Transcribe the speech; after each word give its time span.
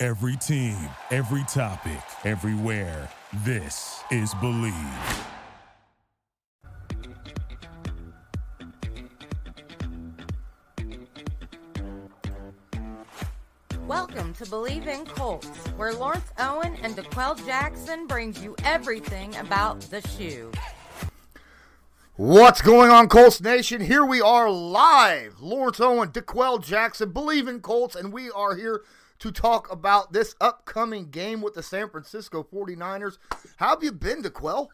Every 0.00 0.36
team, 0.36 0.76
every 1.10 1.42
topic, 1.48 1.98
everywhere. 2.22 3.10
This 3.44 4.00
is 4.12 4.32
Believe. 4.34 4.72
Welcome 13.88 14.34
to 14.34 14.46
Believe 14.46 14.86
in 14.86 15.04
Colts, 15.04 15.48
where 15.76 15.92
Lawrence 15.92 16.30
Owen 16.38 16.76
and 16.84 16.94
D'Qwell 16.94 17.44
Jackson 17.44 18.06
brings 18.06 18.40
you 18.40 18.54
everything 18.62 19.34
about 19.34 19.80
the 19.80 20.00
shoe. 20.16 20.52
What's 22.14 22.62
going 22.62 22.92
on, 22.92 23.08
Colts 23.08 23.40
Nation? 23.40 23.80
Here 23.80 24.04
we 24.04 24.20
are 24.20 24.48
live. 24.48 25.40
Lawrence 25.40 25.80
Owen, 25.80 26.12
D'Qwell 26.12 26.64
Jackson, 26.64 27.10
Believe 27.10 27.48
in 27.48 27.58
Colts, 27.58 27.96
and 27.96 28.12
we 28.12 28.30
are 28.30 28.54
here 28.54 28.82
to 29.18 29.32
talk 29.32 29.70
about 29.72 30.12
this 30.12 30.34
upcoming 30.40 31.10
game 31.10 31.40
with 31.40 31.54
the 31.54 31.62
San 31.62 31.90
Francisco 31.90 32.46
49ers. 32.52 33.18
How 33.56 33.70
have 33.70 33.82
you 33.82 33.92
been, 33.92 34.22
D'Qwell? 34.22 34.68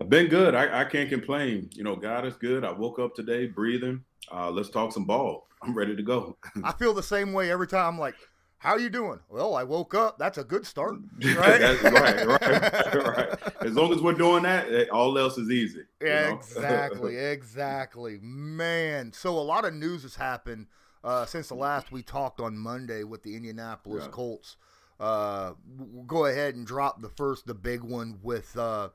I've 0.00 0.10
been 0.10 0.28
good. 0.28 0.54
I, 0.54 0.82
I 0.82 0.84
can't 0.84 1.08
complain. 1.08 1.70
You 1.72 1.84
know, 1.84 1.96
God 1.96 2.24
is 2.24 2.36
good. 2.36 2.64
I 2.64 2.72
woke 2.72 2.98
up 2.98 3.14
today 3.14 3.46
breathing. 3.46 4.04
Uh, 4.32 4.50
let's 4.50 4.70
talk 4.70 4.92
some 4.92 5.04
ball. 5.04 5.48
I'm 5.62 5.74
ready 5.74 5.96
to 5.96 6.02
go. 6.02 6.36
I 6.64 6.72
feel 6.72 6.94
the 6.94 7.02
same 7.02 7.32
way 7.32 7.50
every 7.50 7.66
time. 7.66 7.94
I'm 7.94 7.98
like, 7.98 8.14
how 8.58 8.70
are 8.70 8.78
you 8.78 8.90
doing? 8.90 9.20
Well, 9.28 9.54
I 9.54 9.64
woke 9.64 9.94
up. 9.94 10.18
That's 10.18 10.38
a 10.38 10.44
good 10.44 10.66
start. 10.66 10.96
Right? 11.20 11.82
right, 11.82 12.26
right, 12.26 12.94
right. 12.94 13.38
As 13.60 13.72
long 13.74 13.92
as 13.92 14.00
we're 14.00 14.12
doing 14.12 14.42
that, 14.44 14.72
eh, 14.72 14.86
all 14.92 15.16
else 15.18 15.38
is 15.38 15.50
easy. 15.50 15.82
Exactly, 16.00 17.16
exactly. 17.16 18.18
Man, 18.20 19.12
so 19.12 19.36
a 19.36 19.40
lot 19.40 19.64
of 19.64 19.74
news 19.74 20.02
has 20.02 20.16
happened 20.16 20.66
uh, 21.04 21.24
since 21.26 21.48
the 21.48 21.54
last 21.54 21.92
we 21.92 22.02
talked 22.02 22.40
on 22.40 22.56
Monday 22.56 23.04
with 23.04 23.22
the 23.22 23.36
Indianapolis 23.36 24.04
yeah. 24.04 24.10
Colts. 24.10 24.56
Uh, 24.98 25.52
we'll 25.76 26.04
go 26.04 26.26
ahead 26.26 26.56
and 26.56 26.66
drop 26.66 27.00
the 27.00 27.08
first, 27.08 27.46
the 27.46 27.54
big 27.54 27.82
one 27.82 28.18
with 28.22 28.56
uh, 28.58 28.88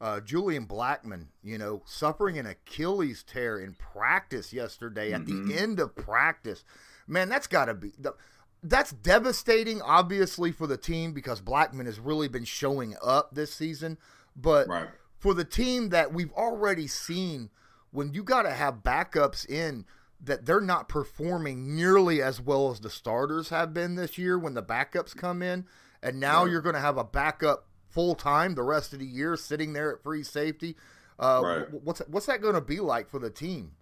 uh, 0.00 0.20
Julian 0.20 0.66
Blackmon. 0.66 1.26
you 1.42 1.58
know, 1.58 1.82
suffering 1.86 2.38
an 2.38 2.46
Achilles 2.46 3.22
tear 3.22 3.58
in 3.58 3.74
practice 3.74 4.52
yesterday 4.52 5.12
at 5.12 5.22
mm-hmm. 5.22 5.48
the 5.48 5.58
end 5.58 5.80
of 5.80 5.96
practice. 5.96 6.64
Man, 7.06 7.28
that's 7.28 7.46
got 7.46 7.66
to 7.66 7.74
be. 7.74 7.92
The, 7.98 8.14
that's 8.62 8.90
devastating, 8.90 9.80
obviously, 9.80 10.52
for 10.52 10.66
the 10.66 10.76
team 10.76 11.12
because 11.12 11.40
Blackmon 11.40 11.86
has 11.86 11.98
really 11.98 12.28
been 12.28 12.44
showing 12.44 12.96
up 13.02 13.34
this 13.34 13.52
season. 13.52 13.96
But 14.34 14.68
right. 14.68 14.88
for 15.18 15.34
the 15.34 15.44
team 15.44 15.90
that 15.90 16.12
we've 16.12 16.32
already 16.32 16.86
seen, 16.86 17.50
when 17.92 18.12
you 18.12 18.22
got 18.22 18.42
to 18.42 18.50
have 18.50 18.82
backups 18.82 19.48
in 19.48 19.86
that 20.20 20.46
they're 20.46 20.60
not 20.60 20.88
performing 20.88 21.76
nearly 21.76 22.22
as 22.22 22.40
well 22.40 22.70
as 22.70 22.80
the 22.80 22.90
starters 22.90 23.50
have 23.50 23.74
been 23.74 23.94
this 23.94 24.18
year 24.18 24.38
when 24.38 24.54
the 24.54 24.62
backups 24.62 25.16
come 25.16 25.42
in, 25.42 25.66
and 26.02 26.20
now 26.20 26.42
right. 26.42 26.50
you're 26.50 26.62
going 26.62 26.74
to 26.74 26.80
have 26.80 26.98
a 26.98 27.04
backup 27.04 27.66
full 27.88 28.14
time 28.14 28.54
the 28.54 28.62
rest 28.62 28.92
of 28.92 28.98
the 28.98 29.06
year 29.06 29.36
sitting 29.36 29.72
there 29.72 29.94
at 29.94 30.02
free 30.02 30.22
safety. 30.22 30.76
Uh, 31.18 31.40
right. 31.42 31.82
What's 31.82 32.00
what's 32.08 32.26
that 32.26 32.42
going 32.42 32.54
to 32.54 32.60
be 32.60 32.80
like 32.80 33.08
for 33.08 33.18
the 33.18 33.30
team? 33.30 33.72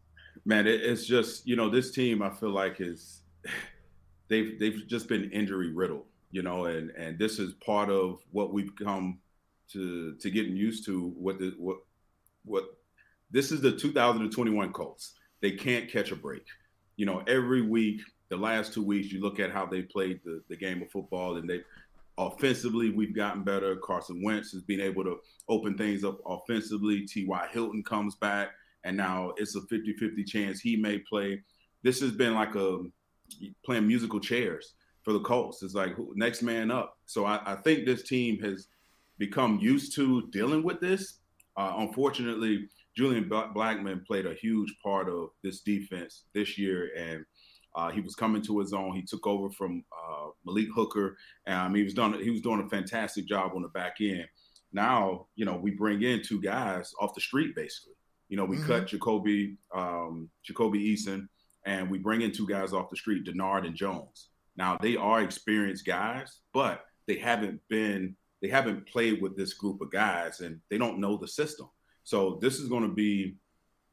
Man, 0.44 0.66
it's 0.66 1.06
just 1.06 1.46
you 1.46 1.56
know 1.56 1.68
this 1.68 1.90
team 1.90 2.22
I 2.22 2.30
feel 2.30 2.50
like 2.50 2.80
is 2.80 3.22
they've 4.28 4.58
they've 4.58 4.86
just 4.86 5.08
been 5.08 5.30
injury 5.30 5.72
riddled, 5.72 6.06
you 6.30 6.42
know, 6.42 6.66
and 6.66 6.90
and 6.90 7.18
this 7.18 7.38
is 7.38 7.54
part 7.54 7.90
of 7.90 8.20
what 8.30 8.52
we've 8.52 8.74
come 8.76 9.18
to 9.72 10.14
to 10.16 10.30
getting 10.30 10.56
used 10.56 10.84
to. 10.86 11.12
What 11.16 11.38
the 11.38 11.54
what 11.58 11.78
what 12.44 12.64
this 13.30 13.50
is 13.50 13.60
the 13.60 13.72
2021 13.72 14.72
Colts. 14.72 15.14
They 15.40 15.52
can't 15.52 15.90
catch 15.90 16.10
a 16.10 16.16
break. 16.16 16.44
You 16.96 17.06
know, 17.06 17.22
every 17.26 17.62
week, 17.62 18.00
the 18.28 18.36
last 18.36 18.72
two 18.72 18.82
weeks, 18.82 19.12
you 19.12 19.20
look 19.20 19.40
at 19.40 19.50
how 19.50 19.66
they 19.66 19.82
played 19.82 20.20
the, 20.24 20.42
the 20.48 20.56
game 20.56 20.82
of 20.82 20.90
football, 20.90 21.36
and 21.36 21.48
they 21.48 21.60
offensively 22.16 22.90
we've 22.90 23.14
gotten 23.14 23.42
better. 23.42 23.76
Carson 23.76 24.22
Wentz 24.22 24.52
has 24.52 24.62
been 24.62 24.80
able 24.80 25.04
to 25.04 25.18
open 25.48 25.76
things 25.76 26.04
up 26.04 26.18
offensively. 26.26 27.06
T.Y. 27.06 27.48
Hilton 27.52 27.82
comes 27.82 28.14
back, 28.16 28.50
and 28.84 28.96
now 28.96 29.32
it's 29.36 29.56
a 29.56 29.60
50-50 29.62 30.26
chance 30.26 30.60
he 30.60 30.76
may 30.76 30.98
play. 30.98 31.42
This 31.82 32.00
has 32.00 32.12
been 32.12 32.34
like 32.34 32.54
a 32.54 32.80
playing 33.64 33.86
musical 33.86 34.20
chairs 34.20 34.74
for 35.02 35.12
the 35.12 35.20
Colts. 35.20 35.62
It's 35.62 35.74
like 35.74 35.96
next 36.14 36.42
man 36.42 36.70
up. 36.70 36.96
So 37.06 37.24
I, 37.24 37.40
I 37.44 37.56
think 37.56 37.84
this 37.84 38.02
team 38.02 38.40
has 38.40 38.68
become 39.18 39.58
used 39.60 39.94
to 39.96 40.28
dealing 40.28 40.62
with 40.62 40.80
this. 40.80 41.18
Uh, 41.56 41.74
unfortunately, 41.78 42.68
Julian 42.96 43.28
Blackmon 43.28 44.06
played 44.06 44.26
a 44.26 44.34
huge 44.34 44.74
part 44.82 45.08
of 45.08 45.30
this 45.42 45.60
defense 45.60 46.24
this 46.34 46.56
year, 46.56 46.90
and 46.96 47.24
uh, 47.74 47.90
he 47.90 48.00
was 48.00 48.14
coming 48.14 48.42
to 48.42 48.60
his 48.60 48.72
own. 48.72 48.94
He 48.94 49.02
took 49.02 49.26
over 49.26 49.50
from 49.50 49.84
uh, 49.92 50.28
Malik 50.44 50.68
Hooker, 50.74 51.16
and 51.46 51.74
he 51.76 51.82
was 51.82 51.94
done. 51.94 52.14
He 52.22 52.30
was 52.30 52.40
doing 52.40 52.62
a 52.64 52.68
fantastic 52.68 53.26
job 53.26 53.52
on 53.56 53.62
the 53.62 53.68
back 53.68 53.96
end. 54.00 54.26
Now, 54.72 55.26
you 55.34 55.44
know, 55.44 55.56
we 55.56 55.72
bring 55.72 56.02
in 56.02 56.22
two 56.22 56.40
guys 56.40 56.92
off 57.00 57.14
the 57.14 57.20
street, 57.20 57.54
basically. 57.56 57.94
You 58.28 58.36
know, 58.36 58.44
we 58.44 58.56
mm-hmm. 58.56 58.66
cut 58.66 58.86
Jacoby 58.86 59.56
um, 59.74 60.30
Jacoby 60.44 60.80
Eason 60.80 61.28
and 61.66 61.90
we 61.90 61.98
bring 61.98 62.22
in 62.22 62.32
two 62.32 62.46
guys 62.46 62.72
off 62.72 62.90
the 62.90 62.96
street, 62.96 63.24
Denard 63.24 63.66
and 63.66 63.76
Jones. 63.76 64.28
Now 64.56 64.76
they 64.80 64.96
are 64.96 65.22
experienced 65.22 65.86
guys, 65.86 66.40
but 66.52 66.84
they 67.06 67.16
haven't 67.16 67.60
been 67.68 68.16
they 68.42 68.48
haven't 68.48 68.86
played 68.86 69.22
with 69.22 69.36
this 69.36 69.54
group 69.54 69.80
of 69.80 69.90
guys 69.90 70.40
and 70.40 70.60
they 70.70 70.78
don't 70.78 71.00
know 71.00 71.16
the 71.16 71.28
system. 71.28 71.68
So 72.04 72.38
this 72.40 72.60
is 72.60 72.68
going 72.68 72.82
to 72.82 72.94
be, 72.94 73.36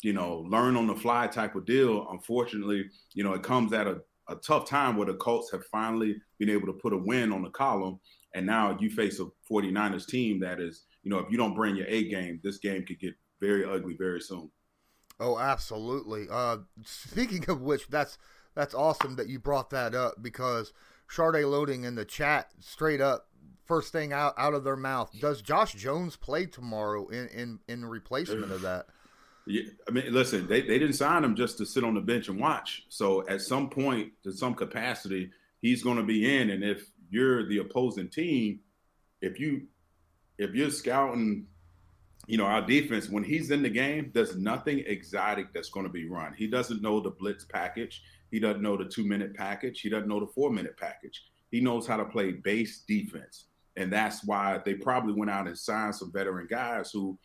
you 0.01 0.13
know, 0.13 0.45
learn 0.49 0.75
on 0.75 0.87
the 0.87 0.95
fly 0.95 1.27
type 1.27 1.55
of 1.55 1.65
deal. 1.65 2.07
Unfortunately, 2.11 2.85
you 3.13 3.23
know, 3.23 3.33
it 3.33 3.43
comes 3.43 3.73
at 3.73 3.87
a, 3.87 4.01
a 4.29 4.35
tough 4.35 4.67
time 4.67 4.97
where 4.97 5.07
the 5.07 5.15
Colts 5.15 5.51
have 5.51 5.65
finally 5.65 6.15
been 6.37 6.49
able 6.49 6.67
to 6.67 6.73
put 6.73 6.93
a 6.93 6.97
win 6.97 7.31
on 7.31 7.41
the 7.41 7.49
column. 7.49 7.99
And 8.33 8.45
now 8.45 8.77
you 8.79 8.89
face 8.89 9.19
a 9.19 9.25
49ers 9.51 10.07
team 10.07 10.39
that 10.41 10.59
is, 10.59 10.85
you 11.03 11.09
know, 11.09 11.19
if 11.19 11.31
you 11.31 11.37
don't 11.37 11.55
bring 11.55 11.75
your 11.75 11.87
A 11.87 12.07
game, 12.07 12.39
this 12.43 12.57
game 12.57 12.85
could 12.85 12.99
get 12.99 13.13
very 13.39 13.65
ugly 13.65 13.95
very 13.97 14.21
soon. 14.21 14.49
Oh, 15.19 15.37
absolutely. 15.37 16.27
Uh, 16.29 16.57
speaking 16.83 17.45
of 17.49 17.61
which, 17.61 17.87
that's 17.89 18.17
that's 18.55 18.73
awesome 18.73 19.15
that 19.15 19.29
you 19.29 19.39
brought 19.39 19.69
that 19.69 19.95
up 19.95 20.15
because 20.21 20.73
Sharday 21.09 21.49
loading 21.49 21.83
in 21.83 21.95
the 21.95 22.05
chat 22.05 22.49
straight 22.59 23.01
up 23.01 23.27
first 23.71 23.93
thing 23.93 24.11
out, 24.11 24.33
out 24.37 24.53
of 24.53 24.65
their 24.65 24.75
mouth. 24.75 25.09
Does 25.21 25.41
Josh 25.41 25.71
Jones 25.71 26.17
play 26.17 26.45
tomorrow 26.45 27.07
in 27.07 27.29
in, 27.29 27.59
in 27.69 27.85
replacement 27.85 28.51
of 28.51 28.61
that? 28.63 28.87
Yeah, 29.47 29.63
I 29.87 29.91
mean, 29.91 30.13
listen, 30.13 30.45
they, 30.45 30.61
they 30.61 30.77
didn't 30.77 30.93
sign 30.93 31.23
him 31.23 31.35
just 31.35 31.57
to 31.57 31.65
sit 31.65 31.83
on 31.83 31.95
the 31.95 31.99
bench 31.99 32.29
and 32.29 32.39
watch. 32.39 32.85
So 32.89 33.27
at 33.27 33.41
some 33.41 33.71
point, 33.71 34.11
to 34.21 34.31
some 34.31 34.53
capacity, 34.53 35.31
he's 35.63 35.81
going 35.81 35.97
to 35.97 36.03
be 36.03 36.37
in. 36.37 36.51
And 36.51 36.63
if 36.63 36.85
you're 37.09 37.47
the 37.47 37.57
opposing 37.57 38.07
team, 38.07 38.59
if 39.19 39.39
you 39.39 39.63
if 40.37 40.53
you're 40.53 40.69
scouting 40.69 41.47
you 42.27 42.37
know, 42.37 42.45
our 42.45 42.61
defense, 42.61 43.09
when 43.09 43.23
he's 43.23 43.49
in 43.49 43.63
the 43.63 43.69
game, 43.69 44.11
there's 44.13 44.37
nothing 44.37 44.83
exotic 44.85 45.51
that's 45.53 45.69
going 45.69 45.87
to 45.87 45.91
be 45.91 46.07
run. 46.07 46.33
He 46.37 46.45
doesn't 46.45 46.81
know 46.81 46.99
the 46.99 47.09
blitz 47.09 47.43
package. 47.43 48.03
He 48.29 48.39
doesn't 48.39 48.61
know 48.61 48.77
the 48.77 48.85
two 48.85 49.05
minute 49.05 49.35
package. 49.35 49.81
He 49.81 49.89
doesn't 49.89 50.07
know 50.07 50.19
the 50.19 50.27
four 50.27 50.51
minute 50.51 50.77
package. 50.77 51.23
He 51.49 51.61
knows 51.61 51.87
how 51.87 51.97
to 51.97 52.05
play 52.05 52.31
base 52.31 52.83
defense. 52.87 53.45
And 53.77 53.91
that's 53.91 54.25
why 54.25 54.59
they 54.65 54.73
probably 54.73 55.13
went 55.13 55.31
out 55.31 55.47
and 55.47 55.57
signed 55.57 55.95
some 55.95 56.11
veteran 56.11 56.47
guys 56.49 56.91
who 56.91 57.17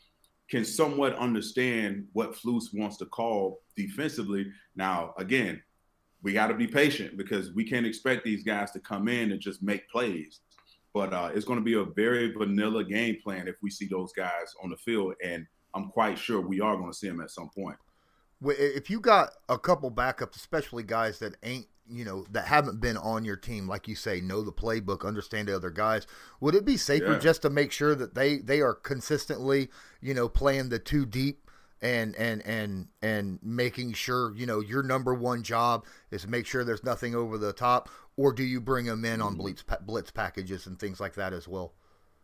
can 0.49 0.65
somewhat 0.65 1.17
understand 1.17 2.07
what 2.13 2.35
Flus 2.35 2.67
wants 2.73 2.97
to 2.99 3.07
call 3.07 3.63
defensively. 3.77 4.47
Now, 4.77 5.13
again, 5.19 5.61
we 6.23 6.33
got 6.33 6.49
to 6.49 6.55
be 6.55 6.67
patient 6.67 7.17
because 7.17 7.53
we 7.53 7.65
can't 7.65 7.87
expect 7.87 8.25
these 8.25 8.45
guys 8.45 8.71
to 8.73 8.81
come 8.81 9.09
in 9.09 9.33
and 9.33 9.41
just 9.41 9.63
make 9.63 9.89
plays. 9.89 10.41
But 10.95 11.13
uh, 11.13 11.31
it's 11.35 11.45
going 11.45 11.59
to 11.59 11.65
be 11.65 11.75
a 11.75 11.85
very 11.85 12.33
vanilla 12.33 12.85
game 12.85 13.17
plan 13.23 13.49
if 13.49 13.57
we 13.63 13.71
see 13.71 13.87
those 13.87 14.13
guys 14.13 14.55
on 14.63 14.71
the 14.71 14.77
field, 14.77 15.15
and 15.23 15.47
I'm 15.75 15.89
quite 15.89 16.19
sure 16.19 16.41
we 16.41 16.61
are 16.61 16.77
going 16.77 16.91
to 16.91 16.97
see 16.97 17.09
them 17.09 17.21
at 17.21 17.31
some 17.31 17.51
point. 17.55 17.77
If 18.43 18.89
you 18.89 19.01
got 19.01 19.33
a 19.49 19.59
couple 19.59 19.91
backups, 19.91 20.37
especially 20.37 20.85
guys 20.85 21.19
that 21.19 21.37
ain't 21.43 21.67
you 21.89 22.05
know 22.05 22.25
that 22.31 22.47
haven't 22.47 22.81
been 22.81 22.97
on 22.97 23.25
your 23.25 23.37
team, 23.37 23.69
like 23.69 23.89
you 23.89 23.95
say, 23.95 24.21
know 24.21 24.43
the 24.43 24.53
playbook, 24.53 25.07
understand 25.07 25.49
the 25.49 25.57
other 25.57 25.71
guys, 25.71 26.07
would 26.41 26.55
it 26.55 26.65
be 26.65 26.77
safer 26.77 27.13
yeah. 27.13 27.19
just 27.19 27.43
to 27.43 27.51
make 27.51 27.73
sure 27.73 27.95
that 27.95 28.15
they 28.15 28.39
they 28.39 28.61
are 28.61 28.75
consistently 28.75 29.69
you 30.01 30.15
know 30.15 30.29
playing 30.29 30.69
the 30.69 30.79
two 30.79 31.07
deep 31.07 31.51
and 31.83 32.15
and 32.17 32.45
and 32.47 32.89
and 33.03 33.39
making 33.43 33.93
sure 33.93 34.35
you 34.35 34.47
know 34.47 34.61
your 34.61 34.83
number 34.83 35.15
one 35.15 35.43
job 35.43 35.85
is 36.11 36.23
to 36.23 36.29
make 36.29 36.47
sure 36.47 36.65
there's 36.65 36.85
nothing 36.85 37.15
over 37.15 37.39
the 37.39 37.53
top, 37.53 37.89
or 38.17 38.33
do 38.33 38.43
you 38.43 38.61
bring 38.61 38.87
them 38.87 39.05
in 39.05 39.21
on 39.21 39.33
mm-hmm. 39.33 39.43
blitz 39.43 39.65
blitz 39.83 40.11
packages 40.11 40.67
and 40.67 40.79
things 40.79 41.01
like 41.01 41.15
that 41.15 41.33
as 41.33 41.47
well? 41.47 41.75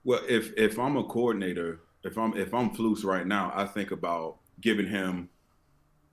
Well, 0.05 0.21
if 0.29 0.53
if 0.57 0.79
I'm 0.79 0.97
a 0.97 1.05
coordinator, 1.05 1.81
if 2.03 2.19
I'm 2.19 2.37
if 2.37 2.53
I'm 2.53 2.71
Flus 2.71 3.05
right 3.05 3.27
now, 3.27 3.53
I 3.55 3.67
think 3.67 3.91
about 3.91 4.39
giving 4.61 4.89
him 4.89 5.29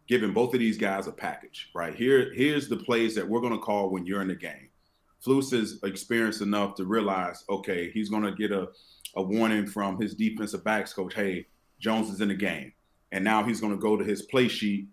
giving 0.10 0.34
both 0.34 0.54
of 0.54 0.60
these 0.60 0.78
guys 0.78 1.08
a 1.08 1.12
package. 1.14 1.70
Right 1.74 1.96
here, 1.96 2.34
here's 2.34 2.68
the 2.68 2.76
plays 2.76 3.16
that 3.16 3.28
we're 3.28 3.40
going 3.40 3.54
to 3.54 3.60
call 3.60 3.90
when 3.90 4.06
you're 4.06 4.22
in 4.22 4.28
the 4.28 4.36
game. 4.36 4.70
Flus 5.26 5.54
is 5.54 5.82
experienced 5.84 6.42
enough 6.42 6.76
to 6.76 6.86
realize, 6.86 7.46
okay, 7.50 7.90
he's 7.92 8.10
going 8.10 8.24
to 8.24 8.32
get 8.32 8.52
a 8.52 8.68
a 9.16 9.22
warning 9.22 9.66
from 9.66 10.00
his 10.00 10.16
defensive 10.16 10.64
backs 10.64 10.94
coach. 10.94 11.14
Hey, 11.14 11.48
Jones 11.80 12.10
is 12.10 12.22
in 12.22 12.28
the 12.28 12.36
game, 12.36 12.72
and 13.12 13.24
now 13.24 13.44
he's 13.44 13.62
going 13.62 13.74
to 13.74 13.80
go 13.80 13.98
to 13.98 14.04
his 14.04 14.24
play 14.24 14.48
sheet 14.48 14.88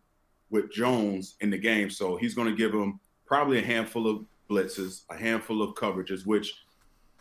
with 0.51 0.71
Jones 0.73 1.37
in 1.41 1.51
the 1.51 1.59
game. 1.59 1.91
So 1.91 2.17
he's 2.17 2.35
going 2.35 2.49
to 2.49 2.57
give 2.57 2.73
him 2.73 3.01
probably 3.27 3.59
a 3.59 3.65
handful 3.65 4.07
of 4.07 4.25
blitzes, 4.49 5.03
a 5.11 5.17
handful 5.17 5.63
of 5.63 5.75
coverages, 5.75 6.25
which 6.25 6.55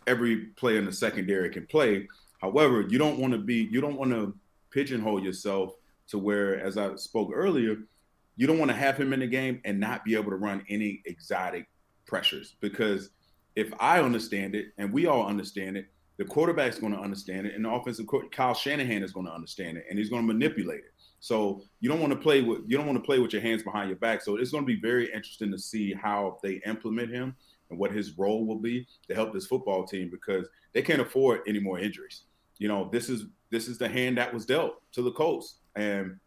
every 0.06 0.46
player 0.56 0.78
in 0.78 0.84
the 0.84 0.92
secondary 0.92 1.50
can 1.50 1.66
play. 1.66 2.08
However, 2.40 2.82
you 2.82 2.98
don't 2.98 3.18
want 3.18 3.32
to 3.32 3.38
be, 3.38 3.68
you 3.70 3.80
don't 3.80 3.98
want 3.98 4.12
to 4.12 4.34
pigeonhole 4.70 5.22
yourself 5.22 5.74
to 6.08 6.18
where, 6.18 6.60
as 6.60 6.76
I 6.78 6.94
spoke 6.96 7.30
earlier, 7.34 7.76
you 8.36 8.46
don't 8.46 8.58
want 8.58 8.70
to 8.70 8.76
have 8.76 8.96
him 8.96 9.12
in 9.12 9.20
the 9.20 9.26
game 9.26 9.60
and 9.64 9.80
not 9.80 10.04
be 10.04 10.14
able 10.14 10.30
to 10.30 10.36
run 10.36 10.64
any 10.68 11.02
exotic 11.06 11.66
pressures. 12.06 12.56
Because 12.60 13.10
if 13.54 13.72
I 13.80 14.00
understand 14.00 14.54
it 14.54 14.66
and 14.78 14.92
we 14.92 15.06
all 15.06 15.26
understand 15.26 15.76
it, 15.76 15.86
the 16.18 16.24
quarterback's 16.24 16.78
going 16.78 16.94
to 16.94 16.98
understand 16.98 17.46
it, 17.46 17.54
and 17.54 17.64
the 17.64 17.70
offensive 17.70 18.06
coach 18.06 18.24
Kyle 18.30 18.54
Shanahan 18.54 19.02
is 19.02 19.12
going 19.12 19.26
to 19.26 19.32
understand 19.32 19.76
it, 19.76 19.84
and 19.88 19.98
he's 19.98 20.08
going 20.08 20.26
to 20.26 20.32
manipulate 20.32 20.78
it. 20.78 20.92
So 21.20 21.62
you 21.80 21.88
don't 21.88 22.00
want 22.00 22.12
to 22.12 22.18
play 22.18 22.42
with 22.42 22.60
you 22.66 22.76
don't 22.76 22.86
want 22.86 22.98
to 22.98 23.04
play 23.04 23.18
with 23.18 23.32
your 23.32 23.42
hands 23.42 23.62
behind 23.62 23.88
your 23.88 23.98
back. 23.98 24.22
So 24.22 24.36
it's 24.36 24.50
going 24.50 24.64
to 24.64 24.66
be 24.66 24.80
very 24.80 25.06
interesting 25.06 25.50
to 25.50 25.58
see 25.58 25.92
how 25.92 26.38
they 26.42 26.60
implement 26.66 27.10
him 27.10 27.34
and 27.70 27.78
what 27.78 27.92
his 27.92 28.16
role 28.16 28.46
will 28.46 28.58
be 28.58 28.86
to 29.08 29.14
help 29.14 29.32
this 29.32 29.46
football 29.46 29.84
team 29.84 30.08
because 30.10 30.46
they 30.72 30.82
can't 30.82 31.00
afford 31.00 31.40
any 31.46 31.58
more 31.58 31.78
injuries. 31.78 32.22
You 32.58 32.68
know, 32.68 32.88
this 32.92 33.08
is 33.08 33.24
this 33.50 33.68
is 33.68 33.78
the 33.78 33.88
hand 33.88 34.18
that 34.18 34.32
was 34.32 34.46
dealt 34.46 34.80
to 34.92 35.02
the 35.02 35.12
Colts, 35.12 35.58
and 35.76 36.18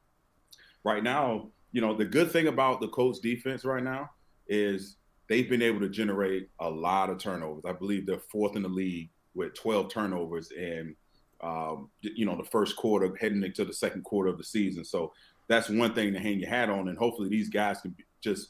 right 0.84 1.04
now, 1.04 1.50
you 1.72 1.82
know, 1.82 1.96
the 1.96 2.06
good 2.06 2.32
thing 2.32 2.48
about 2.48 2.82
the 2.82 2.88
Colts 2.88 3.20
defense 3.20 3.66
right 3.66 3.84
now 3.84 4.10
is 4.48 4.98
they've 5.28 5.50
been 5.50 5.62
able 5.62 5.80
to 5.80 5.90
generate 5.90 6.50
a 6.60 6.70
lot 6.70 7.10
of 7.10 7.20
turnovers. 7.20 7.66
I 7.66 7.74
believe 7.74 8.06
they're 8.06 8.20
fourth 8.32 8.56
in 8.56 8.64
the 8.64 8.70
league 8.70 9.10
with 9.36 9.54
12 9.54 9.90
turnovers 9.92 10.52
in 10.52 10.96
um, 11.42 11.90
you 12.02 12.26
know 12.26 12.36
the 12.36 12.44
first 12.44 12.76
quarter 12.76 13.16
heading 13.16 13.44
into 13.44 13.64
the 13.64 13.74
second 13.74 14.04
quarter 14.04 14.30
of 14.30 14.38
the 14.38 14.44
season. 14.44 14.84
So 14.84 15.14
that's 15.48 15.70
one 15.70 15.94
thing 15.94 16.14
to 16.14 16.20
hang 16.20 16.40
your 16.40 16.50
hat 16.50 16.70
on, 16.70 16.90
and 16.90 16.98
hopefully 16.98 17.30
these 17.30 17.50
guys 17.50 17.82
can 17.82 17.96
just 18.22 18.50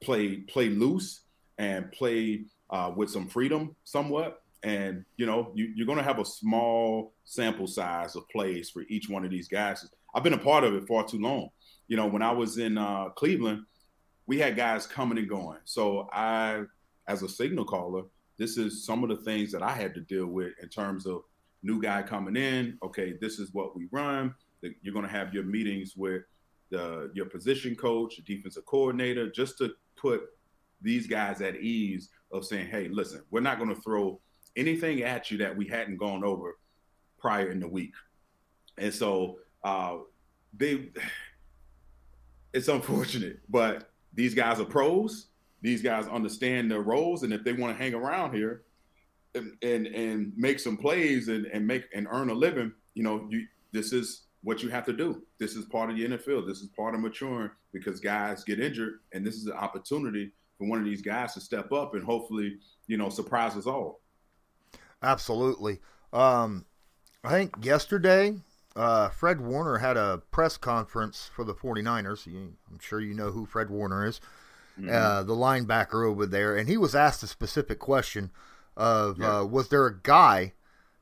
play 0.00 0.36
play 0.36 0.68
loose 0.68 1.20
and 1.58 1.90
play 1.92 2.44
uh, 2.70 2.92
with 2.94 3.10
some 3.10 3.28
freedom 3.28 3.76
somewhat. 3.84 4.42
And 4.62 5.04
you 5.16 5.26
know 5.26 5.52
you, 5.54 5.70
you're 5.74 5.86
going 5.86 5.98
to 5.98 6.04
have 6.04 6.18
a 6.18 6.24
small 6.24 7.12
sample 7.24 7.66
size 7.66 8.16
of 8.16 8.28
plays 8.30 8.70
for 8.70 8.82
each 8.88 9.08
one 9.08 9.24
of 9.24 9.30
these 9.30 9.48
guys. 9.48 9.86
I've 10.14 10.22
been 10.22 10.34
a 10.34 10.38
part 10.38 10.64
of 10.64 10.74
it 10.74 10.86
far 10.86 11.04
too 11.04 11.18
long. 11.18 11.48
You 11.86 11.96
know 11.96 12.06
when 12.06 12.22
I 12.22 12.32
was 12.32 12.58
in 12.58 12.78
uh, 12.78 13.10
Cleveland, 13.10 13.64
we 14.26 14.38
had 14.38 14.56
guys 14.56 14.86
coming 14.86 15.18
and 15.18 15.28
going. 15.28 15.58
So 15.64 16.08
I, 16.12 16.62
as 17.08 17.22
a 17.22 17.28
signal 17.28 17.64
caller, 17.64 18.02
this 18.36 18.56
is 18.56 18.84
some 18.84 19.02
of 19.02 19.08
the 19.08 19.24
things 19.24 19.50
that 19.52 19.62
I 19.62 19.72
had 19.72 19.94
to 19.94 20.00
deal 20.00 20.26
with 20.26 20.52
in 20.62 20.68
terms 20.68 21.06
of 21.06 21.22
new 21.62 21.80
guy 21.80 22.02
coming 22.02 22.36
in. 22.36 22.78
Okay, 22.82 23.14
this 23.20 23.38
is 23.38 23.52
what 23.52 23.76
we 23.76 23.88
run. 23.90 24.34
You're 24.60 24.94
going 24.94 25.06
to 25.06 25.10
have 25.10 25.34
your 25.34 25.44
meetings 25.44 25.94
with 25.96 26.22
the 26.70 27.10
your 27.14 27.26
position 27.26 27.74
coach, 27.74 28.16
defensive 28.24 28.66
coordinator, 28.66 29.30
just 29.30 29.58
to 29.58 29.72
put 29.96 30.22
these 30.80 31.06
guys 31.06 31.40
at 31.40 31.56
ease 31.56 32.10
of 32.32 32.44
saying, 32.44 32.68
"Hey, 32.68 32.88
listen, 32.88 33.22
we're 33.30 33.40
not 33.40 33.58
going 33.58 33.74
to 33.74 33.80
throw 33.80 34.20
anything 34.56 35.02
at 35.02 35.30
you 35.30 35.38
that 35.38 35.56
we 35.56 35.66
hadn't 35.66 35.96
gone 35.96 36.24
over 36.24 36.58
prior 37.18 37.50
in 37.50 37.60
the 37.60 37.68
week." 37.68 37.94
And 38.76 38.92
so 38.92 39.38
uh, 39.68 39.98
they, 40.56 40.90
it's 42.52 42.68
unfortunate, 42.68 43.40
but 43.48 43.90
these 44.14 44.34
guys 44.34 44.60
are 44.60 44.64
pros 44.64 45.28
these 45.60 45.82
guys 45.82 46.06
understand 46.06 46.70
their 46.70 46.82
roles, 46.82 47.22
and 47.22 47.32
if 47.32 47.42
they 47.42 47.52
want 47.52 47.76
to 47.76 47.82
hang 47.82 47.94
around 47.94 48.34
here 48.34 48.62
and, 49.34 49.52
and 49.62 49.86
and 49.88 50.32
make 50.36 50.60
some 50.60 50.76
plays 50.76 51.28
and, 51.28 51.46
and 51.46 51.66
make 51.66 51.84
and 51.94 52.06
earn 52.10 52.30
a 52.30 52.34
living, 52.34 52.72
you 52.94 53.02
know, 53.02 53.26
you 53.28 53.46
this 53.72 53.92
is 53.92 54.22
what 54.42 54.62
you 54.62 54.68
have 54.68 54.86
to 54.86 54.92
do. 54.92 55.22
This 55.38 55.56
is 55.56 55.64
part 55.64 55.90
of 55.90 55.96
the 55.96 56.06
NFL. 56.06 56.46
This 56.46 56.60
is 56.60 56.68
part 56.76 56.94
of 56.94 57.00
maturing 57.00 57.50
because 57.72 57.98
guys 57.98 58.44
get 58.44 58.60
injured, 58.60 59.00
and 59.12 59.26
this 59.26 59.34
is 59.34 59.46
an 59.46 59.54
opportunity 59.54 60.32
for 60.58 60.68
one 60.68 60.78
of 60.78 60.84
these 60.84 61.02
guys 61.02 61.34
to 61.34 61.40
step 61.40 61.72
up 61.72 61.94
and 61.94 62.04
hopefully, 62.04 62.56
you 62.86 62.96
know, 62.96 63.08
surprise 63.08 63.56
us 63.56 63.66
all. 63.66 64.00
Absolutely. 65.02 65.80
Um, 66.12 66.64
I 67.22 67.30
think 67.30 67.64
yesterday, 67.64 68.34
uh, 68.78 69.08
Fred 69.08 69.40
Warner 69.40 69.78
had 69.78 69.96
a 69.96 70.22
press 70.30 70.56
conference 70.56 71.30
for 71.34 71.44
the 71.44 71.54
49ers. 71.54 72.26
I'm 72.26 72.78
sure 72.80 73.00
you 73.00 73.14
know 73.14 73.32
who 73.32 73.44
Fred 73.44 73.70
Warner 73.70 74.06
is 74.06 74.20
mm-hmm. 74.78 74.90
uh, 74.90 75.22
the 75.22 75.34
linebacker 75.34 76.06
over 76.06 76.26
there, 76.26 76.56
and 76.56 76.68
he 76.68 76.76
was 76.76 76.94
asked 76.94 77.22
a 77.22 77.26
specific 77.26 77.78
question 77.78 78.30
of 78.76 79.18
yeah. 79.18 79.40
uh, 79.40 79.44
was 79.44 79.68
there 79.68 79.86
a 79.86 79.98
guy, 79.98 80.52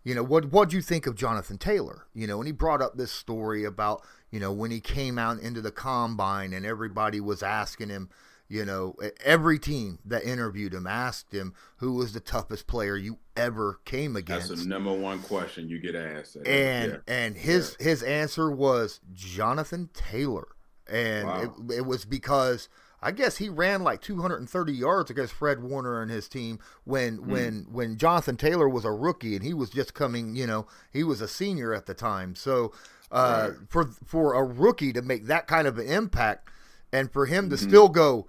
you 0.04 0.14
know, 0.14 0.22
what 0.22 0.52
what 0.52 0.70
do 0.70 0.76
you 0.76 0.82
think 0.82 1.06
of 1.06 1.14
Jonathan 1.14 1.58
Taylor? 1.58 2.06
You 2.14 2.26
know, 2.26 2.38
and 2.38 2.46
he 2.46 2.52
brought 2.52 2.82
up 2.82 2.96
this 2.96 3.12
story 3.12 3.64
about 3.64 4.02
you 4.30 4.40
know 4.40 4.52
when 4.52 4.70
he 4.70 4.80
came 4.80 5.18
out 5.18 5.38
into 5.40 5.60
the 5.60 5.70
combine 5.70 6.52
and 6.52 6.64
everybody 6.64 7.20
was 7.20 7.42
asking 7.42 7.90
him. 7.90 8.08
You 8.48 8.64
know, 8.64 8.94
every 9.24 9.58
team 9.58 9.98
that 10.04 10.24
interviewed 10.24 10.72
him 10.72 10.86
asked 10.86 11.32
him 11.32 11.54
who 11.78 11.94
was 11.94 12.12
the 12.12 12.20
toughest 12.20 12.66
player 12.66 12.96
you 12.96 13.18
ever 13.36 13.80
came 13.84 14.14
against. 14.14 14.48
That's 14.48 14.62
the 14.62 14.68
number 14.68 14.92
one 14.92 15.20
question 15.20 15.68
you 15.68 15.80
get 15.80 15.96
asked. 15.96 16.36
And 16.36 16.92
yeah. 16.92 16.98
and 17.08 17.36
his 17.36 17.76
yeah. 17.80 17.88
his 17.88 18.02
answer 18.02 18.50
was 18.50 19.00
Jonathan 19.12 19.90
Taylor, 19.92 20.48
and 20.88 21.26
wow. 21.26 21.54
it, 21.68 21.74
it 21.78 21.86
was 21.86 22.04
because 22.04 22.68
I 23.02 23.12
guess 23.12 23.36
he 23.36 23.48
ran 23.48 23.82
like 23.82 24.00
230 24.00 24.72
yards 24.72 25.10
against 25.10 25.32
Fred 25.32 25.62
Warner 25.62 26.00
and 26.00 26.10
his 26.10 26.28
team 26.28 26.58
when 26.84 27.18
mm. 27.18 27.26
when 27.26 27.66
when 27.70 27.98
Jonathan 27.98 28.36
Taylor 28.36 28.68
was 28.68 28.84
a 28.84 28.90
rookie 28.90 29.36
and 29.36 29.44
he 29.44 29.54
was 29.54 29.70
just 29.70 29.94
coming, 29.94 30.34
you 30.34 30.46
know, 30.46 30.66
he 30.92 31.04
was 31.04 31.20
a 31.20 31.28
senior 31.28 31.74
at 31.74 31.86
the 31.86 31.94
time. 31.94 32.34
So 32.34 32.72
uh, 33.10 33.50
right. 33.50 33.58
for 33.68 33.84
for 34.04 34.34
a 34.34 34.42
rookie 34.42 34.92
to 34.92 35.02
make 35.02 35.26
that 35.26 35.46
kind 35.46 35.68
of 35.68 35.78
an 35.78 35.86
impact 35.86 36.48
and 36.96 37.12
for 37.12 37.26
him 37.26 37.50
to 37.50 37.56
mm-hmm. 37.56 37.68
still 37.68 37.88
go, 37.88 38.26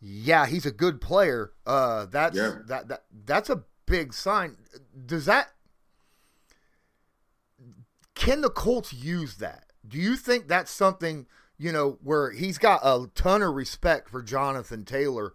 yeah, 0.00 0.46
he's 0.46 0.66
a 0.66 0.70
good 0.70 1.00
player. 1.00 1.52
Uh, 1.66 2.06
that's 2.06 2.36
yeah. 2.36 2.58
that 2.66 2.88
that 2.88 3.04
that's 3.24 3.50
a 3.50 3.64
big 3.86 4.12
sign. 4.12 4.56
Does 5.06 5.26
that 5.26 5.48
can 8.14 8.40
the 8.40 8.50
Colts 8.50 8.92
use 8.92 9.36
that? 9.36 9.64
Do 9.86 9.98
you 9.98 10.16
think 10.16 10.48
that's 10.48 10.70
something? 10.70 11.26
you 11.60 11.70
know, 11.72 11.98
where 12.02 12.30
he's 12.30 12.56
got 12.56 12.80
a 12.82 13.06
ton 13.14 13.42
of 13.42 13.54
respect 13.54 14.08
for 14.08 14.22
Jonathan 14.22 14.82
Taylor. 14.86 15.34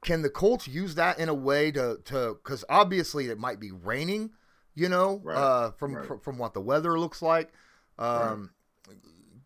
Can 0.00 0.22
the 0.22 0.30
Colts 0.30 0.68
use 0.68 0.94
that 0.94 1.18
in 1.18 1.28
a 1.28 1.34
way 1.34 1.72
to 1.72 1.98
to 2.04 2.38
because 2.40 2.64
obviously 2.68 3.26
it 3.26 3.36
might 3.36 3.58
be 3.58 3.72
raining, 3.72 4.30
you 4.76 4.88
know, 4.88 5.20
right. 5.24 5.36
uh, 5.36 5.70
from, 5.72 5.96
right. 5.96 6.06
from, 6.06 6.20
from 6.20 6.38
what 6.38 6.54
the 6.54 6.60
weather 6.60 6.96
looks 6.96 7.22
like. 7.22 7.52
Um, 7.98 8.08
right. 8.08 8.48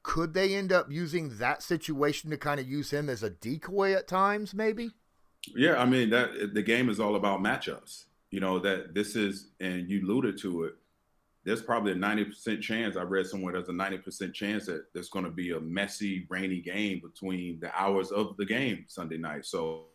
Could 0.03 0.35
they 0.35 0.55
end 0.55 0.73
up 0.73 0.91
using 0.91 1.37
that 1.39 1.63
situation 1.63 2.31
to 2.31 2.37
kind 2.37 2.59
of 2.59 2.69
use 2.69 2.91
him 2.91 3.09
as 3.09 3.23
a 3.23 3.31
decoy 3.31 3.95
at 3.95 4.09
times, 4.09 4.55
maybe? 4.55 4.91
Yeah, 5.55 5.81
I 5.81 5.87
mean 5.87 6.11
that 6.11 6.55
the 6.55 6.63
game 6.63 6.89
is 6.89 7.01
all 7.01 7.17
about 7.17 7.41
matchups. 7.41 8.05
You 8.31 8.41
know 8.41 8.59
that 8.61 8.95
this 8.95 9.17
is, 9.17 9.49
and 9.61 9.91
you 9.91 10.05
alluded 10.05 10.39
to 10.39 10.65
it 10.65 10.75
there's 11.45 11.63
probably 11.63 11.93
a 11.93 11.97
90% 11.97 12.61
chance 12.61 12.97
I 12.97 13.03
read 13.03 13.27
somewhere 13.27 13.55
there's 13.55 13.69
a 13.69 13.73
90% 13.73 14.35
chance 14.35 14.67
that 14.67 14.85
there's 14.93 15.09
going 15.09 15.25
to 15.25 15.31
be 15.31 15.53
a 15.53 15.61
messy, 15.61 16.27
rainy 16.29 16.61
game 16.61 17.01
between 17.01 17.61
the 17.61 17.75
hours 17.79 18.11
of 18.11 18.37
the 18.37 18.45
game 18.45 18.85
Sunday 18.89 19.17
night. 19.17 19.47
So, 19.47 19.87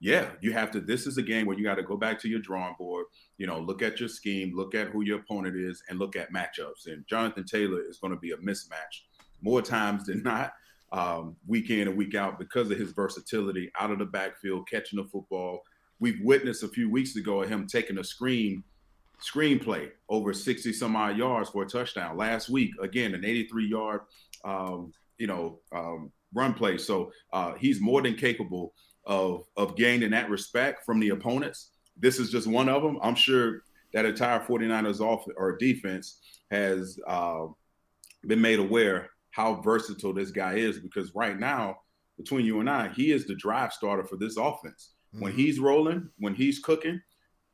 yeah, 0.00 0.30
you 0.40 0.52
have 0.52 0.70
to. 0.72 0.80
This 0.80 1.06
is 1.06 1.18
a 1.18 1.22
game 1.22 1.46
where 1.46 1.56
you 1.56 1.64
got 1.64 1.76
to 1.76 1.82
go 1.82 1.96
back 1.96 2.18
to 2.20 2.28
your 2.28 2.40
drawing 2.40 2.74
board, 2.78 3.06
you 3.38 3.46
know, 3.46 3.60
look 3.60 3.82
at 3.82 4.00
your 4.00 4.08
scheme, 4.08 4.54
look 4.54 4.74
at 4.74 4.88
who 4.88 5.02
your 5.02 5.20
opponent 5.20 5.56
is, 5.56 5.82
and 5.88 5.98
look 5.98 6.16
at 6.16 6.32
matchups. 6.32 6.86
And 6.86 7.06
Jonathan 7.06 7.44
Taylor 7.44 7.80
is 7.80 7.98
going 7.98 8.12
to 8.12 8.18
be 8.18 8.32
a 8.32 8.36
mismatch 8.36 9.04
more 9.42 9.62
times 9.62 10.06
than 10.06 10.22
not, 10.22 10.52
um, 10.92 11.36
week 11.46 11.70
in 11.70 11.88
and 11.88 11.96
week 11.96 12.14
out, 12.14 12.38
because 12.38 12.70
of 12.70 12.78
his 12.78 12.92
versatility 12.92 13.70
out 13.78 13.90
of 13.90 13.98
the 13.98 14.04
backfield, 14.04 14.68
catching 14.68 14.98
the 15.02 15.08
football. 15.08 15.62
We've 15.98 16.20
witnessed 16.22 16.62
a 16.62 16.68
few 16.68 16.90
weeks 16.90 17.16
ago 17.16 17.42
him 17.42 17.66
taking 17.66 17.98
a 17.98 18.04
screen 18.04 18.62
screenplay 19.20 19.90
over 20.10 20.34
60 20.34 20.74
some 20.74 20.94
odd 20.94 21.16
yards 21.16 21.48
for 21.48 21.62
a 21.62 21.66
touchdown 21.66 22.16
last 22.16 22.50
week. 22.50 22.70
Again 22.82 23.14
an 23.14 23.24
83 23.24 23.66
yard 23.66 24.00
um, 24.44 24.92
you 25.18 25.26
know 25.26 25.60
um, 25.74 26.12
run 26.34 26.54
play. 26.54 26.78
So 26.78 27.12
uh, 27.32 27.54
he's 27.54 27.80
more 27.80 28.02
than 28.02 28.14
capable 28.14 28.74
of 29.06 29.44
of 29.56 29.76
gaining 29.76 30.10
that 30.10 30.30
respect 30.30 30.84
from 30.84 31.00
the 31.00 31.10
opponents. 31.10 31.70
This 31.96 32.18
is 32.18 32.30
just 32.30 32.46
one 32.46 32.68
of 32.68 32.82
them. 32.82 32.98
I'm 33.02 33.14
sure 33.14 33.62
that 33.92 34.04
entire 34.04 34.40
49ers 34.40 35.00
off 35.00 35.24
or 35.36 35.56
defense 35.56 36.18
has 36.50 36.98
uh, 37.06 37.46
been 38.26 38.40
made 38.40 38.58
aware 38.58 39.10
how 39.36 39.60
versatile 39.60 40.14
this 40.14 40.30
guy 40.30 40.54
is 40.54 40.78
because 40.78 41.14
right 41.14 41.38
now, 41.38 41.76
between 42.16 42.46
you 42.46 42.60
and 42.60 42.70
I, 42.70 42.88
he 42.88 43.12
is 43.12 43.26
the 43.26 43.34
drive 43.34 43.70
starter 43.70 44.02
for 44.02 44.16
this 44.16 44.38
offense. 44.38 44.94
Mm-hmm. 45.14 45.24
When 45.24 45.32
he's 45.34 45.58
rolling, 45.58 46.08
when 46.18 46.34
he's 46.34 46.58
cooking, 46.60 47.02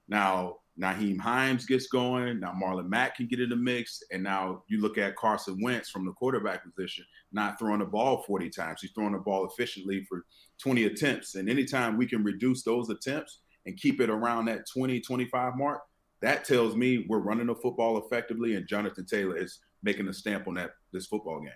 now 0.07 0.59
Nyheim 0.81 1.19
Hines 1.19 1.67
gets 1.67 1.89
going. 1.89 2.39
Now 2.39 2.53
Marlon 2.53 2.89
Mack 2.89 3.17
can 3.17 3.27
get 3.27 3.41
in 3.41 3.49
the 3.49 3.57
mix. 3.57 4.01
And 4.13 4.23
now 4.23 4.63
you 4.69 4.81
look 4.81 4.97
at 4.97 5.17
Carson 5.17 5.59
Wentz 5.61 5.91
from 5.91 6.07
the 6.07 6.13
quarterback 6.13 6.63
position, 6.65 7.05
not 7.33 7.59
throwing 7.59 7.81
the 7.81 7.87
ball 7.87 8.23
40 8.29 8.49
times. 8.51 8.81
He's 8.81 8.93
throwing 8.93 9.15
the 9.15 9.19
ball 9.19 9.49
efficiently 9.49 10.07
for 10.09 10.25
20 10.63 10.85
attempts. 10.85 11.35
And 11.35 11.51
anytime 11.51 11.99
we 11.99 12.07
can 12.07 12.23
reduce 12.23 12.63
those 12.63 12.91
attempts 12.91 13.41
and 13.67 13.77
keep 13.77 14.01
it 14.01 14.09
around 14.09 14.45
that 14.45 14.67
20, 14.73 15.01
25 15.01 15.57
mark, 15.57 15.81
that 16.21 16.45
tells 16.45 16.77
me 16.77 17.07
we're 17.09 17.19
running 17.19 17.49
the 17.49 17.57
football 17.57 17.99
effectively 17.99 18.55
and 18.55 18.69
Jonathan 18.69 19.05
Taylor 19.05 19.37
is 19.37 19.59
making 19.83 20.07
a 20.07 20.15
stamp 20.15 20.47
on 20.47 20.55
that 20.55 20.71
this 20.93 21.07
football 21.07 21.41
game. 21.41 21.51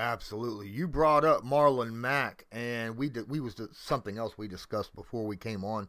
Absolutely. 0.00 0.66
You 0.66 0.88
brought 0.88 1.26
up 1.26 1.44
Marlon 1.44 1.92
Mack, 1.92 2.46
and 2.50 2.96
we 2.96 3.10
did, 3.10 3.28
we 3.28 3.38
was 3.38 3.54
something 3.72 4.16
else 4.16 4.38
we 4.38 4.48
discussed 4.48 4.94
before 4.94 5.26
we 5.26 5.36
came 5.36 5.62
on 5.62 5.88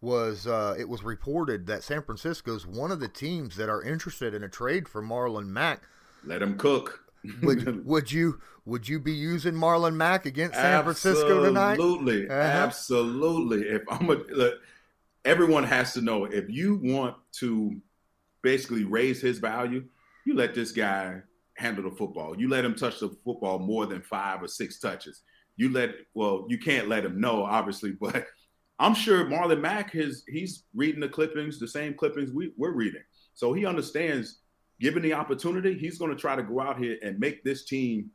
was 0.00 0.46
uh, 0.46 0.74
it 0.78 0.88
was 0.88 1.02
reported 1.02 1.66
that 1.66 1.82
San 1.82 2.02
Francisco's 2.02 2.66
one 2.66 2.90
of 2.90 3.00
the 3.00 3.08
teams 3.08 3.56
that 3.56 3.68
are 3.68 3.82
interested 3.82 4.32
in 4.32 4.42
a 4.42 4.48
trade 4.48 4.88
for 4.88 5.02
Marlon 5.02 5.48
Mack. 5.48 5.82
Let 6.24 6.40
him 6.40 6.56
cook. 6.56 7.04
would, 7.42 7.84
would 7.86 8.10
you 8.10 8.40
would 8.64 8.88
you 8.88 8.98
be 8.98 9.12
using 9.12 9.54
Marlon 9.54 9.96
Mack 9.96 10.24
against 10.24 10.54
San 10.54 10.82
Francisco 10.82 11.44
tonight? 11.44 11.72
Absolutely, 11.72 12.28
uh-huh. 12.28 12.34
absolutely. 12.34 13.62
If 13.68 13.82
I'm 13.90 14.08
a 14.08 14.14
look, 14.14 14.54
everyone 15.26 15.64
has 15.64 15.92
to 15.92 16.00
know 16.00 16.24
if 16.24 16.48
you 16.48 16.80
want 16.82 17.16
to 17.32 17.80
basically 18.40 18.84
raise 18.84 19.20
his 19.20 19.38
value, 19.38 19.84
you 20.24 20.34
let 20.34 20.54
this 20.54 20.72
guy 20.72 21.22
handle 21.56 21.88
the 21.88 21.96
football. 21.96 22.38
You 22.38 22.48
let 22.48 22.64
him 22.64 22.74
touch 22.74 23.00
the 23.00 23.16
football 23.24 23.58
more 23.58 23.86
than 23.86 24.02
five 24.02 24.42
or 24.42 24.48
six 24.48 24.78
touches. 24.78 25.22
You 25.56 25.72
let 25.72 25.90
well, 26.14 26.46
you 26.48 26.58
can't 26.58 26.88
let 26.88 27.04
him 27.04 27.20
know, 27.20 27.44
obviously, 27.44 27.92
but 28.00 28.26
I'm 28.78 28.94
sure 28.94 29.24
Marlon 29.24 29.60
Mack 29.60 29.94
is 29.94 30.22
he's 30.28 30.64
reading 30.74 31.00
the 31.00 31.08
clippings, 31.08 31.58
the 31.58 31.68
same 31.68 31.94
clippings 31.94 32.30
we, 32.30 32.52
we're 32.56 32.72
reading. 32.72 33.02
So 33.34 33.52
he 33.52 33.66
understands 33.66 34.40
given 34.80 35.02
the 35.02 35.14
opportunity, 35.14 35.74
he's 35.78 35.98
going 35.98 36.10
to 36.10 36.20
try 36.20 36.36
to 36.36 36.42
go 36.42 36.60
out 36.60 36.78
here 36.78 36.98
and 37.02 37.18
make 37.18 37.42
this 37.42 37.64
team 37.64 38.10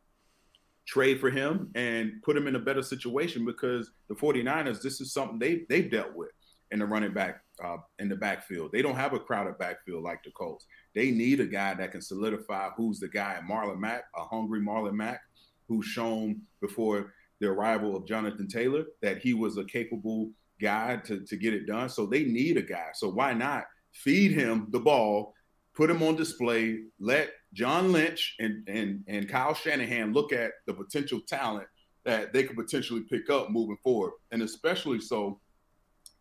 trade 0.85 1.19
for 1.19 1.29
him 1.29 1.71
and 1.75 2.13
put 2.23 2.35
him 2.35 2.47
in 2.47 2.55
a 2.55 2.59
better 2.59 2.81
situation 2.81 3.45
because 3.45 3.91
the 4.09 4.15
49ers, 4.15 4.81
this 4.81 4.99
is 5.01 5.13
something 5.13 5.39
they 5.39 5.63
they've 5.69 5.91
dealt 5.91 6.13
with 6.15 6.31
in 6.71 6.79
the 6.79 6.85
running 6.85 7.13
back 7.13 7.41
uh, 7.63 7.77
in 7.99 8.09
the 8.09 8.15
backfield. 8.15 8.71
They 8.71 8.81
don't 8.81 8.95
have 8.95 9.13
a 9.13 9.19
crowded 9.19 9.57
backfield 9.57 10.03
like 10.03 10.23
the 10.23 10.31
Colts. 10.31 10.65
They 10.95 11.11
need 11.11 11.39
a 11.39 11.45
guy 11.45 11.73
that 11.75 11.91
can 11.91 12.01
solidify 12.01 12.69
who's 12.75 12.99
the 12.99 13.07
guy. 13.07 13.39
Marlon 13.47 13.79
Mack, 13.79 14.03
a 14.15 14.23
hungry 14.23 14.61
Marlon 14.61 14.93
Mack, 14.93 15.21
who's 15.67 15.85
shown 15.85 16.41
before 16.59 17.13
the 17.39 17.47
arrival 17.47 17.95
of 17.95 18.07
Jonathan 18.07 18.47
Taylor 18.47 18.85
that 19.01 19.19
he 19.19 19.33
was 19.33 19.57
a 19.57 19.63
capable 19.63 20.31
guy 20.61 20.97
to, 21.05 21.21
to 21.25 21.35
get 21.35 21.53
it 21.53 21.65
done. 21.65 21.89
So 21.89 22.05
they 22.05 22.23
need 22.23 22.57
a 22.57 22.61
guy. 22.61 22.89
So 22.93 23.09
why 23.09 23.33
not 23.33 23.65
feed 23.93 24.31
him 24.31 24.67
the 24.71 24.79
ball, 24.79 25.33
put 25.75 25.89
him 25.89 26.03
on 26.03 26.15
display, 26.15 26.81
let 26.99 27.31
John 27.53 27.91
Lynch 27.91 28.35
and 28.39 28.67
and 28.67 29.03
and 29.07 29.27
Kyle 29.27 29.53
Shanahan 29.53 30.13
look 30.13 30.31
at 30.31 30.51
the 30.67 30.73
potential 30.73 31.19
talent 31.27 31.67
that 32.05 32.33
they 32.33 32.43
could 32.43 32.55
potentially 32.55 33.01
pick 33.01 33.29
up 33.29 33.51
moving 33.51 33.77
forward, 33.83 34.13
and 34.31 34.41
especially 34.41 34.99
so 34.99 35.39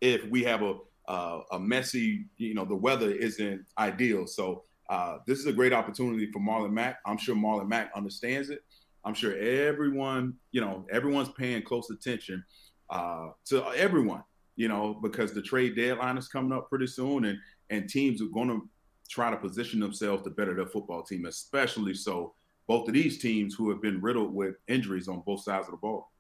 if 0.01 0.25
we 0.31 0.43
have 0.45 0.63
a 0.63 0.75
uh, 1.11 1.41
a 1.53 1.59
messy, 1.59 2.27
you 2.37 2.55
know, 2.55 2.65
the 2.65 2.75
weather 2.75 3.11
isn't 3.11 3.65
ideal. 3.79 4.27
So 4.27 4.65
uh, 4.89 5.19
this 5.27 5.39
is 5.39 5.47
a 5.47 5.53
great 5.53 5.73
opportunity 5.73 6.31
for 6.31 6.41
Marlon 6.41 6.73
Mack. 6.73 6.99
I'm 7.07 7.19
sure 7.19 7.35
Marlon 7.35 7.69
Mack 7.69 7.91
understands 7.95 8.51
it. 8.51 8.61
I'm 9.05 9.15
sure 9.15 9.37
everyone, 9.37 10.35
you 10.53 10.61
know, 10.61 10.87
everyone's 10.91 11.31
paying 11.31 11.63
close 11.63 11.91
attention 11.91 12.45
uh, 12.91 13.31
to 13.47 13.65
everyone 13.75 14.23
you 14.61 14.69
know, 14.69 14.93
because 15.03 15.33
the 15.33 15.41
trade 15.41 15.75
deadline 15.75 16.19
is 16.19 16.29
coming 16.29 16.53
up 16.53 16.69
pretty 16.69 16.87
soon, 16.87 17.25
and 17.25 17.39
and 17.71 17.89
teams 17.89 18.21
are 18.21 18.27
going 18.27 18.49
to 18.49 18.69
try 19.09 19.31
to 19.31 19.37
position 19.39 19.81
themselves 19.81 20.23
to 20.23 20.29
better 20.29 20.55
their 20.55 20.67
football 20.67 21.03
team, 21.03 21.25
especially 21.25 21.95
so 21.95 22.35
both 22.67 22.87
of 22.87 22.93
these 22.93 23.19
teams 23.19 23.55
who 23.55 23.71
have 23.71 23.81
been 23.81 24.03
riddled 24.03 24.35
with 24.35 24.57
injuries 24.69 25.09
on 25.09 25.23
both 25.25 25.43
sides 25.43 25.67
of 25.67 25.71
the 25.71 25.79
ball. 25.79 26.11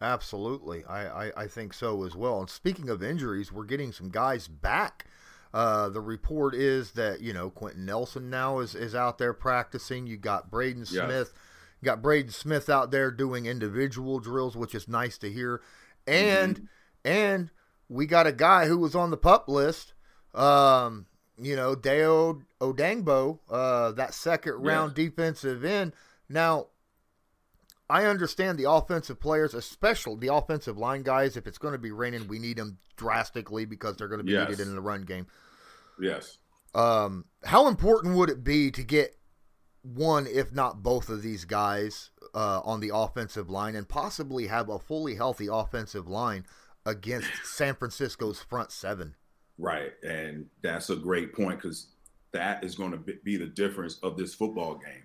Absolutely, 0.00 0.84
I, 0.84 1.26
I, 1.26 1.32
I 1.36 1.46
think 1.48 1.74
so 1.74 2.04
as 2.04 2.14
well. 2.14 2.40
And 2.40 2.48
speaking 2.48 2.88
of 2.88 3.02
injuries, 3.02 3.52
we're 3.52 3.64
getting 3.64 3.92
some 3.92 4.10
guys 4.10 4.46
back. 4.46 5.06
Uh, 5.52 5.88
the 5.88 6.00
report 6.00 6.54
is 6.54 6.92
that 6.92 7.20
you 7.20 7.32
know 7.32 7.50
Quenton 7.50 7.86
Nelson 7.86 8.30
now 8.30 8.60
is 8.60 8.74
is 8.74 8.94
out 8.94 9.18
there 9.18 9.32
practicing. 9.32 10.06
You 10.06 10.16
got 10.16 10.50
Braden 10.50 10.84
Smith, 10.86 11.32
you 11.80 11.86
got 11.86 12.02
Braden 12.02 12.30
Smith 12.30 12.68
out 12.68 12.90
there 12.90 13.10
doing 13.10 13.46
individual 13.46 14.20
drills, 14.20 14.56
which 14.56 14.74
is 14.74 14.88
nice 14.88 15.18
to 15.18 15.30
hear. 15.30 15.62
And 16.06 16.56
mm-hmm. 16.56 17.10
and 17.10 17.50
we 17.88 18.06
got 18.06 18.26
a 18.26 18.32
guy 18.32 18.66
who 18.66 18.78
was 18.78 18.94
on 18.94 19.10
the 19.10 19.16
pup 19.16 19.48
list. 19.48 19.94
Um, 20.34 21.06
you 21.40 21.56
know, 21.56 21.74
Dayo 21.74 22.42
Odeyingbo, 22.60 23.38
uh, 23.50 23.92
that 23.92 24.14
second 24.14 24.54
round 24.54 24.94
defensive 24.94 25.64
end. 25.64 25.92
Now, 26.28 26.66
I 27.90 28.04
understand 28.04 28.58
the 28.58 28.70
offensive 28.70 29.18
players, 29.18 29.54
especially 29.54 30.16
the 30.20 30.34
offensive 30.34 30.76
line 30.76 31.02
guys. 31.02 31.36
If 31.36 31.46
it's 31.46 31.58
going 31.58 31.72
to 31.72 31.78
be 31.78 31.90
raining, 31.90 32.28
we 32.28 32.38
need 32.38 32.58
them 32.58 32.78
drastically 32.96 33.64
because 33.64 33.96
they're 33.96 34.08
going 34.08 34.18
to 34.18 34.24
be 34.24 34.32
yes. 34.32 34.48
needed 34.48 34.66
in 34.66 34.74
the 34.74 34.80
run 34.80 35.02
game. 35.02 35.26
Yes. 36.00 36.38
Um, 36.74 37.24
how 37.44 37.68
important 37.68 38.16
would 38.16 38.28
it 38.28 38.44
be 38.44 38.70
to 38.72 38.82
get 38.82 39.16
one, 39.82 40.26
if 40.26 40.52
not 40.52 40.82
both 40.82 41.08
of 41.08 41.22
these 41.22 41.44
guys 41.44 42.10
uh, 42.34 42.60
on 42.62 42.80
the 42.80 42.90
offensive 42.94 43.48
line 43.48 43.74
and 43.74 43.88
possibly 43.88 44.48
have 44.48 44.68
a 44.68 44.78
fully 44.78 45.14
healthy 45.14 45.48
offensive 45.50 46.06
line 46.06 46.44
against 46.84 47.28
San 47.44 47.74
Francisco's 47.74 48.42
front 48.42 48.70
seven. 48.70 49.14
Right. 49.56 49.92
And 50.02 50.46
that's 50.62 50.90
a 50.90 50.96
great 50.96 51.34
point 51.34 51.60
because 51.60 51.88
that 52.32 52.62
is 52.62 52.74
going 52.74 52.92
to 52.92 52.98
be 52.98 53.36
the 53.36 53.46
difference 53.46 53.98
of 54.02 54.16
this 54.16 54.34
football 54.34 54.74
game. 54.74 55.04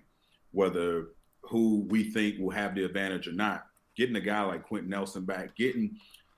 Whether 0.52 1.06
who 1.48 1.86
we 1.88 2.04
think 2.12 2.38
will 2.38 2.50
have 2.50 2.74
the 2.74 2.84
advantage 2.84 3.28
or 3.28 3.32
not, 3.32 3.66
getting 3.96 4.16
a 4.16 4.20
guy 4.20 4.42
like 4.42 4.64
Quenton 4.64 4.90
Nelson 4.90 5.24
back, 5.24 5.56
getting 5.56 5.96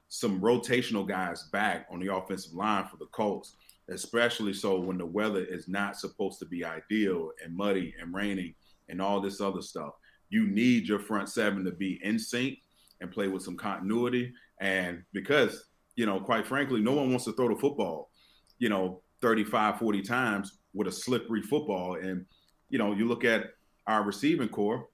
some 0.09 0.41
rotational 0.41 1.07
guys 1.07 1.45
back 1.53 1.87
on 1.91 2.01
the 2.01 2.15
offensive 2.15 2.55
line 2.55 2.87
for 2.87 2.97
the 2.97 3.07
Colts, 3.07 3.55
especially 3.89 4.53
so 4.53 4.79
when 4.79 4.99
the 4.99 5.07
weather 5.07 5.45
is 5.45 5.69
not 5.69 5.97
supposed 5.97 6.39
to 6.39 6.47
be 6.47 6.65
ideal 6.65 7.31
and 7.45 7.57
muddy 7.57 7.95
and 8.01 8.15
raining 8.15 8.55
and 8.89 9.01
all 9.01 9.21
this 9.21 9.41
other 9.41 9.63
stuff. 9.63 9.93
You 10.29 10.47
need 10.47 10.89
your 10.89 10.99
front 10.99 11.29
seven 11.29 11.65
to 11.65 11.73
be 11.73 12.01
in 12.03 12.19
sync 12.19 12.59
and 13.01 13.11
play 13.11 13.29
with 13.29 13.43
some 13.43 13.57
continuity 13.57 14.33
and 14.61 15.03
because, 15.13 15.67
you 15.97 16.07
know, 16.07 16.21
quite 16.21 16.47
frankly, 16.47 16.81
no 16.81 16.93
one 16.93 17.11
wants 17.11 17.25
to 17.25 17.33
throw 17.33 17.49
the 17.49 17.61
football, 17.61 18.11
you 18.59 18.69
know, 18.69 19.03
35, 19.23 19.79
40 19.79 20.03
times 20.03 20.59
with 20.75 20.89
a 20.89 20.93
slippery 20.93 21.43
football. 21.43 21.97
And, 21.97 22.25
you 22.69 22.79
know, 22.79 22.93
you 22.93 23.07
look 23.07 23.25
at 23.25 23.47
our 23.87 24.03
receiving 24.03 24.49
core, 24.49 24.89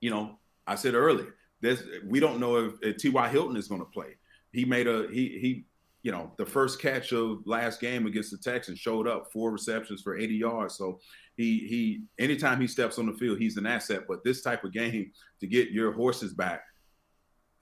you 0.00 0.10
know, 0.10 0.38
I 0.66 0.74
said 0.74 0.94
earlier, 0.94 1.34
this 1.60 1.82
we 2.06 2.20
don't 2.20 2.40
know 2.40 2.56
if, 2.56 2.74
if 2.82 2.96
T.Y. 2.98 3.28
Hilton 3.28 3.56
is 3.56 3.68
going 3.68 3.80
to 3.80 3.86
play. 3.86 4.16
He 4.52 4.64
made 4.64 4.86
a 4.86 5.06
he 5.10 5.38
he 5.40 5.64
you 6.02 6.12
know 6.12 6.32
the 6.38 6.46
first 6.46 6.80
catch 6.80 7.12
of 7.12 7.38
last 7.44 7.80
game 7.80 8.06
against 8.06 8.30
the 8.30 8.38
Texans 8.38 8.78
showed 8.78 9.06
up 9.06 9.30
four 9.32 9.50
receptions 9.50 10.02
for 10.02 10.16
80 10.16 10.34
yards. 10.34 10.76
So 10.76 11.00
he 11.36 11.66
he 11.68 12.02
anytime 12.18 12.60
he 12.60 12.66
steps 12.66 12.98
on 12.98 13.06
the 13.06 13.12
field, 13.12 13.38
he's 13.38 13.56
an 13.56 13.66
asset. 13.66 14.02
But 14.08 14.24
this 14.24 14.42
type 14.42 14.64
of 14.64 14.72
game 14.72 15.12
to 15.40 15.46
get 15.46 15.70
your 15.70 15.92
horses 15.92 16.34
back 16.34 16.62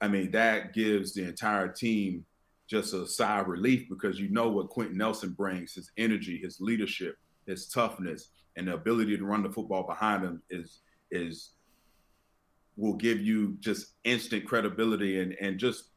I 0.01 0.07
mean, 0.07 0.31
that 0.31 0.73
gives 0.73 1.13
the 1.13 1.23
entire 1.23 1.67
team 1.67 2.25
just 2.69 2.93
a 2.93 3.07
sigh 3.07 3.39
of 3.39 3.47
relief 3.47 3.89
because 3.89 4.19
you 4.19 4.29
know 4.29 4.49
what 4.49 4.69
Quenton 4.69 4.97
Nelson 4.97 5.31
brings 5.31 5.73
his 5.73 5.91
energy, 5.97 6.39
his 6.41 6.59
leadership, 6.61 7.17
his 7.45 7.67
toughness, 7.67 8.29
and 8.55 8.67
the 8.67 8.75
ability 8.75 9.17
to 9.17 9.25
run 9.25 9.43
the 9.43 9.51
football 9.51 9.83
behind 9.83 10.23
him 10.23 10.41
is 10.49 10.79
is 11.11 11.51
will 12.79 12.95
give 12.95 13.19
you 13.19 13.57
just 13.59 13.93
instant 14.03 14.45
credibility 14.45 15.21
and 15.21 15.35
and 15.41 15.59
just 15.59 15.89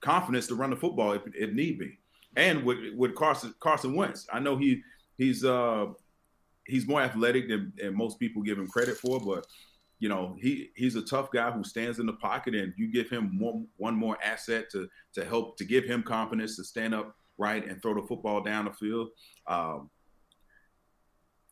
confidence 0.00 0.46
to 0.46 0.54
run 0.54 0.70
the 0.70 0.76
football 0.76 1.12
if, 1.12 1.22
if 1.34 1.52
need 1.52 1.78
be. 1.78 1.98
And 2.36 2.64
with 2.64 2.78
with 2.96 3.14
Carson 3.14 3.54
Carson 3.60 3.94
Wentz, 3.94 4.26
I 4.32 4.40
know 4.40 4.56
he 4.56 4.82
he's 5.18 5.44
uh 5.44 5.86
he's 6.66 6.86
more 6.86 7.02
athletic 7.02 7.48
than, 7.48 7.72
most 7.94 8.18
people 8.18 8.42
give 8.42 8.58
him 8.58 8.68
credit 8.68 8.96
for, 8.96 9.20
but 9.20 9.46
you 9.98 10.08
know, 10.08 10.34
he 10.40 10.70
he's 10.76 10.96
a 10.96 11.02
tough 11.02 11.30
guy 11.30 11.50
who 11.50 11.62
stands 11.62 11.98
in 11.98 12.06
the 12.06 12.14
pocket, 12.14 12.54
and 12.54 12.72
you 12.76 12.90
give 12.90 13.10
him 13.10 13.30
more, 13.32 13.62
one 13.76 13.94
more 13.94 14.16
asset 14.24 14.70
to 14.70 14.88
to 15.14 15.24
help 15.24 15.58
to 15.58 15.64
give 15.64 15.84
him 15.84 16.02
confidence 16.02 16.56
to 16.56 16.64
stand 16.64 16.94
up 16.94 17.14
right 17.36 17.66
and 17.68 17.82
throw 17.82 17.94
the 17.94 18.06
football 18.06 18.42
down 18.42 18.64
the 18.64 18.72
field. 18.72 19.08
Um, 19.46 19.90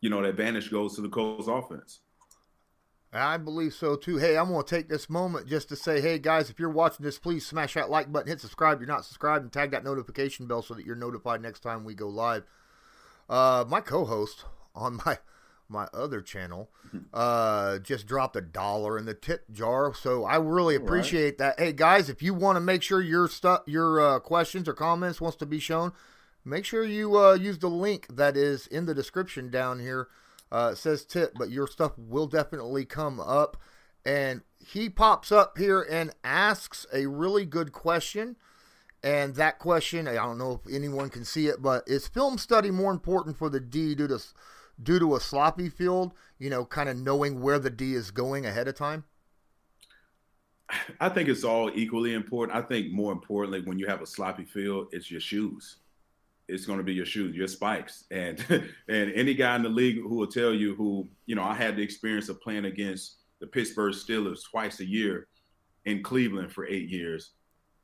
you 0.00 0.09
know, 0.09 0.23
the 0.23 0.28
advantage 0.28 0.71
goes 0.71 0.95
to 0.97 1.02
the 1.02 1.09
Colts 1.09 1.49
offense. 1.49 2.00
I 3.12 3.38
believe 3.38 3.73
so 3.73 3.97
too. 3.97 4.19
Hey, 4.19 4.37
I'm 4.37 4.49
going 4.49 4.62
to 4.62 4.69
take 4.69 4.88
this 4.88 5.09
moment 5.09 5.47
just 5.47 5.69
to 5.71 5.77
say, 5.77 6.00
hey 6.00 6.19
guys, 6.19 6.50
if 6.50 6.59
you're 6.59 6.69
watching 6.69 7.05
this, 7.05 7.19
please 7.19 7.47
smash 7.47 7.75
that 7.75 7.88
like 7.88 8.12
button, 8.12 8.29
hit 8.29 8.41
subscribe. 8.41 8.77
If 8.77 8.81
you're 8.81 8.95
not 8.95 9.05
subscribed, 9.05 9.45
and 9.45 9.53
tag 9.53 9.71
that 9.71 9.85
notification 9.85 10.47
bell 10.47 10.62
so 10.62 10.75
that 10.75 10.85
you're 10.85 10.95
notified 10.95 11.41
next 11.41 11.61
time 11.61 11.85
we 11.85 11.95
go 11.95 12.09
live. 12.09 12.45
Uh, 13.29 13.65
my 13.67 13.81
co-host 13.81 14.45
on 14.75 15.00
my 15.07 15.19
my 15.71 15.87
other 15.93 16.23
channel, 16.23 16.71
uh, 17.12 17.79
just 17.79 18.07
dropped 18.07 18.37
a 18.37 18.41
dollar 18.41 18.99
in 18.99 19.05
the 19.05 19.15
tip 19.15 19.50
jar. 19.53 19.93
So 19.95 20.25
I 20.25 20.37
really 20.37 20.75
appreciate 20.75 21.38
right. 21.41 21.57
that. 21.57 21.61
Hey 21.61 21.73
guys, 21.73 22.09
if 22.11 22.23
you 22.23 22.35
want 22.35 22.57
to 22.57 22.61
make 22.61 22.83
sure 22.83 23.00
your 23.00 23.29
stuff, 23.29 23.62
your 23.67 24.00
uh, 24.00 24.19
questions 24.19 24.69
or 24.69 24.75
comments 24.75 25.21
wants 25.21 25.37
to 25.38 25.47
be 25.47 25.59
shown, 25.61 25.93
make 26.45 26.67
sure 26.67 26.85
you 26.85 27.19
uh, 27.19 27.35
use 27.35 27.59
the 27.59 27.69
link 27.69 28.07
that 28.09 28.37
is 28.37 28.67
in 28.67 28.85
the 28.85 28.95
description 28.95 29.50
down 29.50 29.81
here. 29.81 30.09
Uh, 30.50 30.75
says 30.75 31.05
tip, 31.05 31.33
but 31.37 31.50
your 31.50 31.67
stuff 31.67 31.93
will 31.99 32.26
definitely 32.26 32.85
come 32.85 33.21
up. 33.21 33.57
And 34.05 34.43
he 34.59 34.88
pops 34.88 35.31
up 35.31 35.59
here 35.59 35.87
and 35.90 36.12
asks 36.25 36.87
a 36.93 37.07
really 37.07 37.45
good 37.45 37.73
question. 37.73 38.37
And 39.02 39.35
that 39.37 39.59
question, 39.59 40.09
I 40.09 40.14
don't 40.14 40.38
know 40.38 40.61
if 40.64 40.75
anyone 40.75 41.11
can 41.11 41.25
see 41.25 41.47
it, 41.47 41.62
but 41.62 41.85
is 41.87 42.09
film 42.09 42.38
study 42.38 42.71
more 42.71 42.90
important 42.90 43.37
for 43.37 43.49
the 43.49 43.61
D 43.61 43.95
due 43.95 44.09
to 44.09 44.21
due 44.83 44.99
to 44.99 45.17
a 45.17 45.21
sloppy 45.21 45.69
field, 45.69 46.12
you 46.38 46.50
know, 46.50 46.64
kind 46.64 46.88
of 46.88 46.97
knowing 46.97 47.40
where 47.40 47.59
the 47.59 47.71
D 47.71 47.95
is 47.95 48.11
going 48.11 48.47
ahead 48.47 48.69
of 48.69 48.75
time? 48.75 49.05
I 51.00 51.09
think 51.09 51.28
it's 51.28 51.45
all 51.45 51.71
equally 51.75 52.14
important. 52.14 52.57
I 52.57 52.62
think 52.62 52.93
more 52.93 53.12
importantly, 53.12 53.62
when 53.62 53.78
you 53.78 53.87
have 53.87 54.02
a 54.02 54.07
sloppy 54.07 54.45
field, 54.45 54.88
it's 54.93 55.11
your 55.11 55.21
shoes. 55.21 55.76
It's 56.49 56.67
going 56.67 56.78
to 56.78 56.85
be 56.85 56.95
your 56.95 57.07
shoes, 57.07 57.37
your 57.37 57.49
spikes, 57.49 58.05
and 58.11 58.45
and 58.88 59.12
any 59.12 59.35
guy 59.35 59.57
in 59.57 59.62
the 59.62 59.69
league 59.69 59.97
who 59.97 60.17
will 60.17 60.26
tell 60.26 60.52
you 60.52 60.75
who 60.75 61.09
you 61.26 61.35
know 61.35 61.45
I 61.45 61.55
had 61.55 61.76
the 61.76 61.83
experience 61.83 62.28
of 62.28 62.40
playing 62.40 62.64
against 62.64 63.17
the 63.40 63.47
Pittsburgh 63.47 63.95
Steelers 63.95 64.40
twice 64.50 64.81
a 64.81 64.87
year 64.87 65.28
in 65.85 66.02
Cleveland 66.02 66.52
for 66.52 66.67
eight 66.67 66.88
years. 66.88 67.33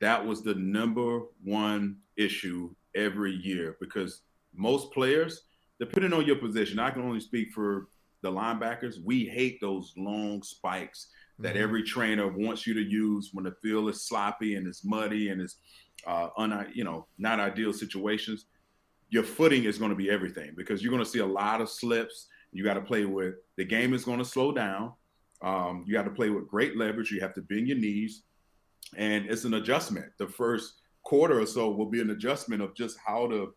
That 0.01 0.25
was 0.25 0.43
the 0.43 0.55
number 0.55 1.21
one 1.43 1.97
issue 2.17 2.73
every 2.95 3.31
year 3.31 3.77
because 3.79 4.21
most 4.53 4.91
players 4.91 5.43
depending 5.79 6.13
on 6.13 6.25
your 6.25 6.37
position, 6.37 6.79
I 6.79 6.91
can 6.91 7.01
only 7.01 7.19
speak 7.19 7.51
for 7.51 7.87
the 8.21 8.31
linebackers. 8.31 8.95
We 9.03 9.25
hate 9.25 9.59
those 9.61 9.93
long 9.97 10.41
spikes 10.43 11.07
that 11.39 11.55
mm-hmm. 11.55 11.63
every 11.63 11.83
trainer 11.83 12.27
wants 12.27 12.65
you 12.65 12.73
to 12.73 12.83
use 12.83 13.31
when 13.33 13.45
the 13.45 13.55
field 13.61 13.89
is 13.89 14.07
sloppy 14.07 14.55
and 14.55 14.67
it's 14.67 14.85
muddy 14.85 15.29
and 15.29 15.41
it's 15.41 15.57
uh, 16.07 16.29
un, 16.37 16.67
you 16.73 16.83
know 16.83 17.07
not 17.17 17.39
ideal 17.39 17.73
situations. 17.73 18.45
Your 19.09 19.23
footing 19.23 19.65
is 19.65 19.77
going 19.77 19.91
to 19.91 19.95
be 19.95 20.09
everything 20.09 20.53
because 20.55 20.81
you're 20.81 20.91
going 20.91 21.03
to 21.03 21.09
see 21.09 21.19
a 21.19 21.25
lot 21.25 21.61
of 21.61 21.69
slips. 21.69 22.27
You 22.51 22.63
got 22.63 22.73
to 22.75 22.81
play 22.81 23.05
with 23.05 23.35
the 23.57 23.65
game 23.65 23.93
is 23.93 24.05
going 24.05 24.19
to 24.19 24.25
slow 24.25 24.51
down. 24.51 24.93
Um, 25.41 25.83
you 25.85 25.93
got 25.93 26.03
to 26.03 26.11
play 26.11 26.29
with 26.29 26.47
great 26.47 26.77
leverage. 26.77 27.11
You 27.11 27.21
have 27.21 27.33
to 27.35 27.41
bend 27.41 27.67
your 27.67 27.77
knees, 27.77 28.23
and 28.95 29.25
it's 29.29 29.43
an 29.43 29.55
adjustment. 29.55 30.07
The 30.17 30.27
first 30.27 30.75
quarter 31.03 31.39
or 31.39 31.45
so 31.45 31.69
will 31.71 31.85
be 31.85 32.01
an 32.01 32.09
adjustment 32.09 32.61
of 32.61 32.75
just 32.75 32.97
how 33.05 33.27
to 33.27 33.53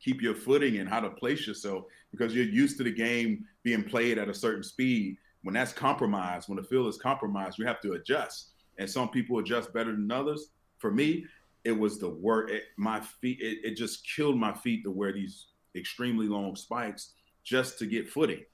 keep 0.00 0.20
your 0.20 0.34
footing 0.34 0.78
and 0.78 0.88
how 0.88 1.00
to 1.00 1.10
place 1.10 1.46
yourself 1.46 1.84
because 2.10 2.34
you're 2.34 2.44
used 2.44 2.76
to 2.78 2.84
the 2.84 2.90
game 2.90 3.44
being 3.62 3.84
played 3.84 4.18
at 4.18 4.28
a 4.28 4.34
certain 4.34 4.62
speed. 4.62 5.16
When 5.42 5.54
that's 5.54 5.72
compromised, 5.72 6.48
when 6.48 6.56
the 6.56 6.64
field 6.64 6.88
is 6.88 6.98
compromised, 6.98 7.58
you 7.58 7.66
have 7.66 7.80
to 7.82 7.92
adjust. 7.92 8.50
And 8.78 8.88
some 8.88 9.08
people 9.08 9.38
adjust 9.38 9.72
better 9.72 9.92
than 9.92 10.10
others. 10.10 10.48
For 10.78 10.90
me, 10.90 11.24
it 11.64 11.72
was 11.72 11.98
the 11.98 12.08
work. 12.08 12.50
It, 12.50 12.64
my 12.76 13.00
feet, 13.00 13.38
it, 13.40 13.58
it 13.64 13.76
just 13.76 14.08
killed 14.14 14.38
my 14.38 14.52
feet 14.52 14.84
to 14.84 14.90
wear 14.90 15.12
these 15.12 15.46
extremely 15.76 16.26
long 16.26 16.56
spikes 16.56 17.14
just 17.44 17.78
to 17.78 17.86
get 17.86 18.08
footing. 18.08 18.44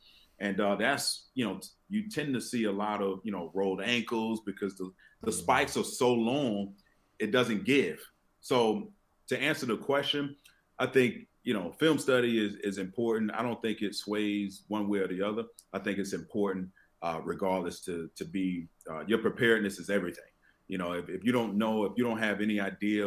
And 0.40 0.60
uh, 0.60 0.76
that's, 0.76 1.28
you 1.34 1.44
know, 1.44 1.60
you 1.88 2.08
tend 2.08 2.34
to 2.34 2.40
see 2.40 2.64
a 2.64 2.72
lot 2.72 3.02
of, 3.02 3.20
you 3.24 3.32
know, 3.32 3.50
rolled 3.54 3.82
ankles 3.82 4.42
because 4.46 4.76
the, 4.76 4.92
the 5.22 5.30
mm-hmm. 5.30 5.40
spikes 5.40 5.76
are 5.76 5.84
so 5.84 6.12
long, 6.12 6.74
it 7.18 7.32
doesn't 7.32 7.64
give. 7.64 8.00
So 8.40 8.92
to 9.28 9.40
answer 9.40 9.66
the 9.66 9.76
question, 9.76 10.36
I 10.78 10.86
think 10.86 11.26
you 11.48 11.54
know, 11.54 11.72
film 11.80 11.98
study 11.98 12.44
is 12.44 12.56
is 12.56 12.76
important. 12.76 13.30
I 13.32 13.42
don't 13.42 13.62
think 13.62 13.80
it 13.80 13.94
sways 13.94 14.64
one 14.68 14.86
way 14.86 14.98
or 14.98 15.08
the 15.08 15.22
other. 15.22 15.44
I 15.72 15.78
think 15.78 15.98
it's 15.98 16.12
important, 16.12 16.68
uh, 17.00 17.20
regardless, 17.24 17.80
to 17.86 18.10
to 18.16 18.24
be 18.26 18.68
uh, 18.90 19.04
your 19.06 19.18
preparedness 19.18 19.78
is 19.78 19.88
everything. 19.88 20.30
You 20.68 20.78
know, 20.78 20.92
if, 20.92 21.08
if 21.08 21.24
you 21.24 21.32
don't 21.32 21.56
know, 21.56 21.84
if 21.84 21.92
you 21.96 22.04
don't 22.04 22.18
have 22.18 22.40
any 22.40 22.60
idea 22.60 23.06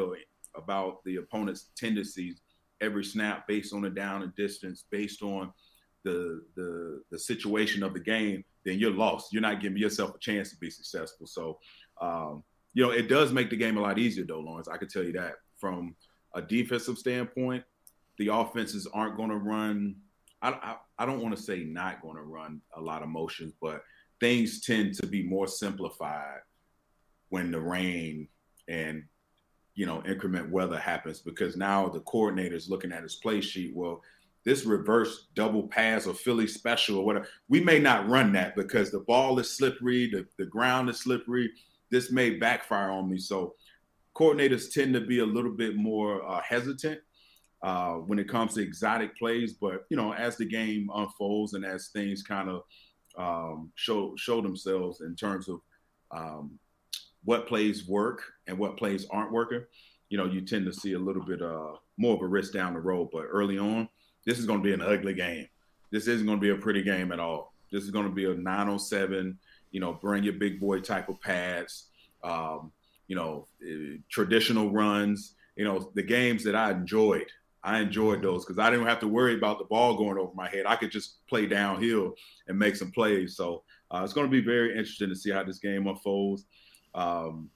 about 0.55 1.03
the 1.05 1.17
opponent's 1.17 1.69
tendencies 1.75 2.41
every 2.81 3.03
snap 3.03 3.47
based 3.47 3.73
on 3.73 3.81
the 3.81 3.89
down 3.89 4.23
and 4.23 4.35
distance, 4.35 4.85
based 4.89 5.21
on 5.21 5.53
the 6.03 6.43
the 6.55 7.01
the 7.11 7.19
situation 7.19 7.83
of 7.83 7.93
the 7.93 7.99
game, 7.99 8.43
then 8.65 8.79
you're 8.79 8.91
lost. 8.91 9.31
You're 9.31 9.41
not 9.41 9.61
giving 9.61 9.77
yourself 9.77 10.15
a 10.15 10.19
chance 10.19 10.49
to 10.51 10.57
be 10.57 10.69
successful. 10.69 11.27
So, 11.27 11.59
um, 12.01 12.43
you 12.73 12.83
know, 12.83 12.91
it 12.91 13.07
does 13.07 13.31
make 13.31 13.49
the 13.49 13.55
game 13.55 13.77
a 13.77 13.81
lot 13.81 13.99
easier, 13.99 14.25
though, 14.25 14.39
Lawrence. 14.39 14.67
I 14.67 14.77
can 14.77 14.87
tell 14.87 15.03
you 15.03 15.13
that 15.13 15.35
from 15.57 15.95
a 16.33 16.41
defensive 16.41 16.97
standpoint 16.97 17.63
the 18.17 18.27
offenses 18.27 18.87
aren't 18.93 19.17
going 19.17 19.29
to 19.29 19.37
run. 19.37 19.95
I, 20.41 20.49
I, 20.51 20.75
I 20.99 21.05
don't 21.05 21.21
want 21.21 21.35
to 21.35 21.41
say 21.41 21.63
not 21.63 22.01
going 22.01 22.17
to 22.17 22.23
run 22.23 22.61
a 22.75 22.81
lot 22.81 23.01
of 23.01 23.09
motions, 23.09 23.53
but 23.59 23.83
things 24.19 24.61
tend 24.61 24.93
to 24.95 25.07
be 25.07 25.23
more 25.23 25.47
simplified 25.47 26.39
when 27.31 27.49
the 27.49 27.59
rain 27.59 28.27
and 28.67 29.03
you 29.73 29.85
know 29.85 30.03
increment 30.05 30.51
weather 30.51 30.77
happens 30.77 31.19
because 31.19 31.55
now 31.57 31.87
the 31.87 32.01
coordinator 32.01 32.55
is 32.55 32.69
looking 32.69 32.91
at 32.91 33.03
his 33.03 33.15
play 33.15 33.41
sheet. 33.41 33.73
Well, 33.73 34.01
this 34.43 34.65
reverse 34.65 35.27
double 35.33 35.67
pass 35.67 36.05
or 36.05 36.13
Philly 36.13 36.47
special 36.47 36.97
or 36.97 37.05
whatever, 37.05 37.27
we 37.47 37.61
may 37.61 37.79
not 37.79 38.09
run 38.09 38.33
that 38.33 38.55
because 38.55 38.91
the 38.91 38.99
ball 38.99 39.39
is 39.39 39.49
slippery, 39.49 40.09
the, 40.09 40.25
the 40.37 40.45
ground 40.45 40.89
is 40.89 40.99
slippery. 40.99 41.51
This 41.89 42.11
may 42.11 42.31
backfire 42.31 42.91
on 42.91 43.09
me. 43.09 43.17
So 43.17 43.55
coordinators 44.15 44.73
tend 44.73 44.93
to 44.93 45.01
be 45.01 45.19
a 45.19 45.25
little 45.25 45.51
bit 45.51 45.75
more 45.75 46.27
uh, 46.27 46.41
hesitant 46.41 46.99
uh, 47.63 47.93
when 47.93 48.19
it 48.19 48.27
comes 48.27 48.55
to 48.55 48.61
exotic 48.61 49.17
plays. 49.17 49.53
But 49.53 49.85
you 49.89 49.97
know, 49.97 50.13
as 50.13 50.37
the 50.37 50.45
game 50.45 50.89
unfolds 50.93 51.53
and 51.53 51.63
as 51.63 51.89
things 51.89 52.23
kind 52.23 52.49
of 52.49 52.63
um, 53.17 53.71
show 53.75 54.15
show 54.17 54.41
themselves 54.41 55.01
in 55.01 55.15
terms 55.15 55.47
of 55.47 55.61
um, 56.11 56.59
what 57.23 57.47
plays 57.47 57.87
work 57.87 58.23
and 58.47 58.57
what 58.57 58.77
plays 58.77 59.05
aren't 59.09 59.31
working, 59.31 59.63
you 60.09 60.17
know, 60.17 60.25
you 60.25 60.41
tend 60.41 60.65
to 60.65 60.73
see 60.73 60.93
a 60.93 60.99
little 60.99 61.23
bit 61.23 61.41
uh, 61.41 61.73
more 61.97 62.15
of 62.15 62.21
a 62.21 62.27
risk 62.27 62.53
down 62.53 62.73
the 62.73 62.79
road. 62.79 63.09
But 63.11 63.25
early 63.29 63.57
on, 63.57 63.87
this 64.25 64.39
is 64.39 64.45
going 64.45 64.59
to 64.59 64.63
be 64.63 64.73
an 64.73 64.81
ugly 64.81 65.13
game. 65.13 65.47
This 65.91 66.07
isn't 66.07 66.25
going 66.25 66.39
to 66.39 66.41
be 66.41 66.49
a 66.49 66.55
pretty 66.55 66.83
game 66.83 67.11
at 67.11 67.19
all. 67.19 67.53
This 67.71 67.83
is 67.83 67.91
going 67.91 68.05
to 68.05 68.13
be 68.13 68.25
a 68.25 68.33
907. 68.33 69.37
You 69.71 69.79
know, 69.79 69.93
bring 69.93 70.23
your 70.23 70.33
big 70.33 70.59
boy 70.59 70.81
type 70.81 71.09
of 71.09 71.21
pads. 71.21 71.87
Um, 72.23 72.71
you 73.07 73.15
know, 73.15 73.47
uh, 73.63 73.97
traditional 74.09 74.71
runs. 74.71 75.35
You 75.55 75.65
know, 75.65 75.91
the 75.95 76.03
games 76.03 76.43
that 76.43 76.55
I 76.55 76.71
enjoyed 76.71 77.27
I 77.63 77.79
enjoyed 77.79 78.21
those 78.23 78.43
because 78.43 78.57
I 78.59 78.69
didn't 78.71 78.87
have 78.87 78.99
to 79.01 79.07
worry 79.07 79.35
about 79.35 79.59
the 79.59 79.65
ball 79.65 79.95
going 79.95 80.17
over 80.17 80.33
my 80.33 80.49
head. 80.49 80.65
I 80.65 80.75
could 80.75 80.91
just 80.91 81.25
play 81.27 81.45
downhill 81.45 82.15
and 82.47 82.57
make 82.57 82.75
some 82.75 82.91
plays. 82.91 83.35
So 83.35 83.63
uh, 83.91 84.01
it's 84.03 84.13
going 84.13 84.25
to 84.25 84.31
be 84.31 84.41
very 84.41 84.71
interesting 84.71 85.09
to 85.09 85.15
see 85.15 85.31
how 85.31 85.43
this 85.43 85.59
game 85.59 85.87
unfolds. 85.87 86.45
Um, 86.93 87.49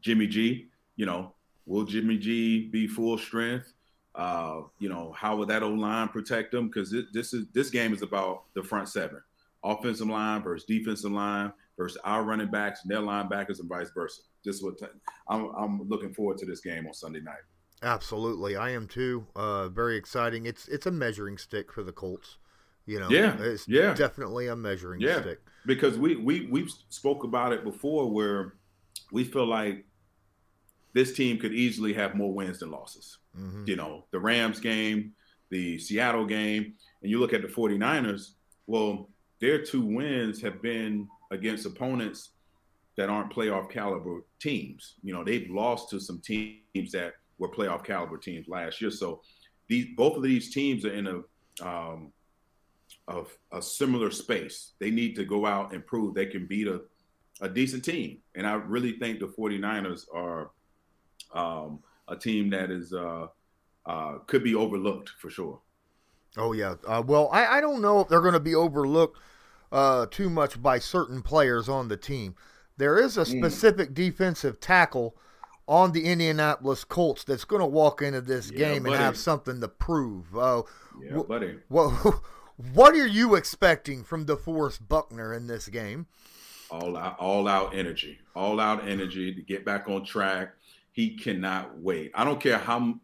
Jimmy 0.00 0.26
G, 0.26 0.68
you 0.96 1.06
know, 1.06 1.32
will 1.66 1.84
Jimmy 1.84 2.18
G 2.18 2.68
be 2.68 2.86
full 2.86 3.18
strength? 3.18 3.72
Uh, 4.14 4.62
you 4.78 4.88
know, 4.88 5.12
how 5.16 5.36
will 5.36 5.46
that 5.46 5.62
O 5.62 5.70
line 5.70 6.08
protect 6.08 6.52
them? 6.52 6.66
Because 6.66 6.94
this 7.12 7.32
is 7.32 7.46
this 7.52 7.70
game 7.70 7.94
is 7.94 8.02
about 8.02 8.44
the 8.54 8.62
front 8.62 8.88
seven, 8.88 9.20
offensive 9.64 10.08
line 10.08 10.42
versus 10.42 10.66
defensive 10.66 11.12
line 11.12 11.52
versus 11.78 11.98
our 12.04 12.22
running 12.22 12.50
backs 12.50 12.82
and 12.82 12.90
their 12.90 13.00
linebackers 13.00 13.60
and 13.60 13.68
vice 13.68 13.90
versa. 13.94 14.20
This 14.44 14.56
is 14.56 14.62
what 14.62 14.74
i 14.82 15.34
I'm, 15.34 15.50
I'm 15.56 15.88
looking 15.88 16.12
forward 16.12 16.38
to 16.38 16.46
this 16.46 16.60
game 16.60 16.86
on 16.86 16.92
Sunday 16.92 17.20
night. 17.20 17.42
Absolutely, 17.82 18.54
I 18.54 18.70
am 18.70 18.86
too. 18.86 19.26
Uh, 19.34 19.68
very 19.68 19.96
exciting. 19.96 20.46
It's 20.46 20.68
it's 20.68 20.86
a 20.86 20.90
measuring 20.90 21.38
stick 21.38 21.72
for 21.72 21.82
the 21.82 21.92
Colts. 21.92 22.38
You 22.86 23.00
know, 23.00 23.08
yeah, 23.10 23.36
it's 23.38 23.68
yeah. 23.68 23.94
definitely 23.94 24.48
a 24.48 24.56
measuring 24.56 25.00
yeah. 25.00 25.20
stick. 25.20 25.40
Because 25.66 25.98
we 25.98 26.16
we 26.16 26.46
we've 26.46 26.70
spoke 26.88 27.24
about 27.24 27.52
it 27.52 27.64
before, 27.64 28.10
where 28.10 28.54
we 29.12 29.24
feel 29.24 29.46
like 29.46 29.84
this 30.92 31.14
team 31.14 31.38
could 31.38 31.52
easily 31.52 31.92
have 31.92 32.14
more 32.14 32.32
wins 32.32 32.58
than 32.60 32.70
losses. 32.70 33.18
Mm-hmm. 33.38 33.64
You 33.66 33.76
know, 33.76 34.04
the 34.10 34.18
Rams 34.18 34.60
game, 34.60 35.12
the 35.50 35.78
Seattle 35.78 36.26
game, 36.26 36.74
and 37.02 37.10
you 37.10 37.18
look 37.20 37.32
at 37.32 37.42
the 37.42 37.48
49ers, 37.48 38.32
well, 38.66 39.08
their 39.40 39.62
two 39.62 39.82
wins 39.82 40.40
have 40.42 40.60
been 40.60 41.08
against 41.30 41.66
opponents 41.66 42.30
that 42.96 43.08
aren't 43.08 43.32
playoff 43.32 43.70
caliber 43.70 44.22
teams. 44.38 44.94
You 45.02 45.14
know, 45.14 45.24
they've 45.24 45.48
lost 45.50 45.90
to 45.90 46.00
some 46.00 46.20
teams 46.20 46.92
that 46.92 47.14
were 47.38 47.48
playoff 47.48 47.84
caliber 47.84 48.18
teams 48.18 48.48
last 48.48 48.80
year. 48.80 48.90
So 48.90 49.22
these 49.68 49.86
both 49.96 50.16
of 50.16 50.22
these 50.22 50.52
teams 50.52 50.84
are 50.84 50.92
in 50.92 51.06
a 51.06 51.66
um, 51.66 52.12
of 53.08 53.36
a 53.52 53.60
similar 53.60 54.10
space. 54.10 54.72
They 54.78 54.90
need 54.90 55.16
to 55.16 55.24
go 55.24 55.46
out 55.46 55.72
and 55.72 55.86
prove 55.86 56.14
they 56.14 56.26
can 56.26 56.46
beat 56.46 56.68
a, 56.68 56.82
a 57.40 57.48
decent 57.48 57.84
team. 57.84 58.18
And 58.34 58.46
I 58.46 58.54
really 58.54 58.92
think 58.92 59.20
the 59.20 59.26
49ers 59.26 60.06
are 60.14 60.50
um, 61.34 61.80
a 62.08 62.16
team 62.16 62.50
that 62.50 62.70
is 62.70 62.92
uh, 62.92 63.26
uh, 63.86 64.18
could 64.26 64.44
be 64.44 64.54
overlooked 64.54 65.10
for 65.20 65.30
sure. 65.30 65.60
Oh 66.36 66.52
yeah. 66.52 66.76
Uh, 66.86 67.02
well, 67.04 67.28
I, 67.32 67.58
I 67.58 67.60
don't 67.60 67.82
know 67.82 68.00
if 68.00 68.08
they're 68.08 68.20
going 68.20 68.32
to 68.32 68.40
be 68.40 68.54
overlooked 68.54 69.18
uh, 69.70 70.06
too 70.10 70.30
much 70.30 70.62
by 70.62 70.78
certain 70.78 71.22
players 71.22 71.68
on 71.68 71.88
the 71.88 71.96
team. 71.96 72.36
There 72.76 72.98
is 72.98 73.18
a 73.18 73.22
mm. 73.22 73.38
specific 73.38 73.90
mm. 73.90 73.94
defensive 73.94 74.60
tackle 74.60 75.16
on 75.68 75.92
the 75.92 76.04
Indianapolis 76.04 76.84
Colts 76.84 77.24
that's 77.24 77.44
going 77.44 77.60
to 77.60 77.66
walk 77.66 78.02
into 78.02 78.20
this 78.20 78.50
yeah, 78.50 78.58
game 78.58 78.82
buddy. 78.84 78.96
and 78.96 79.04
have 79.04 79.16
something 79.16 79.60
to 79.60 79.68
prove. 79.68 80.36
Uh, 80.36 80.62
yeah, 81.02 81.22
buddy. 81.26 81.58
What, 81.68 81.92
What 82.74 82.94
are 82.94 83.06
you 83.06 83.34
expecting 83.34 84.04
from 84.04 84.24
DeForest 84.24 84.88
Buckner 84.88 85.34
in 85.34 85.46
this 85.46 85.68
game? 85.68 86.06
All 86.70 86.96
out, 86.96 87.18
all 87.18 87.48
out 87.48 87.74
energy, 87.74 88.18
all 88.34 88.60
out 88.60 88.86
energy 88.88 89.34
to 89.34 89.42
get 89.42 89.64
back 89.64 89.88
on 89.88 90.04
track. 90.04 90.54
He 90.92 91.16
cannot 91.16 91.78
wait. 91.78 92.12
I 92.14 92.24
don't 92.24 92.40
care 92.40 92.58
how 92.58 92.94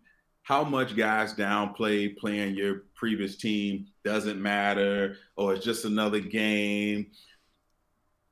how 0.43 0.65
much 0.65 0.97
guys 0.97 1.35
downplay 1.35 2.17
playing 2.17 2.55
your 2.55 2.85
previous 2.95 3.37
team 3.37 3.87
doesn't 4.03 4.41
matter 4.41 5.17
or 5.37 5.53
it's 5.53 5.65
just 5.65 5.85
another 5.85 6.21
game. 6.21 7.09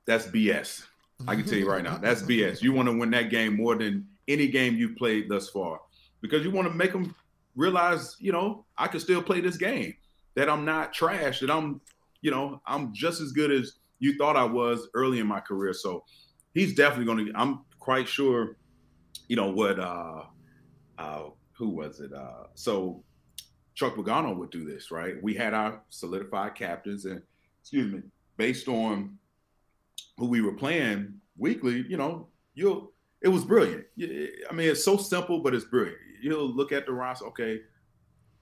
That's 0.06 0.26
BS. 0.26 0.84
I 1.28 1.34
can 1.34 1.44
tell 1.44 1.58
you 1.58 1.68
right 1.68 1.82
now, 1.82 1.98
that's 1.98 2.22
BS. 2.22 2.62
You 2.62 2.72
want 2.72 2.88
to 2.88 2.96
win 2.96 3.10
that 3.10 3.30
game 3.30 3.56
more 3.56 3.74
than 3.74 4.06
any 4.28 4.46
game 4.48 4.76
you've 4.76 4.96
played 4.96 5.28
thus 5.28 5.50
far 5.50 5.80
because 6.20 6.44
you 6.44 6.50
want 6.50 6.68
to 6.68 6.74
make 6.74 6.92
them 6.92 7.14
realize, 7.54 8.16
you 8.18 8.32
know, 8.32 8.64
I 8.78 8.86
can 8.86 9.00
still 9.00 9.22
play 9.22 9.40
this 9.40 9.56
game, 9.56 9.94
that 10.37 10.49
I'm 10.49 10.64
not 10.64 10.92
trash, 10.92 11.40
that 11.40 11.51
I'm, 11.51 11.81
you 12.20 12.31
know, 12.31 12.61
I'm 12.66 12.94
just 12.94 13.20
as 13.20 13.33
good 13.33 13.51
as 13.51 13.72
you 13.99 14.16
thought 14.16 14.37
I 14.37 14.44
was 14.44 14.88
early 14.94 15.18
in 15.18 15.27
my 15.27 15.40
career. 15.40 15.72
So 15.72 16.05
he's 16.55 16.75
definitely 16.75 17.07
going 17.07 17.27
to, 17.27 17.33
I'm 17.35 17.64
quite 17.79 18.09
sure, 18.09 18.57
you 19.29 19.37
know, 19.37 19.51
what, 19.51 19.81
uh, 19.81 20.22
uh, 20.99 21.22
who 21.53 21.70
was 21.70 22.01
it? 22.01 22.12
Uh, 22.12 22.44
so 22.55 23.03
Chuck 23.75 23.94
Pagano 23.94 24.37
would 24.37 24.51
do 24.51 24.64
this, 24.64 24.90
right? 24.90 25.22
We 25.22 25.35
had 25.35 25.55
our 25.55 25.83
solidified 25.88 26.55
captains, 26.55 27.05
and 27.05 27.22
excuse 27.61 27.92
me, 27.92 28.03
based 28.37 28.68
on 28.68 29.18
who 30.18 30.27
we 30.27 30.40
were 30.40 30.55
playing 30.55 31.14
weekly, 31.37 31.85
you 31.88 31.96
know, 31.96 32.29
you'll 32.55 32.92
it 33.22 33.29
was 33.29 33.44
brilliant. 33.44 33.85
I 33.99 34.53
mean, 34.53 34.68
it's 34.68 34.85
so 34.85 34.96
simple, 34.99 35.40
but 35.40 35.55
it's 35.55 35.64
brilliant. 35.64 35.99
You'll 36.22 36.55
look 36.55 36.72
at 36.72 36.87
the 36.87 36.92
roster. 36.92 37.27
Okay, 37.27 37.61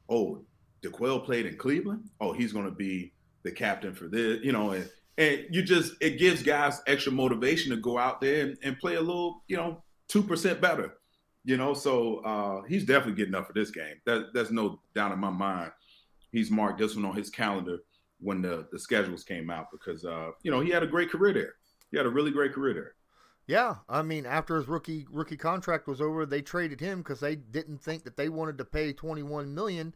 oh, 0.08 0.44
D'Qwell 0.84 1.24
played 1.24 1.46
in 1.46 1.56
Cleveland. 1.56 2.08
Oh, 2.20 2.32
he's 2.32 2.52
going 2.52 2.66
to 2.66 2.70
be 2.70 3.12
the 3.42 3.50
captain 3.50 3.94
for 3.94 4.08
this. 4.08 4.40
You 4.42 4.52
know, 4.52 4.70
and 4.70 4.88
and 5.18 5.46
you 5.50 5.62
just 5.62 5.94
it 6.00 6.18
gives 6.18 6.42
guys 6.42 6.82
extra 6.86 7.12
motivation 7.12 7.70
to 7.70 7.76
go 7.76 7.98
out 7.98 8.20
there 8.20 8.46
and, 8.46 8.58
and 8.62 8.78
play 8.78 8.94
a 8.94 9.00
little, 9.00 9.42
you 9.48 9.56
know, 9.56 9.82
two 10.08 10.22
percent 10.22 10.60
better. 10.60 10.94
You 11.44 11.56
know, 11.56 11.74
so 11.74 12.18
uh, 12.18 12.62
he's 12.66 12.84
definitely 12.84 13.16
getting 13.16 13.34
up 13.34 13.46
for 13.46 13.52
this 13.52 13.70
game. 13.70 13.96
That, 14.06 14.32
there's 14.32 14.50
no 14.50 14.80
doubt 14.94 15.12
in 15.12 15.18
my 15.18 15.30
mind. 15.30 15.72
He's 16.32 16.50
marked 16.50 16.78
this 16.78 16.96
one 16.96 17.04
on 17.04 17.14
his 17.14 17.30
calendar 17.30 17.78
when 18.20 18.42
the 18.42 18.66
the 18.72 18.78
schedules 18.78 19.24
came 19.24 19.50
out 19.50 19.70
because 19.70 20.04
uh, 20.04 20.30
you 20.42 20.50
know 20.50 20.60
he 20.60 20.70
had 20.70 20.82
a 20.82 20.86
great 20.86 21.10
career 21.10 21.32
there. 21.32 21.54
He 21.90 21.96
had 21.96 22.06
a 22.06 22.10
really 22.10 22.30
great 22.30 22.52
career 22.52 22.74
there. 22.74 22.94
Yeah, 23.46 23.76
I 23.90 24.00
mean, 24.00 24.24
after 24.24 24.56
his 24.56 24.68
rookie 24.68 25.06
rookie 25.10 25.36
contract 25.36 25.86
was 25.86 26.00
over, 26.00 26.24
they 26.24 26.40
traded 26.40 26.80
him 26.80 26.98
because 26.98 27.20
they 27.20 27.36
didn't 27.36 27.82
think 27.82 28.04
that 28.04 28.16
they 28.16 28.30
wanted 28.30 28.56
to 28.58 28.64
pay 28.64 28.92
twenty 28.92 29.22
one 29.22 29.54
million 29.54 29.94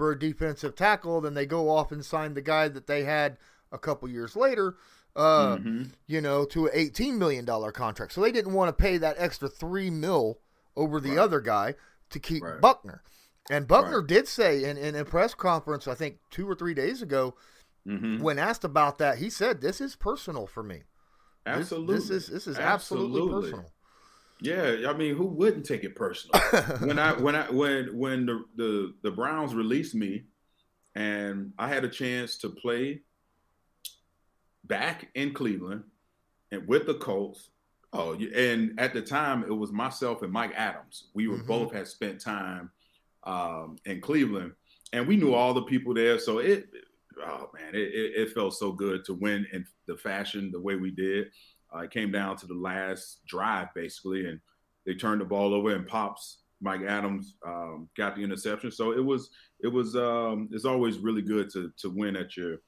for 0.00 0.12
a 0.12 0.18
defensive 0.18 0.74
tackle. 0.74 1.20
Then 1.20 1.34
they 1.34 1.44
go 1.44 1.68
off 1.68 1.92
and 1.92 2.02
sign 2.02 2.32
the 2.32 2.40
guy 2.40 2.68
that 2.68 2.86
they 2.86 3.04
had 3.04 3.36
a 3.70 3.76
couple 3.76 4.08
years 4.08 4.34
later, 4.34 4.76
uh, 5.14 5.56
mm-hmm. 5.56 5.82
you 6.06 6.22
know, 6.22 6.46
to 6.46 6.68
an 6.68 6.72
eighteen 6.72 7.18
million 7.18 7.44
dollar 7.44 7.70
contract. 7.70 8.14
So 8.14 8.22
they 8.22 8.32
didn't 8.32 8.54
want 8.54 8.70
to 8.70 8.82
pay 8.82 8.96
that 8.96 9.16
extra 9.18 9.46
three 9.46 9.90
mil 9.90 10.38
over 10.74 11.00
the 11.00 11.10
right. 11.10 11.18
other 11.18 11.42
guy 11.42 11.74
to 12.08 12.18
keep 12.18 12.42
right. 12.42 12.58
Buckner. 12.62 13.02
And 13.50 13.68
Buckner 13.68 13.98
right. 13.98 14.08
did 14.08 14.26
say 14.26 14.64
in, 14.64 14.78
in 14.78 14.96
a 14.96 15.04
press 15.04 15.34
conference, 15.34 15.86
I 15.86 15.94
think 15.94 16.16
two 16.30 16.48
or 16.48 16.54
three 16.54 16.72
days 16.72 17.02
ago, 17.02 17.34
mm-hmm. 17.86 18.22
when 18.22 18.38
asked 18.38 18.64
about 18.64 18.96
that, 18.98 19.18
he 19.18 19.28
said, 19.28 19.60
"This 19.60 19.82
is 19.82 19.96
personal 19.96 20.46
for 20.46 20.62
me." 20.62 20.84
Absolutely, 21.44 21.96
this, 21.96 22.08
this 22.08 22.22
is 22.22 22.28
this 22.28 22.46
is 22.46 22.58
absolutely, 22.58 23.20
absolutely 23.20 23.50
personal. 23.50 23.70
Yeah, 24.42 24.86
I 24.88 24.94
mean, 24.94 25.16
who 25.16 25.26
wouldn't 25.26 25.66
take 25.66 25.84
it 25.84 25.94
personal? 25.94 26.40
when 26.80 26.98
I 26.98 27.12
when 27.12 27.36
I 27.36 27.50
when 27.50 27.96
when 27.96 28.26
the, 28.26 28.44
the 28.56 28.94
the 29.02 29.10
Browns 29.10 29.54
released 29.54 29.94
me, 29.94 30.24
and 30.94 31.52
I 31.58 31.68
had 31.68 31.84
a 31.84 31.88
chance 31.88 32.38
to 32.38 32.48
play 32.48 33.02
back 34.64 35.08
in 35.14 35.34
Cleveland 35.34 35.84
and 36.50 36.66
with 36.66 36.86
the 36.86 36.94
Colts. 36.94 37.50
Oh, 37.92 38.14
and 38.14 38.78
at 38.78 38.94
the 38.94 39.02
time 39.02 39.44
it 39.44 39.52
was 39.52 39.72
myself 39.72 40.22
and 40.22 40.32
Mike 40.32 40.52
Adams. 40.54 41.08
We 41.12 41.26
were 41.26 41.38
mm-hmm. 41.38 41.46
both 41.46 41.72
had 41.72 41.88
spent 41.88 42.20
time 42.20 42.70
um, 43.24 43.76
in 43.84 44.00
Cleveland, 44.00 44.52
and 44.92 45.06
we 45.06 45.16
knew 45.16 45.34
all 45.34 45.54
the 45.54 45.62
people 45.62 45.92
there. 45.92 46.18
So 46.18 46.38
it 46.38 46.68
oh 47.24 47.50
man, 47.52 47.74
it, 47.74 47.78
it, 47.78 48.12
it, 48.16 48.32
felt 48.32 48.54
so 48.54 48.72
good 48.72 49.04
to 49.04 49.14
win 49.14 49.46
in 49.52 49.66
the 49.86 49.96
fashion 49.96 50.50
the 50.50 50.60
way 50.60 50.76
we 50.76 50.90
did. 50.90 51.30
Uh, 51.74 51.80
it 51.80 51.90
came 51.90 52.10
down 52.10 52.36
to 52.36 52.46
the 52.46 52.54
last 52.54 53.20
drive 53.26 53.68
basically, 53.74 54.26
and 54.26 54.40
they 54.86 54.94
turned 54.94 55.20
the 55.20 55.24
ball 55.24 55.54
over 55.54 55.74
and 55.74 55.86
pops 55.86 56.38
Mike 56.60 56.82
Adams 56.82 57.36
um, 57.46 57.88
got 57.96 58.16
the 58.16 58.22
interception. 58.22 58.70
So 58.70 58.92
it 58.92 59.04
was 59.04 59.30
it 59.60 59.68
was 59.68 59.96
um, 59.96 60.48
it's 60.52 60.64
always 60.64 60.98
really 60.98 61.22
good 61.22 61.50
to 61.50 61.72
to 61.78 61.90
win 61.90 62.16
at 62.16 62.36
your 62.36 62.58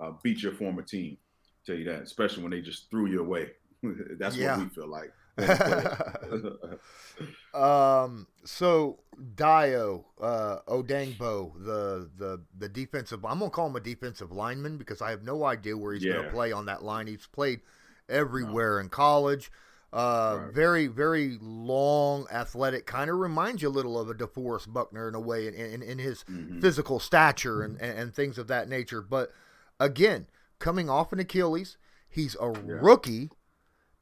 uh, 0.00 0.12
beat 0.22 0.42
your 0.42 0.52
former 0.52 0.82
team. 0.82 1.16
Tell 1.64 1.76
you 1.76 1.84
that, 1.84 2.02
especially 2.02 2.42
when 2.42 2.52
they 2.52 2.60
just 2.60 2.90
threw 2.90 3.06
you 3.06 3.20
away. 3.20 3.50
That's 4.18 4.36
yeah. 4.36 4.56
what 4.56 4.64
we 4.64 4.74
feel 4.74 4.88
like. 4.88 5.12
um. 7.54 8.26
So 8.44 8.98
Dio 9.34 10.06
uh, 10.20 10.58
Odeyingbo, 10.68 11.64
the 11.64 12.10
the 12.16 12.42
the 12.58 12.68
defensive. 12.68 13.24
I'm 13.24 13.38
gonna 13.38 13.50
call 13.50 13.68
him 13.68 13.76
a 13.76 13.80
defensive 13.80 14.32
lineman 14.32 14.78
because 14.78 15.00
I 15.00 15.10
have 15.10 15.22
no 15.22 15.44
idea 15.44 15.76
where 15.76 15.94
he's 15.94 16.04
yeah. 16.04 16.14
gonna 16.14 16.30
play 16.30 16.52
on 16.52 16.66
that 16.66 16.82
line. 16.82 17.06
He's 17.06 17.26
played 17.26 17.60
everywhere 18.08 18.76
no. 18.76 18.80
in 18.80 18.88
college. 18.88 19.50
Uh, 19.90 20.38
right. 20.40 20.54
Very, 20.54 20.86
very 20.86 21.38
long, 21.40 22.26
athletic. 22.30 22.84
Kind 22.84 23.10
of 23.10 23.16
reminds 23.16 23.62
you 23.62 23.68
a 23.68 23.70
little 23.70 23.98
of 23.98 24.10
a 24.10 24.14
DeForest 24.14 24.70
Buckner 24.72 25.08
in 25.08 25.14
a 25.14 25.20
way, 25.20 25.46
in, 25.46 25.54
in, 25.54 25.82
in 25.82 25.98
his 25.98 26.24
mm-hmm. 26.24 26.60
physical 26.60 27.00
stature 27.00 27.62
and, 27.62 27.80
and, 27.80 27.98
and 27.98 28.14
things 28.14 28.36
of 28.36 28.48
that 28.48 28.68
nature. 28.68 29.00
But 29.00 29.32
again, 29.80 30.26
coming 30.58 30.90
off 30.90 31.12
an 31.12 31.20
Achilles, 31.20 31.78
he's 32.08 32.36
a 32.38 32.52
yeah. 32.52 32.74
rookie 32.80 33.30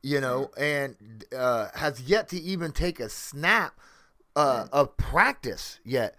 you 0.07 0.21
know, 0.21 0.51
and 0.57 1.25
uh, 1.37 1.67
has 1.75 2.01
yet 2.03 2.29
to 2.29 2.39
even 2.39 2.71
take 2.71 3.01
a 3.01 3.09
snap 3.09 3.81
uh, 4.37 4.67
of 4.73 4.97
practice 4.97 5.81
yet. 5.85 6.15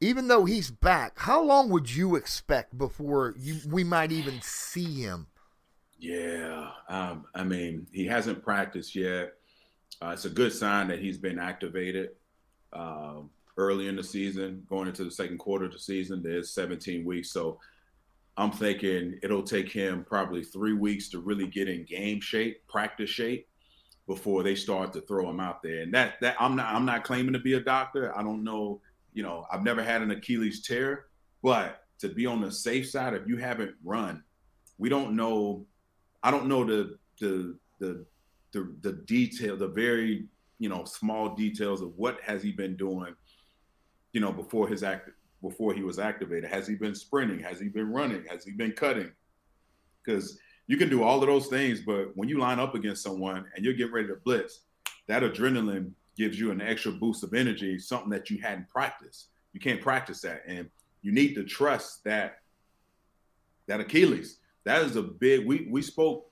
Even 0.00 0.28
though 0.28 0.44
he's 0.44 0.70
back, 0.70 1.18
how 1.18 1.42
long 1.42 1.68
would 1.70 1.92
you 1.92 2.14
expect 2.14 2.78
before 2.78 3.34
you 3.36 3.56
we 3.68 3.82
might 3.82 4.12
even 4.12 4.40
see 4.42 5.02
him? 5.02 5.26
Yeah, 5.98 6.70
um, 6.88 7.26
I 7.34 7.42
mean, 7.44 7.86
he 7.92 8.06
hasn't 8.06 8.42
practiced 8.42 8.94
yet. 8.94 9.34
Uh, 10.02 10.10
it's 10.10 10.26
a 10.26 10.30
good 10.30 10.52
sign 10.52 10.88
that 10.88 10.98
he's 10.98 11.16
been 11.16 11.38
activated 11.38 12.10
uh, 12.72 13.20
early 13.56 13.88
in 13.88 13.96
the 13.96 14.04
season, 14.04 14.64
going 14.68 14.88
into 14.88 15.04
the 15.04 15.10
second 15.10 15.38
quarter 15.38 15.64
of 15.64 15.72
the 15.72 15.78
season. 15.78 16.22
There's 16.22 16.50
17 16.50 17.04
weeks, 17.04 17.30
so 17.30 17.58
I'm 18.36 18.50
thinking 18.50 19.18
it'll 19.22 19.42
take 19.42 19.70
him 19.70 20.04
probably 20.04 20.44
three 20.44 20.74
weeks 20.74 21.08
to 21.10 21.20
really 21.20 21.46
get 21.46 21.68
in 21.68 21.84
game 21.84 22.20
shape, 22.20 22.66
practice 22.68 23.08
shape, 23.08 23.48
before 24.06 24.42
they 24.42 24.54
start 24.54 24.92
to 24.92 25.00
throw 25.00 25.28
him 25.28 25.40
out 25.40 25.62
there. 25.62 25.80
And 25.80 25.92
that 25.94 26.20
that 26.20 26.36
I'm 26.38 26.56
not 26.56 26.74
I'm 26.74 26.84
not 26.84 27.04
claiming 27.04 27.32
to 27.32 27.38
be 27.38 27.54
a 27.54 27.60
doctor. 27.60 28.16
I 28.16 28.22
don't 28.22 28.44
know, 28.44 28.80
you 29.14 29.22
know, 29.22 29.46
I've 29.50 29.62
never 29.62 29.82
had 29.82 30.02
an 30.02 30.10
Achilles 30.10 30.62
tear, 30.62 31.06
but 31.42 31.84
to 32.00 32.08
be 32.08 32.26
on 32.26 32.40
the 32.40 32.52
safe 32.52 32.88
side, 32.88 33.14
if 33.14 33.26
you 33.26 33.38
haven't 33.38 33.74
run, 33.82 34.22
we 34.78 34.88
don't 34.88 35.16
know. 35.16 35.64
I 36.26 36.32
don't 36.32 36.48
know 36.48 36.64
the 36.64 36.98
the 37.20 37.56
the 37.78 38.04
the, 38.50 38.74
the 38.80 38.92
detail, 39.06 39.56
the 39.56 39.68
very 39.68 40.26
you 40.58 40.68
know 40.68 40.84
small 40.84 41.36
details 41.36 41.82
of 41.82 41.92
what 41.96 42.20
has 42.20 42.42
he 42.42 42.50
been 42.50 42.76
doing, 42.76 43.14
you 44.12 44.20
know, 44.20 44.32
before 44.32 44.66
his 44.66 44.82
act 44.82 45.08
before 45.40 45.72
he 45.72 45.84
was 45.84 46.00
activated? 46.00 46.50
Has 46.50 46.66
he 46.66 46.74
been 46.74 46.96
sprinting? 46.96 47.38
Has 47.38 47.60
he 47.60 47.68
been 47.68 47.92
running? 47.92 48.24
Has 48.28 48.44
he 48.44 48.50
been 48.50 48.72
cutting? 48.72 49.12
Because 50.04 50.36
you 50.66 50.76
can 50.76 50.88
do 50.88 51.04
all 51.04 51.20
of 51.20 51.28
those 51.28 51.46
things, 51.46 51.82
but 51.82 52.08
when 52.16 52.28
you 52.28 52.40
line 52.40 52.58
up 52.58 52.74
against 52.74 53.04
someone 53.04 53.46
and 53.54 53.64
you're 53.64 53.74
getting 53.74 53.92
ready 53.92 54.08
to 54.08 54.16
blitz, 54.24 54.62
that 55.06 55.22
adrenaline 55.22 55.92
gives 56.16 56.40
you 56.40 56.50
an 56.50 56.60
extra 56.60 56.90
boost 56.90 57.22
of 57.22 57.34
energy, 57.34 57.78
something 57.78 58.10
that 58.10 58.30
you 58.30 58.38
hadn't 58.38 58.68
practiced. 58.68 59.28
You 59.52 59.60
can't 59.60 59.80
practice 59.80 60.22
that. 60.22 60.42
And 60.48 60.68
you 61.02 61.12
need 61.12 61.34
to 61.34 61.44
trust 61.44 62.02
that 62.02 62.38
that 63.68 63.78
Achilles. 63.78 64.38
That 64.66 64.82
is 64.82 64.96
a 64.96 65.02
big 65.02 65.46
we 65.46 65.66
we 65.70 65.80
spoke 65.80 66.30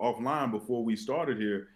offline 0.00 0.50
before 0.50 0.84
we 0.84 0.96
started 0.96 1.38
here. 1.38 1.68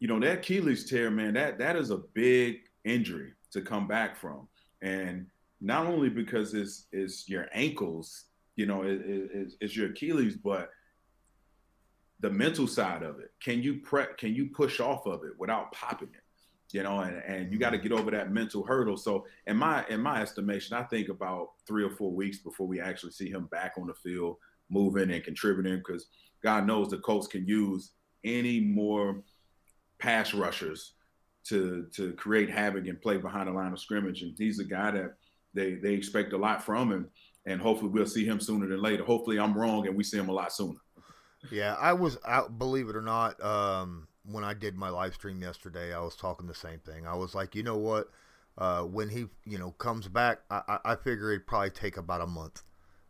You 0.00 0.08
know, 0.08 0.18
that 0.20 0.38
Achilles 0.38 0.88
tear, 0.88 1.10
man, 1.10 1.34
that 1.34 1.58
that 1.58 1.76
is 1.76 1.90
a 1.90 1.98
big 1.98 2.60
injury 2.84 3.32
to 3.52 3.60
come 3.60 3.86
back 3.86 4.16
from 4.16 4.48
and 4.84 5.26
not 5.60 5.86
only 5.86 6.10
because 6.10 6.54
it's 6.54 6.86
it's 6.92 7.28
your 7.28 7.48
ankles, 7.52 8.26
you 8.54 8.66
know, 8.66 8.82
it, 8.82 9.00
it, 9.06 9.52
it's 9.60 9.74
your 9.74 9.90
Achilles, 9.90 10.36
but 10.36 10.70
the 12.20 12.30
mental 12.30 12.66
side 12.66 13.02
of 13.02 13.18
it. 13.18 13.32
Can 13.42 13.62
you 13.62 13.80
prep? 13.80 14.18
Can 14.18 14.34
you 14.34 14.46
push 14.46 14.78
off 14.78 15.06
of 15.06 15.24
it 15.24 15.32
without 15.38 15.72
popping 15.72 16.10
it? 16.14 16.23
You 16.74 16.82
know, 16.82 16.98
and, 17.00 17.22
and 17.24 17.52
you 17.52 17.58
got 17.60 17.70
to 17.70 17.78
get 17.78 17.92
over 17.92 18.10
that 18.10 18.32
mental 18.32 18.64
hurdle. 18.66 18.96
So, 18.96 19.26
in 19.46 19.56
my 19.56 19.84
in 19.88 20.00
my 20.00 20.20
estimation, 20.20 20.76
I 20.76 20.82
think 20.82 21.08
about 21.08 21.50
three 21.68 21.84
or 21.84 21.90
four 21.90 22.10
weeks 22.10 22.38
before 22.38 22.66
we 22.66 22.80
actually 22.80 23.12
see 23.12 23.30
him 23.30 23.46
back 23.46 23.74
on 23.78 23.86
the 23.86 23.94
field, 23.94 24.38
moving 24.68 25.12
and 25.12 25.22
contributing. 25.22 25.76
Because 25.76 26.08
God 26.42 26.66
knows 26.66 26.88
the 26.88 26.98
Colts 26.98 27.28
can 27.28 27.46
use 27.46 27.92
any 28.24 28.58
more 28.58 29.22
pass 30.00 30.34
rushers 30.34 30.94
to 31.44 31.86
to 31.94 32.12
create 32.14 32.50
havoc 32.50 32.88
and 32.88 33.00
play 33.00 33.18
behind 33.18 33.48
the 33.48 33.52
line 33.52 33.72
of 33.72 33.78
scrimmage. 33.78 34.22
And 34.22 34.34
he's 34.36 34.58
a 34.58 34.64
guy 34.64 34.90
that 34.90 35.14
they 35.54 35.74
they 35.76 35.94
expect 35.94 36.32
a 36.32 36.36
lot 36.36 36.64
from 36.64 36.90
him. 36.90 37.08
and 37.46 37.60
hopefully 37.60 37.90
we'll 37.90 38.06
see 38.06 38.24
him 38.24 38.40
sooner 38.40 38.66
than 38.66 38.82
later. 38.82 39.04
Hopefully 39.04 39.38
I'm 39.38 39.56
wrong 39.56 39.86
and 39.86 39.96
we 39.96 40.02
see 40.02 40.18
him 40.18 40.28
a 40.28 40.32
lot 40.32 40.52
sooner. 40.52 40.80
Yeah, 41.52 41.76
I 41.78 41.92
was 41.92 42.18
out. 42.26 42.58
Believe 42.58 42.88
it 42.88 42.96
or 42.96 43.02
not, 43.02 43.40
um, 43.44 44.08
when 44.24 44.44
I 44.44 44.54
did 44.54 44.74
my 44.74 44.88
live 44.88 45.14
stream 45.14 45.42
yesterday, 45.42 45.94
I 45.94 46.00
was 46.00 46.16
talking 46.16 46.46
the 46.46 46.54
same 46.54 46.80
thing. 46.80 47.06
I 47.06 47.14
was 47.14 47.34
like, 47.34 47.54
you 47.54 47.62
know 47.62 47.76
what? 47.76 48.10
Uh, 48.56 48.82
when 48.82 49.08
he, 49.08 49.26
you 49.44 49.58
know, 49.58 49.72
comes 49.72 50.08
back, 50.08 50.40
I, 50.50 50.78
I 50.84 50.96
figure 50.96 51.32
it'd 51.32 51.46
probably 51.46 51.70
take 51.70 51.96
about 51.96 52.20
a 52.20 52.26
month, 52.26 52.62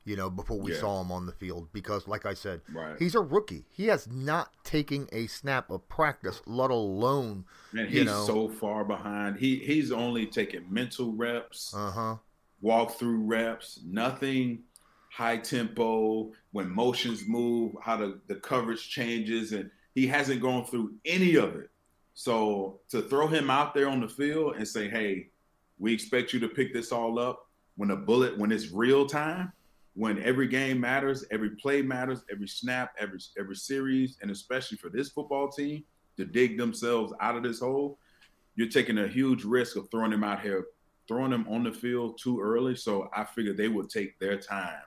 you 0.05 0.17
know, 0.17 0.31
before 0.31 0.59
we 0.59 0.73
yeah. 0.73 0.81
saw 0.81 1.03
him 1.03 1.13
on 1.13 1.27
the 1.27 1.33
field 1.33 1.69
because, 1.73 2.09
like 2.09 2.25
I 2.25 2.33
said, 2.33 2.63
right. 2.73 2.97
he's 2.99 3.15
a 3.15 3.21
rookie. 3.21 3.67
He 3.71 3.87
has 3.89 4.09
not 4.11 4.53
taken 4.65 5.07
a 5.13 5.27
snap 5.27 5.71
of 5.71 5.87
practice, 5.89 6.41
let 6.47 6.71
alone. 6.71 7.45
And 7.73 7.89
he's 7.89 8.07
know, 8.07 8.25
so 8.25 8.49
far 8.49 8.85
behind. 8.85 9.37
He 9.37 9.57
he's 9.57 9.93
only 9.93 10.27
taking 10.27 10.65
mental 10.73 11.13
reps, 11.13 11.75
uh 11.77 11.91
huh, 11.91 12.17
walk 12.63 12.93
through 12.99 13.19
reps, 13.19 13.81
nothing 13.85 14.63
high 15.11 15.37
tempo 15.37 16.33
when 16.51 16.69
motions 16.69 17.29
move, 17.29 17.73
how 17.81 17.97
the, 17.97 18.19
the 18.27 18.35
coverage 18.35 18.89
changes, 18.89 19.53
and 19.53 19.71
he 19.95 20.07
hasn't 20.07 20.43
gone 20.43 20.65
through 20.65 20.95
any 21.05 21.37
of 21.37 21.57
it. 21.57 21.71
So 22.15 22.81
to 22.91 23.03
throw 23.03 23.27
him 23.27 23.51
out 23.51 23.75
there 23.75 23.89
on 23.89 24.01
the 24.01 24.09
field 24.09 24.57
and 24.57 24.67
say, 24.67 24.89
"Hey, 24.89 25.31
we 25.79 25.93
expect 25.93 26.33
you 26.33 26.41
to 26.41 26.49
pick 26.49 26.73
this 26.73 26.93
all 26.93 27.19
up 27.19 27.51
when 27.77 27.91
a 27.91 27.97
bullet, 27.97 28.39
when 28.39 28.53
it's 28.53 28.71
real 28.71 29.07
time, 29.07 29.53
when 29.95 30.23
every 30.23 30.47
game 30.47 30.81
matters, 30.81 31.25
every 31.31 31.51
play 31.51 31.83
matters, 31.83 32.25
every 32.31 32.49
snap, 32.49 32.95
every 32.99 33.21
every 33.39 33.57
series, 33.57 34.19
and 34.23 34.31
especially 34.31 34.77
for 34.77 34.89
this 34.89 35.11
football 35.11 35.49
team 35.49 35.85
to 36.17 36.25
dig 36.25 36.57
themselves 36.59 37.13
out 37.21 37.37
of 37.37 37.43
this 37.43 37.61
hole, 37.61 37.99
you're 38.57 38.69
taking 38.69 38.99
a 38.99 39.09
huge 39.09 39.45
risk 39.45 39.77
of 39.77 39.91
throwing 39.91 40.13
them 40.13 40.25
out 40.25 40.41
here, 40.41 40.67
throwing 41.09 41.31
them 41.31 41.47
on 41.49 41.65
the 41.65 41.73
field 41.73 42.19
too 42.23 42.41
early. 42.41 42.77
So 42.77 43.09
I 43.15 43.25
figured 43.25 43.57
they 43.57 43.69
would 43.69 43.91
take 43.91 44.19
their 44.19 44.39
time 44.39 44.83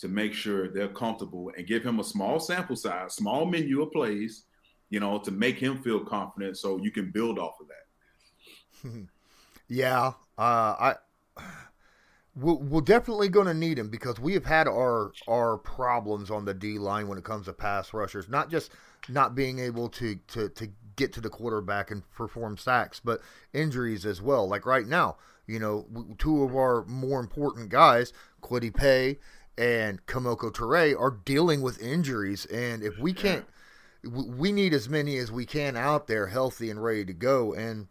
to 0.00 0.08
make 0.08 0.32
sure 0.32 0.68
they're 0.68 0.88
comfortable 0.88 1.52
and 1.56 1.66
give 1.66 1.84
him 1.84 2.00
a 2.00 2.04
small 2.04 2.40
sample 2.40 2.76
size, 2.76 3.14
small 3.14 3.44
menu 3.44 3.82
of 3.82 3.92
plays, 3.92 4.44
you 4.88 4.98
know, 4.98 5.18
to 5.18 5.30
make 5.30 5.58
him 5.58 5.82
feel 5.82 6.00
confident 6.00 6.56
so 6.56 6.78
you 6.78 6.90
can 6.90 7.10
build 7.10 7.38
off 7.38 7.54
of 7.60 7.68
that. 7.68 9.06
yeah. 9.68 10.12
Uh, 10.38 10.74
I 10.78 10.94
we're, 12.36 12.54
we're 12.54 12.80
definitely 12.80 13.28
going 13.28 13.46
to 13.46 13.54
need 13.54 13.78
him 13.78 13.88
because 13.88 14.18
we 14.18 14.34
have 14.34 14.44
had 14.44 14.66
our 14.68 15.12
our 15.28 15.58
problems 15.58 16.30
on 16.30 16.44
the 16.44 16.54
D 16.54 16.78
line 16.78 17.08
when 17.08 17.18
it 17.18 17.24
comes 17.24 17.46
to 17.46 17.52
pass 17.52 17.92
rushers, 17.92 18.28
not 18.28 18.50
just 18.50 18.70
not 19.08 19.34
being 19.34 19.58
able 19.58 19.88
to 19.90 20.16
to 20.28 20.48
to 20.50 20.68
get 20.96 21.12
to 21.14 21.20
the 21.20 21.30
quarterback 21.30 21.90
and 21.90 22.08
perform 22.12 22.56
sacks, 22.56 23.00
but 23.00 23.20
injuries 23.52 24.06
as 24.06 24.20
well. 24.22 24.48
Like 24.48 24.66
right 24.66 24.86
now, 24.86 25.16
you 25.46 25.58
know, 25.58 25.86
two 26.18 26.42
of 26.42 26.54
our 26.54 26.84
more 26.86 27.20
important 27.20 27.68
guys, 27.68 28.12
Kwity 28.42 28.74
Paye 28.74 29.18
and 29.58 30.04
Kemoko 30.06 30.52
Turay 30.52 30.98
are 30.98 31.10
dealing 31.24 31.62
with 31.62 31.80
injuries, 31.82 32.46
and 32.46 32.82
if 32.82 32.98
we 32.98 33.12
can't, 33.12 33.44
we 34.02 34.52
need 34.52 34.72
as 34.72 34.88
many 34.88 35.18
as 35.18 35.30
we 35.30 35.44
can 35.44 35.76
out 35.76 36.06
there, 36.06 36.26
healthy 36.26 36.70
and 36.70 36.82
ready 36.82 37.04
to 37.04 37.12
go. 37.12 37.52
And 37.52 37.88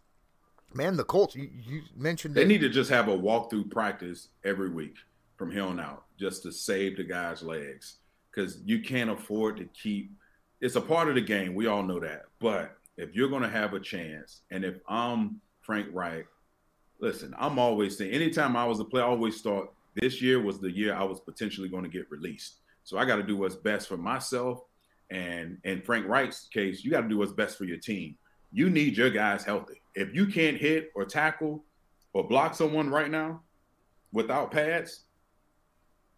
man, 0.74 0.98
the 0.98 1.04
Colts, 1.04 1.36
you, 1.36 1.50
you 1.54 1.82
mentioned 1.95 2.36
they 2.36 2.43
it. 2.43 2.48
need 2.48 2.62
to 2.62 2.69
just 2.69 2.89
have 2.89 3.08
a 3.08 3.17
walkthrough 3.17 3.69
practice 3.69 4.30
every 4.43 4.69
week 4.69 4.95
from 5.38 5.52
here 5.52 5.63
on 5.63 5.80
out, 5.80 6.06
just 6.19 6.43
to 6.43 6.52
save 6.52 6.98
the 6.98 7.04
guys' 7.04 7.43
legs, 7.43 7.98
because 8.32 8.60
you 8.65 8.82
can't 8.82 9.10
afford 9.10 9.58
to 9.58 9.65
keep. 9.65 10.12
It's 10.62 10.76
a 10.76 10.82
part 10.82 11.08
of 11.08 11.15
the 11.15 11.22
game. 11.22 11.56
We 11.56 11.67
all 11.67 11.84
know 11.84 12.00
that, 12.00 12.26
but 12.39 12.76
if 12.98 13.15
you're 13.15 13.30
going 13.30 13.43
to 13.43 13.50
have 13.50 13.74
a 13.74 13.80
chance, 13.80 14.41
and 14.52 14.65
if 14.65 14.76
I'm 14.89 15.39
Frank 15.62 15.88
Reich, 15.93 16.28
listen, 17.00 17.34
I'm 17.38 17.58
always 17.58 17.98
saying, 17.98 18.12
anytime 18.12 18.58
I 18.58 18.65
was 18.65 18.80
a 18.80 18.84
player, 18.84 19.06
I 19.06 19.08
always 19.08 19.41
thought 19.41 19.74
this 19.95 20.21
year 20.21 20.41
was 20.41 20.60
the 20.60 20.71
year 20.71 20.93
I 20.93 21.04
was 21.04 21.19
potentially 21.19 21.69
going 21.69 21.84
to 21.84 21.89
get 21.89 22.10
released. 22.10 22.58
So 22.84 22.97
I 22.97 23.06
got 23.06 23.17
to 23.17 23.23
do 23.23 23.38
what's 23.38 23.56
best 23.56 23.88
for 23.88 23.97
myself. 23.97 24.62
And 25.12 25.58
in 25.63 25.82
Frank 25.82 26.08
Reich's 26.08 26.47
case, 26.54 26.84
you 26.84 26.91
got 26.91 27.02
to 27.02 27.10
do 27.10 27.17
what's 27.17 27.32
best 27.32 27.58
for 27.58 27.65
your 27.65 27.78
team. 27.78 28.15
You 28.52 28.69
need 28.69 28.97
your 28.97 29.10
guys 29.10 29.43
healthy. 29.43 29.82
If 29.95 30.13
you 30.13 30.28
can't 30.28 30.58
hit 30.58 30.91
or 30.95 31.06
tackle 31.06 31.63
or 32.13 32.28
block 32.28 32.56
someone 32.56 32.89
right 32.89 33.10
now 33.10 33.41
without 34.12 34.52
pads, 34.52 35.04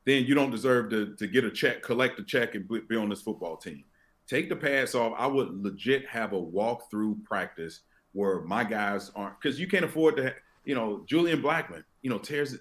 then 0.05 0.25
you 0.25 0.34
don't 0.34 0.51
deserve 0.51 0.89
to, 0.89 1.15
to 1.15 1.27
get 1.27 1.43
a 1.43 1.51
check, 1.51 1.84
collect 1.84 2.19
a 2.19 2.23
check, 2.23 2.55
and 2.55 2.67
be 2.88 2.95
on 2.95 3.10
this 3.10 3.21
football 3.21 3.57
team. 3.57 3.84
Take 4.27 4.49
the 4.49 4.55
pads 4.55 4.95
off. 4.95 5.13
I 5.17 5.27
would 5.27 5.63
legit 5.63 6.07
have 6.07 6.34
a 6.34 6.39
walk-through 6.39 7.19
practice 7.25 7.81
where 8.13 8.41
my 8.41 8.63
guys 8.63 9.12
aren't 9.15 9.39
because 9.39 9.60
you 9.60 9.67
can't 9.67 9.86
afford 9.86 10.17
to. 10.17 10.34
You 10.63 10.75
know, 10.75 11.03
Julian 11.07 11.41
Blackmon, 11.41 11.84
you 12.01 12.10
know, 12.10 12.19
tears 12.19 12.57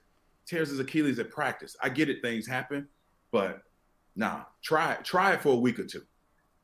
tears 0.50 0.70
his 0.70 0.80
Achilles 0.80 1.20
at 1.20 1.30
practice. 1.30 1.76
I 1.80 1.88
get 1.88 2.08
it, 2.10 2.20
things 2.22 2.46
happen, 2.46 2.88
but 3.30 3.62
nah, 4.16 4.42
try. 4.62 4.96
Try 5.04 5.32
it 5.32 5.42
for 5.42 5.54
a 5.54 5.56
week 5.56 5.78
or 5.78 5.84
two 5.84 6.02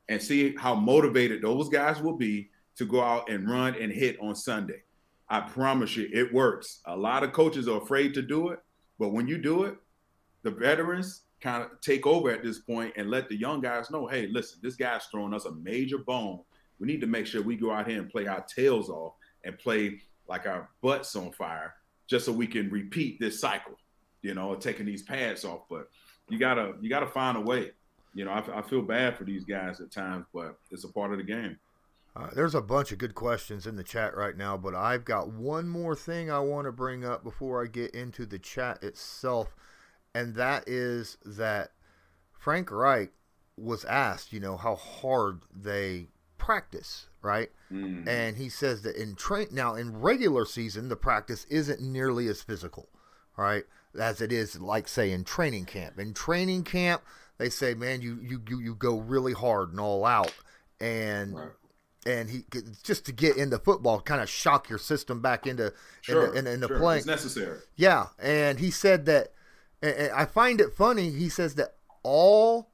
and 0.09 0.21
see 0.21 0.55
how 0.57 0.75
motivated 0.75 1.41
those 1.41 1.69
guys 1.69 2.01
will 2.03 2.17
be 2.17 2.51
to 2.77 2.85
go 2.85 3.01
out 3.01 3.31
and 3.31 3.49
run 3.49 3.77
and 3.81 3.93
hit 3.93 4.19
on 4.21 4.35
Sunday. 4.35 4.83
I 5.29 5.41
promise 5.41 5.97
you, 5.97 6.09
it 6.13 6.33
works. 6.33 6.81
A 6.87 6.97
lot 6.97 7.23
of 7.23 7.33
coaches 7.33 7.69
are 7.69 7.81
afraid 7.81 8.13
to 8.15 8.23
do 8.23 8.49
it, 8.49 8.59
but 8.99 9.13
when 9.13 9.29
you 9.29 9.39
do 9.39 9.65
it, 9.65 9.77
the 10.43 10.51
veterans 10.51 11.23
kind 11.41 11.63
of 11.63 11.81
take 11.81 12.07
over 12.07 12.31
at 12.31 12.43
this 12.43 12.61
point 12.61 12.93
and 12.97 13.11
let 13.11 13.29
the 13.29 13.37
young 13.37 13.61
guys 13.61 13.91
know, 13.91 14.07
hey, 14.07 14.27
listen, 14.29 14.59
this 14.63 14.77
guy's 14.77 15.05
throwing 15.07 15.35
us 15.35 15.45
a 15.45 15.53
major 15.53 15.99
bone. 15.99 16.41
We 16.79 16.87
need 16.87 17.01
to 17.01 17.07
make 17.07 17.27
sure 17.27 17.43
we 17.43 17.57
go 17.57 17.73
out 17.73 17.89
here 17.89 18.01
and 18.01 18.11
play 18.11 18.27
our 18.27 18.45
tails 18.55 18.91
off 18.91 19.15
and 19.45 19.59
play 19.59 20.01
like 20.29 20.47
our 20.47 20.71
butts 20.83 21.15
on 21.15 21.33
fire 21.33 21.75
just 22.07 22.25
so 22.25 22.33
we 22.33 22.47
can 22.47 22.71
repeat 22.71 23.19
this 23.21 23.41
cycle, 23.41 23.75
you 24.23 24.35
know, 24.35 24.55
taking 24.55 24.87
these 24.87 25.03
pads 25.03 25.45
off. 25.45 25.63
But 25.69 25.89
you 26.29 26.39
gotta 26.39 26.75
you 26.81 26.89
gotta 26.89 27.07
find 27.07 27.37
a 27.37 27.41
way. 27.41 27.73
You 28.15 28.25
know, 28.25 28.31
I, 28.31 28.59
I 28.59 28.63
feel 28.63 28.83
bad 28.83 29.17
for 29.17 29.25
these 29.25 29.45
guys 29.45 29.81
at 29.81 29.91
times, 29.91 30.25
but 30.33 30.59
it's 30.71 30.85
a 30.85 30.93
part 30.93 31.13
of 31.13 31.19
the 31.19 31.25
game. 31.25 31.59
Uh, 32.17 32.29
there's 32.35 32.55
a 32.55 32.63
bunch 32.63 32.93
of 32.93 32.99
good 32.99 33.15
questions 33.15 33.67
in 33.67 33.77
the 33.77 33.85
chat 33.85 34.17
right 34.17 34.39
now, 34.39 34.57
but 34.57 34.75
I've 34.75 35.05
got 35.05 35.29
one 35.29 35.69
more 35.69 35.95
thing 35.95 36.31
I 36.31 36.41
want 36.41 36.67
to 36.67 36.73
bring 36.73 37.05
up 37.05 37.23
before 37.23 37.63
I 37.63 37.67
get 37.67 37.91
into 37.91 38.25
the 38.25 38.39
chat 38.39 38.83
itself, 38.83 39.55
and 40.15 40.35
that 40.35 40.67
is 40.67 41.19
that 41.27 41.73
Frank 42.33 42.71
Reich 42.71 43.11
was 43.59 43.85
asked, 43.85 44.33
you 44.33 44.41
know, 44.41 44.57
how 44.57 44.77
hard 44.77 45.43
they 45.55 46.09
practice, 46.47 47.09
right? 47.23 47.51
Mm. 47.73 48.07
And 48.07 48.37
he 48.37 48.49
says 48.49 48.83
that 48.83 48.95
in 48.95 49.17
train 49.17 49.49
now 49.51 49.75
in 49.75 50.01
regular 50.01 50.45
season 50.47 50.89
the 50.89 50.95
practice 50.95 51.45
isn't 51.51 51.81
nearly 51.81 52.29
as 52.29 52.41
physical, 52.41 52.89
right? 53.37 53.65
As 53.99 54.21
it 54.21 54.31
is 54.31 54.61
like 54.61 54.87
say 54.87 55.11
in 55.11 55.25
training 55.25 55.65
camp. 55.65 55.99
In 55.99 56.15
training 56.15 56.63
camp, 56.63 57.03
they 57.39 57.51
say, 57.51 57.75
man, 57.75 58.01
you 58.01 58.21
you 58.23 58.41
you, 58.49 58.61
you 58.61 58.75
go 58.77 58.99
really 58.99 59.33
hard 59.33 59.71
and 59.71 59.81
all 59.81 60.05
out, 60.05 60.33
and 60.81 61.35
right. 61.35 61.49
and 62.07 62.31
he 62.31 62.45
just 62.85 63.05
to 63.07 63.13
get 63.13 63.37
into 63.37 63.59
football, 63.59 64.01
kind 64.01 64.23
of 64.23 64.29
shock 64.29 64.69
your 64.69 64.79
system 64.79 65.21
back 65.21 65.49
into 65.49 65.73
sure, 66.03 66.33
into, 66.33 66.53
into, 66.53 66.69
sure. 66.69 66.79
playing. 66.79 66.99
It's 66.99 67.07
necessary. 67.09 67.59
Yeah, 67.75 68.07
and 68.21 68.61
he 68.61 68.71
said 68.71 69.07
that. 69.07 69.33
I 69.83 70.25
find 70.25 70.61
it 70.61 70.73
funny. 70.73 71.11
He 71.11 71.29
says 71.29 71.57
that 71.57 71.75
all, 72.03 72.71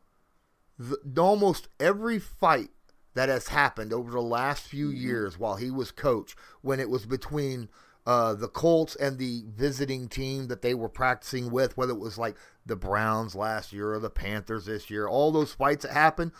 the, 0.78 0.98
almost 1.20 1.68
every 1.80 2.18
fight 2.18 2.70
that 3.14 3.28
has 3.28 3.48
happened 3.48 3.92
over 3.92 4.10
the 4.10 4.20
last 4.20 4.62
few 4.62 4.88
mm-hmm. 4.88 5.06
years 5.06 5.38
while 5.38 5.56
he 5.56 5.70
was 5.70 5.90
coach, 5.90 6.34
when 6.62 6.80
it 6.80 6.90
was 6.90 7.06
between 7.06 7.68
uh, 8.06 8.34
the 8.34 8.48
Colts 8.48 8.96
and 8.96 9.18
the 9.18 9.44
visiting 9.54 10.08
team 10.08 10.48
that 10.48 10.62
they 10.62 10.74
were 10.74 10.88
practicing 10.88 11.50
with, 11.50 11.76
whether 11.76 11.92
it 11.92 12.00
was 12.00 12.18
like 12.18 12.36
the 12.66 12.76
Browns 12.76 13.34
last 13.34 13.72
year 13.72 13.92
or 13.92 13.98
the 13.98 14.10
Panthers 14.10 14.66
this 14.66 14.90
year, 14.90 15.06
all 15.06 15.30
those 15.30 15.52
fights 15.52 15.84
that 15.84 15.92
happened 15.92 16.32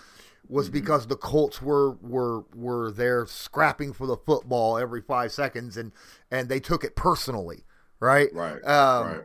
was 0.48 0.66
mm-hmm. 0.66 0.74
because 0.74 1.06
the 1.06 1.16
Colts 1.16 1.62
were 1.62 1.92
were 2.00 2.44
were 2.54 2.90
there 2.90 3.26
scrapping 3.26 3.92
for 3.92 4.06
the 4.06 4.16
football 4.16 4.76
every 4.76 5.00
five 5.00 5.30
seconds 5.30 5.76
and 5.76 5.92
and 6.30 6.48
they 6.48 6.58
took 6.60 6.82
it 6.82 6.96
personally, 6.96 7.64
right? 8.00 8.28
Right. 8.32 8.64
Um, 8.64 9.06
right. 9.06 9.24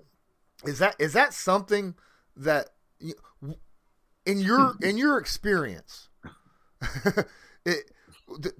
Is 0.65 0.79
that 0.79 0.95
is 0.99 1.13
that 1.13 1.33
something 1.33 1.95
that 2.35 2.69
in 4.25 4.39
your 4.39 4.75
in 4.81 4.97
your 4.97 5.17
experience? 5.17 6.06
it, 7.65 7.91
the, 8.39 8.53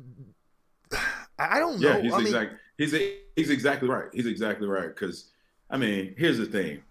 I 1.40 1.60
don't 1.60 1.80
know. 1.80 1.90
Yeah, 1.90 2.02
he's 2.02 2.14
I 2.14 2.20
exactly 2.22 2.48
mean, 2.48 2.58
he's 2.78 3.12
he's 3.36 3.50
exactly 3.50 3.90
right. 3.90 4.08
He's 4.14 4.26
exactly 4.26 4.68
right. 4.68 4.88
Because 4.88 5.30
I 5.70 5.78
mean, 5.78 6.16
here's 6.18 6.38
the 6.38 6.46
thing: 6.46 6.82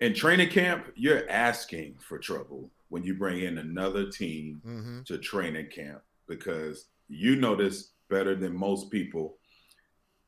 in 0.00 0.14
training 0.14 0.48
camp, 0.48 0.90
you're 0.96 1.28
asking 1.30 1.96
for 2.00 2.18
trouble 2.18 2.70
when 2.88 3.04
you 3.04 3.14
bring 3.14 3.40
in 3.40 3.58
another 3.58 4.10
team 4.10 4.60
mm-hmm. 4.66 5.02
to 5.02 5.18
training 5.18 5.68
camp 5.74 6.02
because 6.26 6.86
you 7.08 7.36
know 7.36 7.54
this 7.54 7.90
better 8.10 8.34
than 8.34 8.54
most 8.54 8.90
people. 8.90 9.36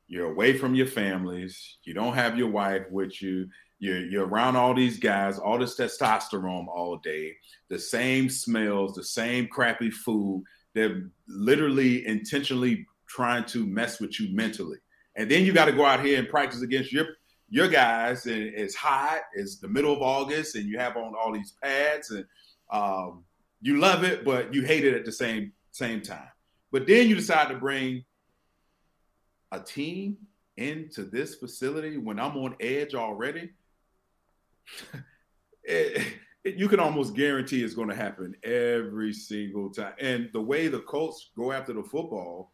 You're 0.07 0.31
away 0.31 0.57
from 0.57 0.75
your 0.75 0.87
families. 0.87 1.79
You 1.85 1.95
don't 1.95 2.14
have 2.14 2.37
your 2.37 2.51
wife 2.51 2.83
with 2.90 3.23
you. 3.23 3.49
You're, 3.79 4.07
you're 4.07 4.27
around 4.27 4.57
all 4.57 4.75
these 4.75 4.99
guys, 4.99 5.38
all 5.38 5.59
this 5.59 5.79
testosterone 5.79 6.69
all 6.69 6.99
day, 7.03 7.33
the 7.69 7.79
same 7.79 8.31
smells, 8.31 8.95
the 8.95 9.05
same 9.05 9.49
crappy 9.49 9.90
food. 9.90 10.45
They're 10.75 11.11
literally 11.29 12.07
intentionally 12.07 12.87
trying 13.09 13.45
to 13.47 13.67
mess 13.67 14.01
with 14.01 14.19
you 14.21 14.35
mentally. 14.35 14.79
And 15.17 15.31
then 15.31 15.45
you 15.45 15.53
got 15.53 15.67
to 15.67 15.73
go 15.73 15.85
out 15.85 16.05
here 16.05 16.19
and 16.19 16.29
practice 16.29 16.62
against 16.62 16.93
your 16.93 17.07
your 17.51 17.69
guys, 17.69 18.27
and 18.27 18.43
it's 18.43 18.75
hot. 18.75 19.21
It's 19.35 19.59
the 19.59 19.69
middle 19.69 19.93
of 19.93 20.03
August, 20.03 20.57
and 20.57 20.64
you 20.64 20.79
have 20.79 20.97
on 20.97 21.14
all 21.14 21.33
these 21.33 21.55
pads, 21.62 22.11
and 22.11 22.25
um, 22.73 23.25
you 23.61 23.79
love 23.79 24.03
it, 24.03 24.25
but 24.25 24.53
you 24.53 24.62
hate 24.62 24.85
it 24.85 24.95
at 24.95 25.05
the 25.05 25.12
same 25.12 25.53
same 25.71 26.01
time. 26.01 26.29
But 26.73 26.87
then 26.87 27.09
you 27.09 27.14
decide 27.14 27.49
to 27.49 27.57
bring 27.57 28.05
a 29.55 29.61
team 29.61 30.17
into 30.57 31.05
this 31.05 31.35
facility 31.35 31.97
when 31.97 32.19
I'm 32.21 32.37
on 32.37 32.57
edge 32.61 32.95
already. 32.95 33.51
it, 35.64 36.14
it, 36.45 36.57
you 36.57 36.69
can 36.69 36.81
almost 36.81 37.14
guarantee 37.14 37.62
it's 37.62 37.75
going 37.75 37.88
to 37.88 37.95
happen 37.95 38.35
every 38.45 39.12
single 39.12 39.71
time. 39.71 39.95
And 40.01 40.31
the 40.33 40.40
way 40.40 40.69
the 40.69 40.81
Colts 40.81 41.31
go 41.37 41.53
after 41.53 41.73
the 41.73 41.83
football, 41.83 42.53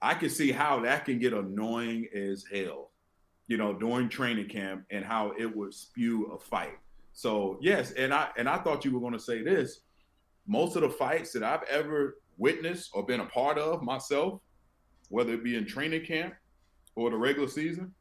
I 0.00 0.14
can 0.14 0.30
see 0.30 0.52
how 0.52 0.80
that 0.80 1.04
can 1.04 1.18
get 1.18 1.32
annoying 1.32 2.08
as 2.14 2.44
hell, 2.52 2.90
you 3.46 3.56
know, 3.56 3.72
during 3.72 4.08
training 4.08 4.48
camp 4.48 4.84
and 4.90 5.04
how 5.04 5.32
it 5.38 5.54
would 5.54 5.74
spew 5.74 6.26
a 6.32 6.38
fight. 6.38 6.78
So 7.12 7.58
yes, 7.60 7.92
and 7.92 8.12
I 8.12 8.30
and 8.38 8.48
I 8.48 8.56
thought 8.58 8.84
you 8.84 8.92
were 8.92 9.00
going 9.00 9.12
to 9.12 9.18
say 9.18 9.42
this. 9.42 9.80
Most 10.46 10.76
of 10.76 10.82
the 10.82 10.88
fights 10.88 11.32
that 11.32 11.42
I've 11.42 11.62
ever 11.64 12.16
witnessed 12.38 12.90
or 12.94 13.04
been 13.04 13.20
a 13.20 13.26
part 13.26 13.58
of 13.58 13.82
myself, 13.82 14.40
whether 15.12 15.34
it 15.34 15.44
be 15.44 15.56
in 15.56 15.66
training 15.66 16.06
camp 16.06 16.32
or 16.96 17.10
the 17.10 17.16
regular 17.16 17.46
season, 17.46 17.92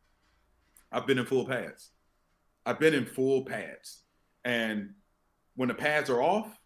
I've 0.93 1.05
been 1.05 1.19
in 1.19 1.25
full 1.25 1.45
pads. 1.45 1.89
I've 2.65 2.79
been 2.79 2.93
in 2.93 3.05
full 3.05 3.43
pads. 3.43 4.03
And 4.45 4.91
when 5.55 5.67
the 5.67 5.75
pads 5.75 6.09
are 6.09 6.21
off, 6.21 6.57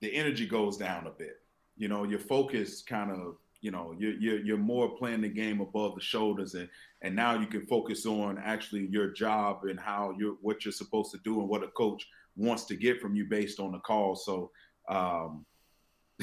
the 0.00 0.12
energy 0.12 0.44
goes 0.44 0.76
down 0.76 1.06
a 1.06 1.10
bit. 1.10 1.36
You 1.76 1.86
know, 1.86 2.02
your 2.02 2.18
focus 2.18 2.82
kind 2.82 3.12
of, 3.12 3.36
you 3.60 3.70
know, 3.70 3.94
you're, 3.96 4.14
you're, 4.14 4.40
you're 4.40 4.58
more 4.58 4.96
playing 4.96 5.20
the 5.20 5.28
game 5.28 5.60
above 5.60 5.94
the 5.94 6.00
shoulders 6.00 6.54
and, 6.54 6.68
and 7.02 7.14
now 7.14 7.38
you 7.38 7.46
can 7.46 7.66
focus 7.66 8.06
on 8.06 8.38
actually 8.38 8.88
your 8.90 9.12
job 9.12 9.60
and 9.68 9.78
how 9.78 10.16
you're, 10.18 10.34
what 10.40 10.64
you're 10.64 10.72
supposed 10.72 11.12
to 11.12 11.18
do 11.22 11.38
and 11.38 11.48
what 11.48 11.62
a 11.62 11.68
coach 11.68 12.04
wants 12.34 12.64
to 12.64 12.74
get 12.74 13.00
from 13.00 13.14
you 13.14 13.26
based 13.26 13.60
on 13.60 13.70
the 13.70 13.78
call. 13.78 14.16
So, 14.16 14.50
um, 14.88 15.46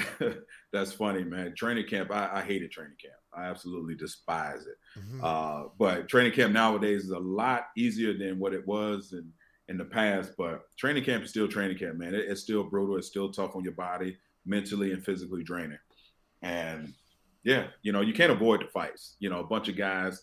that's 0.72 0.92
funny, 0.92 1.24
man. 1.24 1.54
Training 1.56 1.86
camp, 1.86 2.10
I, 2.10 2.30
I 2.34 2.42
hated 2.42 2.70
training 2.70 2.96
camp. 3.00 3.14
I 3.34 3.44
absolutely 3.44 3.94
despise 3.94 4.66
it. 4.66 4.76
Mm-hmm. 4.98 5.20
Uh, 5.22 5.68
but 5.78 6.08
training 6.08 6.32
camp 6.32 6.52
nowadays 6.52 7.04
is 7.04 7.10
a 7.10 7.18
lot 7.18 7.66
easier 7.76 8.16
than 8.16 8.38
what 8.38 8.54
it 8.54 8.66
was 8.66 9.12
in, 9.12 9.30
in 9.68 9.78
the 9.78 9.84
past. 9.84 10.32
But 10.36 10.62
training 10.78 11.04
camp 11.04 11.24
is 11.24 11.30
still 11.30 11.48
training 11.48 11.78
camp, 11.78 11.96
man. 11.96 12.14
It, 12.14 12.26
it's 12.28 12.42
still 12.42 12.64
brutal. 12.64 12.96
It's 12.96 13.08
still 13.08 13.30
tough 13.30 13.56
on 13.56 13.64
your 13.64 13.74
body, 13.74 14.16
mentally 14.46 14.92
and 14.92 15.04
physically 15.04 15.42
draining. 15.42 15.78
And 16.42 16.94
yeah, 17.44 17.68
you 17.82 17.92
know, 17.92 18.00
you 18.00 18.12
can't 18.12 18.32
avoid 18.32 18.60
the 18.60 18.68
fights. 18.68 19.16
You 19.18 19.30
know, 19.30 19.40
a 19.40 19.46
bunch 19.46 19.68
of 19.68 19.76
guys, 19.76 20.22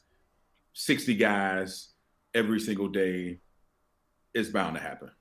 60 0.74 1.16
guys 1.16 1.90
every 2.34 2.60
single 2.60 2.88
day, 2.88 3.40
it's 4.34 4.50
bound 4.50 4.76
to 4.76 4.82
happen. 4.82 5.12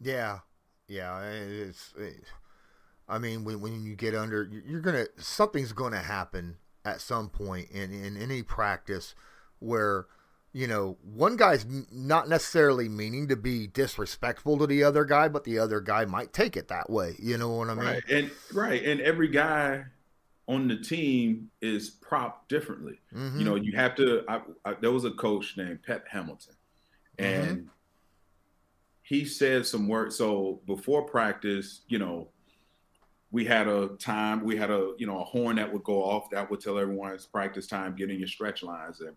Yeah. 0.00 0.38
Yeah. 0.88 1.20
It's, 1.22 1.92
it's 1.98 2.30
I 3.10 3.18
mean, 3.18 3.44
when, 3.44 3.60
when 3.60 3.84
you 3.84 3.96
get 3.96 4.14
under, 4.14 4.48
you're 4.66 4.80
gonna 4.80 5.06
something's 5.18 5.72
going 5.72 5.92
to 5.92 5.98
happen 5.98 6.56
at 6.84 7.00
some 7.00 7.28
point 7.28 7.70
in 7.70 7.92
in 7.92 8.16
any 8.16 8.42
practice 8.42 9.14
where 9.58 10.06
you 10.52 10.66
know 10.66 10.96
one 11.02 11.36
guy's 11.36 11.66
not 11.92 12.28
necessarily 12.28 12.88
meaning 12.88 13.28
to 13.28 13.36
be 13.36 13.66
disrespectful 13.66 14.58
to 14.58 14.66
the 14.66 14.82
other 14.84 15.04
guy, 15.04 15.28
but 15.28 15.44
the 15.44 15.58
other 15.58 15.80
guy 15.80 16.04
might 16.04 16.32
take 16.32 16.56
it 16.56 16.68
that 16.68 16.88
way. 16.88 17.16
You 17.18 17.36
know 17.36 17.50
what 17.50 17.68
I 17.68 17.74
mean? 17.74 17.84
Right, 17.84 18.02
and 18.08 18.30
right, 18.52 18.84
and 18.84 19.00
every 19.00 19.28
guy 19.28 19.84
on 20.48 20.66
the 20.66 20.76
team 20.76 21.50
is 21.60 21.90
propped 21.90 22.48
differently. 22.48 23.00
Mm-hmm. 23.14 23.38
You 23.38 23.44
know, 23.44 23.54
you 23.54 23.76
have 23.76 23.94
to. 23.96 24.24
I, 24.28 24.40
I, 24.64 24.74
there 24.80 24.92
was 24.92 25.04
a 25.04 25.12
coach 25.12 25.56
named 25.56 25.82
Pep 25.82 26.06
Hamilton, 26.08 26.54
mm-hmm. 27.18 27.40
and 27.40 27.58
mm-hmm. 27.58 27.68
he 29.02 29.24
said 29.24 29.66
some 29.66 29.88
words. 29.88 30.16
So 30.16 30.60
before 30.66 31.02
practice, 31.02 31.82
you 31.88 31.98
know, 31.98 32.28
we 33.32 33.44
had 33.44 33.68
a 33.68 33.88
time, 33.98 34.44
we 34.44 34.56
had 34.56 34.70
a 34.70 34.92
you 34.98 35.06
know 35.06 35.20
a 35.20 35.24
horn 35.24 35.56
that 35.56 35.72
would 35.72 35.84
go 35.84 36.02
off 36.02 36.30
that 36.30 36.50
would 36.50 36.60
tell 36.60 36.78
everyone 36.78 37.12
it's 37.12 37.26
practice 37.26 37.66
time, 37.66 37.94
getting 37.94 38.18
your 38.18 38.28
stretch 38.28 38.62
lines. 38.62 39.00
And 39.00 39.16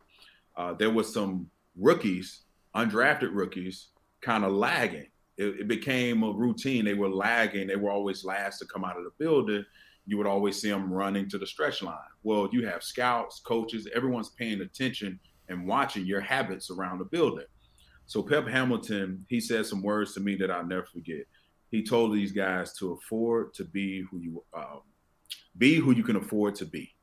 uh, 0.56 0.74
there 0.74 0.92
was 0.92 1.12
some 1.12 1.50
rookies, 1.76 2.42
undrafted 2.76 3.34
rookies, 3.34 3.88
kind 4.22 4.46
of 4.46 4.54
lagging. 4.54 5.08
It, 5.38 5.62
it, 5.62 5.68
became 5.68 6.22
a 6.22 6.32
routine. 6.32 6.86
They 6.86 6.94
were 6.94 7.10
lagging. 7.10 7.66
They 7.66 7.76
were 7.76 7.90
always 7.90 8.24
last 8.24 8.60
to 8.60 8.68
come 8.68 8.86
out 8.86 8.98
of 8.98 9.04
the 9.04 9.12
building. 9.18 9.66
You 10.06 10.18
would 10.18 10.28
always 10.28 10.62
see 10.62 10.70
them 10.70 10.94
running 10.94 11.28
to 11.30 11.40
the 11.40 11.48
stretch 11.48 11.82
line. 11.82 11.98
Well, 12.22 12.50
you 12.52 12.68
have 12.68 12.84
scouts, 12.84 13.40
coaches, 13.40 13.88
everyone's 13.96 14.30
paying 14.30 14.62
attention 14.62 15.20
and 15.50 15.68
watching 15.68 16.06
your 16.06 16.22
habits 16.22 16.70
around 16.70 17.00
the 17.00 17.06
building. 17.06 17.46
So 18.06 18.22
Pep 18.22 18.48
Hamilton, 18.48 19.26
he 19.28 19.40
said 19.40 19.66
some 19.66 19.82
words 19.82 20.14
to 20.14 20.20
me 20.20 20.36
that 20.36 20.52
I'll 20.52 20.68
never 20.68 20.86
forget 20.86 21.26
he 21.74 21.82
told 21.82 22.14
these 22.14 22.32
guys 22.32 22.72
to 22.74 22.92
afford 22.92 23.52
to 23.56 23.66
be 23.66 24.02
who 24.12 24.20
you 24.20 24.44
um, 24.54 24.82
be 25.58 25.78
who 25.78 25.92
you 25.92 26.04
can 26.04 26.18
afford 26.18 26.54
to 26.54 26.66
be, 26.66 26.94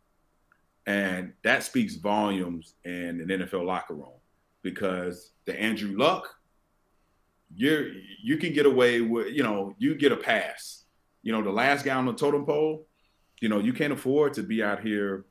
and 0.87 1.33
that 1.42 1.64
speaks 1.64 1.96
volumes 1.96 2.74
in 2.85 3.20
an 3.20 3.26
NFL 3.26 3.66
locker 3.66 3.94
room 3.94 4.20
because 4.62 5.33
the 5.44 5.61
Andrew 5.61 5.98
Luck, 5.98 6.28
you're 7.52 7.88
you 8.22 8.37
can 8.37 8.52
get 8.52 8.64
away 8.64 9.00
with 9.00 9.35
you 9.35 9.42
know 9.42 9.74
you 9.78 9.96
get 9.96 10.12
a 10.12 10.16
pass. 10.16 10.85
You 11.24 11.33
know 11.33 11.42
the 11.42 11.50
last 11.50 11.85
guy 11.85 11.96
on 11.96 12.06
the 12.06 12.14
totem 12.14 12.46
pole, 12.46 12.87
you 13.40 13.48
know 13.48 13.59
you 13.59 13.72
can't 13.72 13.92
afford 13.92 14.35
to 14.35 14.44
be 14.44 14.62
out 14.62 14.83
here, 14.83 15.24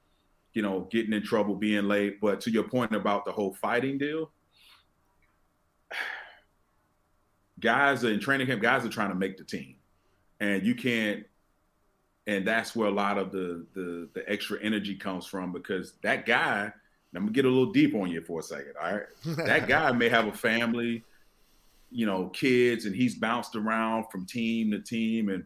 you 0.53 0.61
know 0.61 0.89
getting 0.91 1.13
in 1.13 1.23
trouble, 1.23 1.55
being 1.55 1.87
late. 1.87 2.19
But 2.19 2.41
to 2.41 2.51
your 2.51 2.63
point 2.63 2.93
about 2.93 3.23
the 3.23 3.31
whole 3.31 3.53
fighting 3.53 3.97
deal, 3.97 4.31
guys 7.59 8.03
are 8.03 8.11
in 8.11 8.19
training 8.19 8.47
camp, 8.47 8.61
guys 8.61 8.85
are 8.85 8.89
trying 8.89 9.09
to 9.09 9.15
make 9.15 9.37
the 9.37 9.43
team. 9.43 9.75
And 10.39 10.65
you 10.65 10.75
can't 10.75 11.25
and 12.29 12.45
that's 12.45 12.75
where 12.75 12.87
a 12.87 12.91
lot 12.91 13.17
of 13.17 13.31
the 13.31 13.65
the 13.73 14.07
the 14.13 14.29
extra 14.29 14.61
energy 14.61 14.95
comes 14.95 15.25
from 15.25 15.51
because 15.51 15.93
that 16.03 16.27
guy, 16.27 16.71
I'm 17.15 17.21
gonna 17.21 17.31
get 17.31 17.45
a 17.45 17.49
little 17.49 17.71
deep 17.71 17.95
on 17.95 18.11
you 18.11 18.21
for 18.21 18.39
a 18.39 18.43
second. 18.43 18.73
All 18.79 18.93
right. 18.93 19.05
that 19.47 19.67
guy 19.67 19.91
may 19.91 20.09
have 20.09 20.27
a 20.27 20.31
family, 20.31 21.03
you 21.89 22.05
know, 22.05 22.27
kids, 22.29 22.85
and 22.85 22.95
he's 22.95 23.15
bounced 23.15 23.55
around 23.55 24.05
from 24.11 24.27
team 24.27 24.69
to 24.71 24.79
team 24.79 25.29
and 25.29 25.43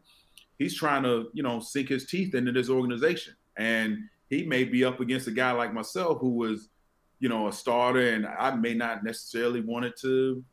he's 0.60 0.76
trying 0.76 1.04
to, 1.04 1.30
you 1.34 1.42
know, 1.42 1.62
sink 1.62 1.88
his 1.88 2.06
teeth 2.06 2.36
into 2.36 2.52
this 2.52 2.70
organization. 2.70 3.34
And 3.56 4.00
he 4.30 4.44
may 4.44 4.66
be 4.66 4.84
up 4.84 5.00
against 5.00 5.28
a 5.28 5.32
guy 5.32 5.52
like 5.52 5.74
myself 5.74 6.20
who 6.20 6.32
was, 6.32 6.68
you 7.20 7.30
know, 7.30 7.48
a 7.48 7.54
starter, 7.54 8.14
and 8.14 8.26
I 8.26 8.54
may 8.56 8.74
not 8.74 9.06
necessarily 9.06 9.62
wanted 9.62 9.94
to 10.02 10.44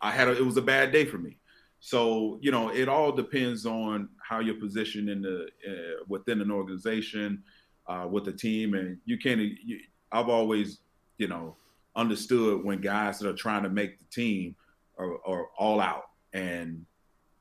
I 0.00 0.10
had 0.10 0.28
a, 0.28 0.36
it 0.36 0.44
was 0.44 0.56
a 0.56 0.62
bad 0.62 0.92
day 0.92 1.04
for 1.04 1.18
me. 1.18 1.36
So 1.80 2.38
you 2.42 2.50
know, 2.50 2.70
it 2.70 2.88
all 2.88 3.12
depends 3.12 3.64
on 3.66 4.08
how 4.22 4.40
you're 4.40 4.54
positioned 4.54 5.08
in 5.08 5.22
the 5.22 5.48
uh, 5.66 6.04
within 6.08 6.40
an 6.40 6.50
organization, 6.50 7.42
uh, 7.86 8.06
with 8.08 8.24
the 8.24 8.32
team, 8.32 8.74
and 8.74 8.98
you 9.04 9.18
can't. 9.18 9.40
You, 9.40 9.80
I've 10.12 10.28
always, 10.28 10.80
you 11.18 11.28
know, 11.28 11.56
understood 11.96 12.64
when 12.64 12.80
guys 12.80 13.18
that 13.18 13.28
are 13.28 13.36
trying 13.36 13.62
to 13.62 13.70
make 13.70 13.98
the 13.98 14.04
team 14.06 14.56
are, 14.98 15.14
are 15.26 15.46
all 15.58 15.80
out, 15.80 16.10
and 16.32 16.84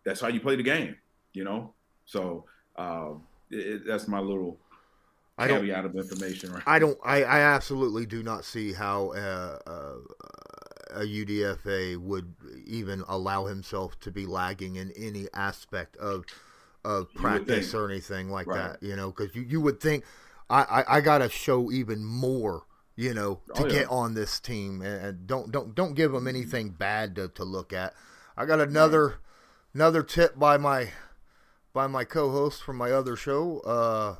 that's 0.06 0.22
how 0.22 0.28
you 0.28 0.40
play 0.40 0.56
the 0.56 0.64
game. 0.64 0.96
You 1.34 1.44
know, 1.44 1.74
so 2.06 2.46
uh, 2.78 3.12
it, 3.52 3.86
that's 3.86 4.08
my 4.08 4.20
little 4.20 4.58
I 5.38 5.48
caveat 5.48 5.86
of 5.86 5.96
information. 5.96 6.54
Right? 6.54 6.64
I 6.66 6.80
don't. 6.80 6.98
I, 7.04 7.24
I 7.24 7.40
absolutely 7.42 8.06
do 8.06 8.24
not 8.24 8.46
see 8.46 8.74
how 8.74 9.12
uh, 9.12 9.60
uh, 9.68 9.96
a 10.92 11.02
UDFA 11.02 11.98
would 11.98 12.34
even 12.70 13.04
allow 13.08 13.46
himself 13.46 14.00
to 14.02 14.12
be 14.12 14.26
lagging 14.26 14.76
in 14.76 14.92
any 14.92 15.28
aspect 15.34 15.98
of 15.98 16.26
of 16.86 17.14
practice 17.14 17.74
or 17.74 17.90
anything 17.90 18.30
like 18.30 18.48
right. 18.48 18.80
that. 18.80 18.84
You 18.86 18.96
know, 18.96 19.12
because 19.12 19.36
you, 19.36 19.44
you 19.44 19.62
would 19.62 19.80
think 19.80 20.04
I, 20.50 20.64
I, 20.64 20.98
I 20.98 21.02
got 21.02 21.20
to 21.20 21.30
show 21.30 21.72
even 21.72 22.04
more. 22.04 22.64
You 22.96 23.14
know, 23.14 23.40
to 23.56 23.64
oh, 23.64 23.66
yeah. 23.68 23.72
get 23.72 23.88
on 23.90 24.14
this 24.14 24.42
team 24.42 24.82
and 24.82 25.26
don't 25.26 25.54
don't 25.54 25.74
don't 25.74 25.94
give 25.94 26.12
them 26.12 26.28
anything 26.28 26.72
bad 26.72 27.16
to, 27.16 27.30
to 27.30 27.46
look 27.46 27.72
at. 27.72 27.94
I 28.36 28.46
got 28.46 28.60
another 28.60 29.08
right. 29.08 29.16
another 29.74 30.04
tip 30.04 30.38
by 30.38 30.58
my 30.58 30.90
by 31.72 31.88
my 31.88 32.04
co-host 32.04 32.62
from 32.62 32.76
my 32.76 32.92
other 32.92 33.16
show. 33.16 33.60
Uh, 33.62 34.16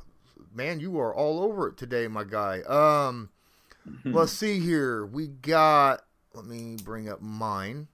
man, 0.54 0.80
you 0.80 0.98
are 0.98 1.14
all 1.14 1.40
over 1.40 1.68
it 1.68 1.76
today, 1.76 2.08
my 2.08 2.24
guy. 2.24 2.60
Um, 2.62 3.28
let's 4.04 4.32
see 4.32 4.60
here. 4.60 5.04
We 5.04 5.26
got 5.26 6.00
let 6.34 6.46
me 6.46 6.76
bring 6.82 7.08
up 7.08 7.20
mine. 7.20 7.88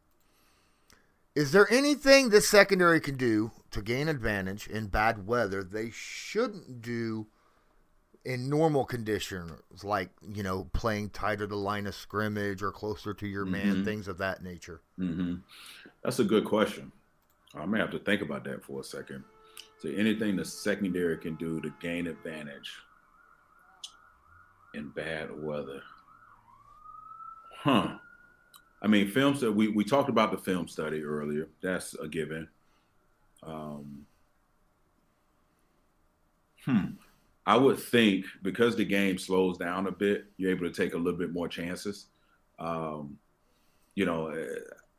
Is 1.37 1.53
there 1.53 1.71
anything 1.71 2.31
the 2.31 2.41
secondary 2.41 2.99
can 2.99 3.19
do 3.19 3.51
to 3.71 3.83
gain 3.83 4.09
advantage 4.09 4.67
in 4.69 4.87
bad 4.87 5.27
weather 5.27 5.63
they 5.63 5.91
shouldn't 5.91 6.81
do 6.81 7.27
in 8.25 8.49
normal 8.49 8.87
conditions, 8.87 9.53
like, 9.85 10.09
you 10.33 10.43
know, 10.43 10.65
playing 10.73 11.11
tighter 11.11 11.45
to 11.45 11.47
the 11.47 11.55
line 11.55 11.87
of 11.87 11.95
scrimmage 11.95 12.63
or 12.63 12.73
closer 12.73 13.13
to 13.13 13.27
your 13.27 13.45
man, 13.45 13.67
mm-hmm. 13.67 13.85
things 13.85 14.09
of 14.09 14.17
that 14.17 14.43
nature? 14.43 14.81
Mm-hmm. 14.99 15.35
That's 16.03 16.21
a 16.21 16.25
good 16.25 16.47
question. 16.47 16.91
I 17.55 17.67
may 17.67 17.81
have 17.81 17.91
to 17.91 17.99
think 17.99 18.23
about 18.23 18.43
that 18.45 18.65
for 18.65 18.81
a 18.81 18.85
second. 18.85 19.23
So, 19.79 19.91
anything 19.91 20.37
the 20.37 20.45
secondary 20.45 21.19
can 21.19 21.37
do 21.37 21.61
to 21.61 21.71
gain 21.81 22.07
advantage 22.07 22.73
in 24.73 24.89
bad 24.89 25.29
weather? 25.43 25.83
Huh. 27.59 27.99
I 28.83 28.89
mean, 28.89 29.09
films 29.09 29.41
that 29.41 29.53
we, 29.53 29.69
we 29.69 29.85
talked 29.85 30.09
about 30.09 30.31
the 30.31 30.39
film 30.39 30.69
study 30.69 31.03
earlier. 31.03 31.49
That's 31.63 31.95
a 31.95 32.09
given. 32.09 32.49
Um, 33.43 34.07
hmm. 36.65 36.87
I 37.47 37.57
would 37.57 37.79
think 37.79 38.27
because 38.43 38.77
the 38.77 38.85
game 38.85 39.19
slows 39.19 39.57
down 39.57 39.87
a 39.87 39.93
bit, 39.93 40.27
you're 40.37 40.51
able 40.51 40.69
to 40.69 40.75
take 40.75 40.95
a 40.95 40.99
little 40.99 41.19
bit 41.19 41.33
more 41.33 41.49
chances. 41.49 42.07
Um, 42.59 43.19
you 43.95 44.05
know, 44.05 44.29
eh, 44.29 44.47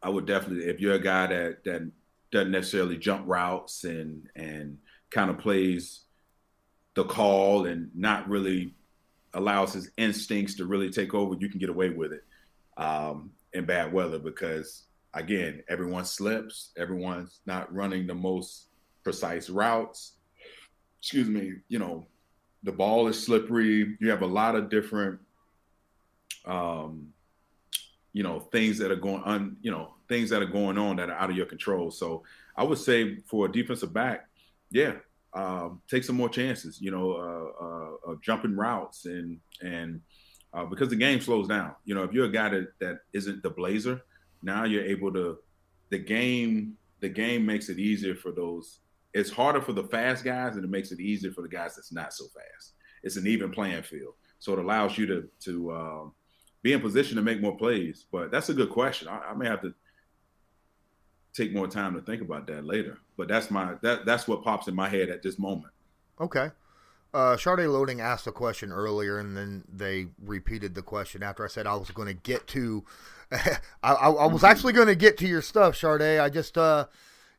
I 0.02 0.10
would 0.10 0.26
definitely 0.26 0.66
if 0.66 0.80
you're 0.80 0.96
a 0.96 1.00
guy 1.00 1.28
that 1.28 1.64
that 1.66 1.92
doesn't 2.32 2.52
necessarily 2.52 2.98
jump 2.98 3.24
routes 3.26 3.84
and 3.84 4.30
and 4.36 4.78
kind 5.10 5.30
of 5.30 5.40
plays 5.40 6.02
the 6.94 7.04
call 7.04 7.66
and 7.66 7.92
not 7.94 8.30
really 8.30 8.74
allows 9.34 9.74
his 9.74 9.92
instincts 9.98 10.56
to 10.56 10.66
really 10.66 10.90
take 10.90 11.14
over, 11.14 11.36
you 11.38 11.50
can 11.50 11.60
get 11.60 11.70
away 11.70 11.90
with 11.90 12.14
it 12.14 12.24
um, 12.78 13.32
in 13.58 13.66
bad 13.66 13.92
weather 13.92 14.20
because 14.20 14.84
again, 15.14 15.64
everyone 15.68 16.06
slips, 16.06 16.72
everyone's 16.78 17.40
not 17.46 17.74
running 17.74 18.08
the 18.08 18.16
most 18.16 18.68
precise 19.04 19.50
routes. 19.50 20.14
Excuse 21.00 21.28
me, 21.28 21.54
you 21.68 21.80
know, 21.80 22.08
the 22.64 22.72
ball 22.72 23.08
is 23.08 23.22
slippery. 23.22 23.98
You 24.00 24.10
have 24.10 24.22
a 24.22 24.28
lot 24.28 24.56
of 24.56 24.70
different 24.70 25.20
um, 26.46 27.10
you 28.14 28.24
know 28.24 28.40
things 28.40 28.80
that 28.80 28.92
are 28.92 28.96
going 28.96 29.22
on 29.24 29.58
you 29.62 29.70
know 29.70 29.94
things 30.10 30.30
that 30.32 30.42
are 30.42 30.48
going 30.48 30.78
on 30.78 30.96
that 30.96 31.10
are 31.10 31.18
out 31.18 31.30
of 31.30 31.36
your 31.36 31.46
control 31.46 31.92
so 31.92 32.24
i 32.56 32.64
would 32.64 32.80
say 32.80 33.18
for 33.28 33.46
a 33.46 33.52
defensive 33.52 33.94
back 33.94 34.28
yeah 34.72 34.94
um, 35.34 35.82
take 35.88 36.04
some 36.04 36.16
more 36.16 36.30
chances 36.30 36.82
you 36.82 36.90
know 36.90 37.12
uh, 37.12 37.64
uh, 37.64 38.12
of 38.12 38.22
jumping 38.24 38.56
routes 38.56 39.06
and 39.06 39.40
and 39.62 40.02
uh, 40.54 40.66
because 40.66 40.90
the 40.90 40.96
game 40.96 41.20
slows 41.22 41.48
down 41.48 41.74
you 41.86 41.96
know 41.96 42.04
if 42.04 42.14
you're 42.14 42.26
a 42.26 42.32
guy 42.32 42.50
that 42.50 42.68
that 42.80 43.00
isn't 43.14 43.44
the 43.44 43.50
blazer 43.50 44.02
now 44.42 44.64
you're 44.64 44.84
able 44.84 45.12
to 45.12 45.38
the 45.90 45.98
game 45.98 46.78
the 47.00 47.10
game 47.10 47.46
makes 47.46 47.70
it 47.70 47.80
easier 47.80 48.16
for 48.16 48.32
those 48.32 48.80
it's 49.14 49.30
harder 49.30 49.62
for 49.62 49.74
the 49.74 49.84
fast 49.84 50.24
guys 50.24 50.56
and 50.56 50.64
it 50.64 50.70
makes 50.70 50.92
it 50.92 51.00
easier 51.00 51.32
for 51.32 51.42
the 51.42 51.50
guys 51.50 51.76
that's 51.76 51.92
not 51.92 52.14
so 52.14 52.26
fast 52.26 52.74
it's 53.04 53.18
an 53.18 53.28
even 53.28 53.52
playing 53.52 53.84
field 53.84 54.14
so 54.40 54.54
it 54.54 54.60
allows 54.60 54.98
you 54.98 55.06
to 55.06 55.30
to 55.40 55.72
um, 55.74 56.14
be 56.62 56.74
in 56.74 56.82
position 56.82 57.16
to 57.16 57.22
make 57.22 57.42
more 57.42 57.56
plays. 57.56 58.06
But 58.12 58.32
that's 58.32 58.50
a 58.50 58.54
good 58.54 58.70
question. 58.70 59.08
I, 59.08 59.20
I, 59.30 59.34
may 59.34 59.48
have 59.48 59.62
to 59.62 59.74
take 61.34 61.54
more 61.54 61.68
time 61.68 61.94
to 61.94 62.02
think 62.02 62.22
about 62.22 62.48
that 62.48 62.66
later. 62.66 63.00
But 63.16 63.28
that's 63.28 63.50
my 63.50 63.76
that 63.82 64.06
that's 64.06 64.28
what 64.28 64.44
pops 64.44 64.68
in 64.68 64.76
my 64.76 64.90
head 64.90 65.10
at 65.10 65.24
this 65.24 65.40
moment. 65.40 65.74
Okay. 66.20 66.50
Uh, 67.14 67.38
Loading 67.46 68.02
asked 68.02 68.28
a 68.28 68.32
question 68.32 68.72
earlier, 68.72 69.18
and 69.18 69.36
then 69.36 69.64
they 69.72 70.08
repeated 70.22 70.76
the 70.76 70.82
question 70.82 71.24
after 71.24 71.44
I 71.44 71.48
said 71.48 71.66
I 71.66 71.76
was 71.76 71.92
going 71.92 72.08
to 72.08 72.14
get 72.14 72.48
to. 72.48 72.84
I, 73.32 73.58
I, 73.84 74.10
I, 74.10 74.26
was 74.28 74.44
actually 74.44 74.74
going 74.74 74.88
to 74.88 74.96
get 74.96 75.18
to 75.20 75.28
your 75.28 75.42
stuff, 75.42 75.74
Sharday. 75.74 76.22
I 76.22 76.30
just, 76.30 76.58
uh, 76.58 76.86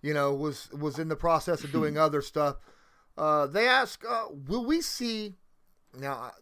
you 0.02 0.14
know, 0.14 0.34
was 0.34 0.70
was 0.72 0.98
in 0.98 1.08
the 1.08 1.16
process 1.16 1.64
of 1.64 1.72
doing 1.72 1.98
other 1.98 2.22
stuff. 2.22 2.56
Uh, 3.16 3.46
they 3.46 3.66
ask, 3.66 4.04
uh, 4.08 4.24
will 4.46 4.64
we 4.64 4.80
see? 4.80 5.34
Now, 5.98 6.32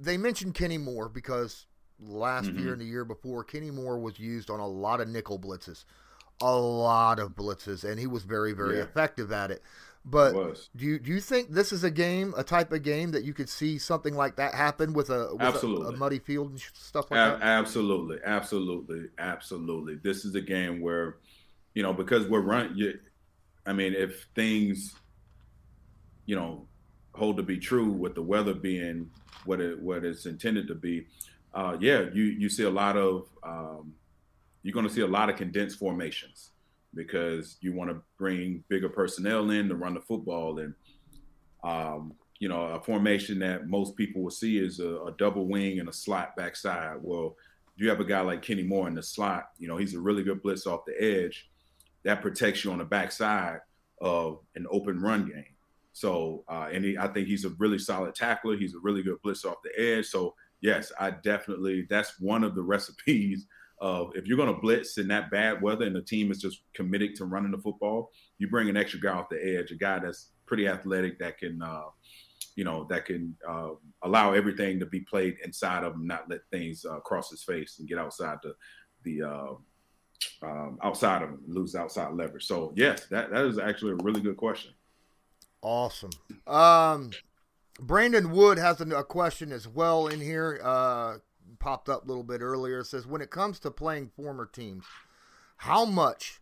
they 0.00 0.16
mentioned 0.16 0.54
Kenny 0.54 0.78
Moore 0.78 1.08
because 1.08 1.66
last 2.00 2.46
mm-hmm. 2.46 2.58
year 2.58 2.72
and 2.72 2.80
the 2.80 2.86
year 2.86 3.04
before, 3.04 3.44
Kenny 3.44 3.70
Moore 3.70 3.98
was 3.98 4.18
used 4.18 4.50
on 4.50 4.60
a 4.60 4.66
lot 4.66 5.00
of 5.00 5.08
nickel 5.08 5.38
blitzes, 5.38 5.84
a 6.40 6.56
lot 6.56 7.18
of 7.18 7.34
blitzes, 7.34 7.84
and 7.84 8.00
he 8.00 8.06
was 8.06 8.24
very, 8.24 8.52
very 8.52 8.76
yeah. 8.76 8.82
effective 8.82 9.32
at 9.32 9.50
it. 9.50 9.62
But 10.04 10.32
do 10.74 10.84
you 10.84 10.98
do 10.98 11.12
you 11.12 11.20
think 11.20 11.50
this 11.50 11.72
is 11.72 11.84
a 11.84 11.90
game, 11.90 12.34
a 12.36 12.42
type 12.42 12.72
of 12.72 12.82
game 12.82 13.12
that 13.12 13.22
you 13.22 13.32
could 13.32 13.48
see 13.48 13.78
something 13.78 14.14
like 14.14 14.34
that 14.36 14.52
happen 14.52 14.92
with 14.94 15.10
a 15.10 15.28
with 15.32 15.42
absolutely. 15.42 15.86
A, 15.86 15.88
a, 15.90 15.96
muddy 15.96 16.18
field 16.18 16.50
and 16.50 16.60
stuff 16.74 17.10
like 17.10 17.18
a- 17.18 17.38
that? 17.38 17.42
Absolutely, 17.42 18.18
absolutely, 18.24 19.04
absolutely. 19.18 19.96
This 20.02 20.24
is 20.24 20.34
a 20.34 20.40
game 20.40 20.80
where, 20.80 21.18
you 21.74 21.84
know, 21.84 21.92
because 21.92 22.26
we're 22.26 22.40
run. 22.40 22.72
You, 22.76 22.98
I 23.64 23.72
mean, 23.72 23.94
if 23.94 24.26
things, 24.34 24.92
you 26.26 26.34
know, 26.34 26.66
hold 27.14 27.36
to 27.36 27.44
be 27.44 27.58
true 27.58 27.90
with 27.90 28.16
the 28.16 28.22
weather 28.22 28.54
being 28.54 29.08
what 29.44 29.60
it 29.60 29.80
what 29.80 30.04
it's 30.04 30.26
intended 30.26 30.66
to 30.66 30.74
be, 30.74 31.06
uh, 31.54 31.76
yeah, 31.78 32.06
you 32.12 32.24
you 32.24 32.48
see 32.48 32.64
a 32.64 32.70
lot 32.70 32.96
of 32.96 33.28
um, 33.44 33.94
you're 34.64 34.74
going 34.74 34.86
to 34.86 34.92
see 34.92 35.02
a 35.02 35.06
lot 35.06 35.30
of 35.30 35.36
condensed 35.36 35.78
formations 35.78 36.51
because 36.94 37.56
you 37.60 37.72
want 37.72 37.90
to 37.90 38.00
bring 38.18 38.62
bigger 38.68 38.88
personnel 38.88 39.50
in 39.50 39.68
to 39.68 39.74
run 39.74 39.94
the 39.94 40.00
football 40.00 40.58
and 40.58 40.74
um, 41.64 42.12
you 42.38 42.48
know 42.48 42.62
a 42.62 42.80
formation 42.80 43.38
that 43.38 43.68
most 43.68 43.96
people 43.96 44.22
will 44.22 44.30
see 44.30 44.58
is 44.58 44.80
a, 44.80 44.96
a, 45.04 45.14
double 45.18 45.46
wing 45.46 45.78
and 45.78 45.88
a 45.88 45.92
slot 45.92 46.36
backside. 46.36 46.96
Well, 47.00 47.36
you 47.76 47.88
have 47.88 48.00
a 48.00 48.04
guy 48.04 48.20
like 48.20 48.42
Kenny 48.42 48.62
Moore 48.62 48.88
in 48.88 48.94
the 48.94 49.02
slot, 49.02 49.50
you 49.58 49.68
know 49.68 49.76
he's 49.76 49.94
a 49.94 50.00
really 50.00 50.22
good 50.22 50.42
blitz 50.42 50.66
off 50.66 50.84
the 50.86 51.00
edge 51.00 51.48
that 52.04 52.22
protects 52.22 52.64
you 52.64 52.72
on 52.72 52.78
the 52.78 52.84
backside 52.84 53.60
of 54.00 54.40
an 54.56 54.66
open 54.70 55.00
run 55.00 55.26
game. 55.26 55.44
So, 55.92 56.42
uh, 56.48 56.68
and 56.72 56.84
he, 56.84 56.98
I 56.98 57.06
think 57.08 57.28
he's 57.28 57.44
a 57.44 57.50
really 57.50 57.78
solid 57.78 58.14
tackler. 58.14 58.56
He's 58.56 58.74
a 58.74 58.80
really 58.80 59.02
good 59.02 59.20
blitz 59.22 59.44
off 59.44 59.62
the 59.62 59.70
edge. 59.80 60.06
So 60.06 60.34
yes, 60.60 60.90
I 60.98 61.10
definitely 61.10 61.86
that's 61.88 62.18
one 62.18 62.44
of 62.44 62.54
the 62.54 62.62
recipes 62.74 63.46
of 63.82 64.12
if 64.14 64.26
you're 64.26 64.36
going 64.36 64.54
to 64.54 64.60
blitz 64.60 64.96
in 64.96 65.08
that 65.08 65.28
bad 65.30 65.60
weather 65.60 65.84
and 65.84 65.96
the 65.96 66.00
team 66.00 66.30
is 66.30 66.40
just 66.40 66.62
committed 66.72 67.16
to 67.16 67.24
running 67.24 67.50
the 67.50 67.58
football, 67.58 68.12
you 68.38 68.48
bring 68.48 68.68
an 68.68 68.76
extra 68.76 69.00
guy 69.00 69.10
off 69.10 69.28
the 69.28 69.58
edge, 69.58 69.72
a 69.72 69.74
guy 69.74 69.98
that's 69.98 70.30
pretty 70.46 70.68
athletic 70.68 71.18
that 71.18 71.36
can, 71.36 71.60
uh, 71.60 71.86
you 72.54 72.62
know, 72.62 72.86
that 72.88 73.06
can 73.06 73.36
uh, 73.46 73.70
allow 74.04 74.34
everything 74.34 74.78
to 74.78 74.86
be 74.86 75.00
played 75.00 75.34
inside 75.44 75.82
of 75.82 75.94
him, 75.94 76.06
not 76.06 76.30
let 76.30 76.42
things 76.52 76.84
uh, 76.84 77.00
cross 77.00 77.30
his 77.30 77.42
face 77.42 77.80
and 77.80 77.88
get 77.88 77.98
outside 77.98 78.38
the 78.44 78.54
the 79.02 79.28
uh, 79.28 79.54
um, 80.44 80.78
outside 80.84 81.22
of 81.22 81.30
him, 81.30 81.40
lose 81.48 81.74
outside 81.74 82.14
leverage. 82.14 82.46
So 82.46 82.72
yes, 82.76 83.06
that 83.06 83.32
that 83.32 83.46
is 83.46 83.58
actually 83.58 83.92
a 83.92 84.04
really 84.04 84.20
good 84.20 84.36
question. 84.36 84.74
Awesome. 85.60 86.10
Um, 86.46 87.10
Brandon 87.80 88.30
Wood 88.30 88.58
has 88.58 88.80
a, 88.80 88.86
a, 88.96 89.02
question 89.02 89.50
as 89.50 89.66
well 89.66 90.06
in 90.06 90.20
here. 90.20 90.60
Popped 91.62 91.88
up 91.88 92.04
a 92.04 92.08
little 92.08 92.24
bit 92.24 92.40
earlier. 92.40 92.80
It 92.80 92.86
says, 92.86 93.06
when 93.06 93.22
it 93.22 93.30
comes 93.30 93.60
to 93.60 93.70
playing 93.70 94.10
former 94.16 94.46
teams, 94.46 94.84
how 95.58 95.84
much 95.84 96.40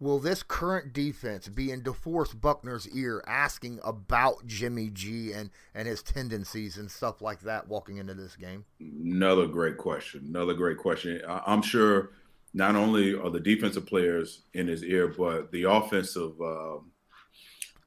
will 0.00 0.18
this 0.18 0.42
current 0.42 0.92
defense 0.92 1.46
be 1.48 1.70
in 1.70 1.82
DeForest 1.82 2.40
Buckner's 2.40 2.88
ear 2.88 3.22
asking 3.28 3.78
about 3.84 4.44
Jimmy 4.44 4.90
G 4.90 5.30
and, 5.30 5.50
and 5.72 5.86
his 5.86 6.02
tendencies 6.02 6.78
and 6.78 6.90
stuff 6.90 7.22
like 7.22 7.42
that 7.42 7.68
walking 7.68 7.98
into 7.98 8.12
this 8.12 8.34
game? 8.34 8.64
Another 8.80 9.46
great 9.46 9.78
question. 9.78 10.24
Another 10.28 10.52
great 10.52 10.78
question. 10.78 11.22
I'm 11.28 11.62
sure 11.62 12.10
not 12.52 12.74
only 12.74 13.14
are 13.14 13.30
the 13.30 13.38
defensive 13.38 13.86
players 13.86 14.42
in 14.52 14.66
his 14.66 14.82
ear, 14.82 15.06
but 15.06 15.52
the 15.52 15.62
offensive 15.62 16.32
uh, 16.40 16.78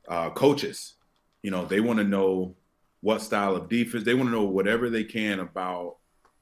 uh, 0.07 0.29
coaches. 0.29 0.93
You 1.43 1.51
know, 1.51 1.65
they 1.65 1.81
want 1.81 1.99
to 1.99 2.05
know 2.05 2.55
what 3.01 3.21
style 3.21 3.57
of 3.57 3.67
defense. 3.67 4.05
They 4.05 4.13
want 4.13 4.27
to 4.29 4.33
know 4.33 4.45
whatever 4.45 4.89
they 4.89 5.03
can 5.03 5.41
about 5.41 5.97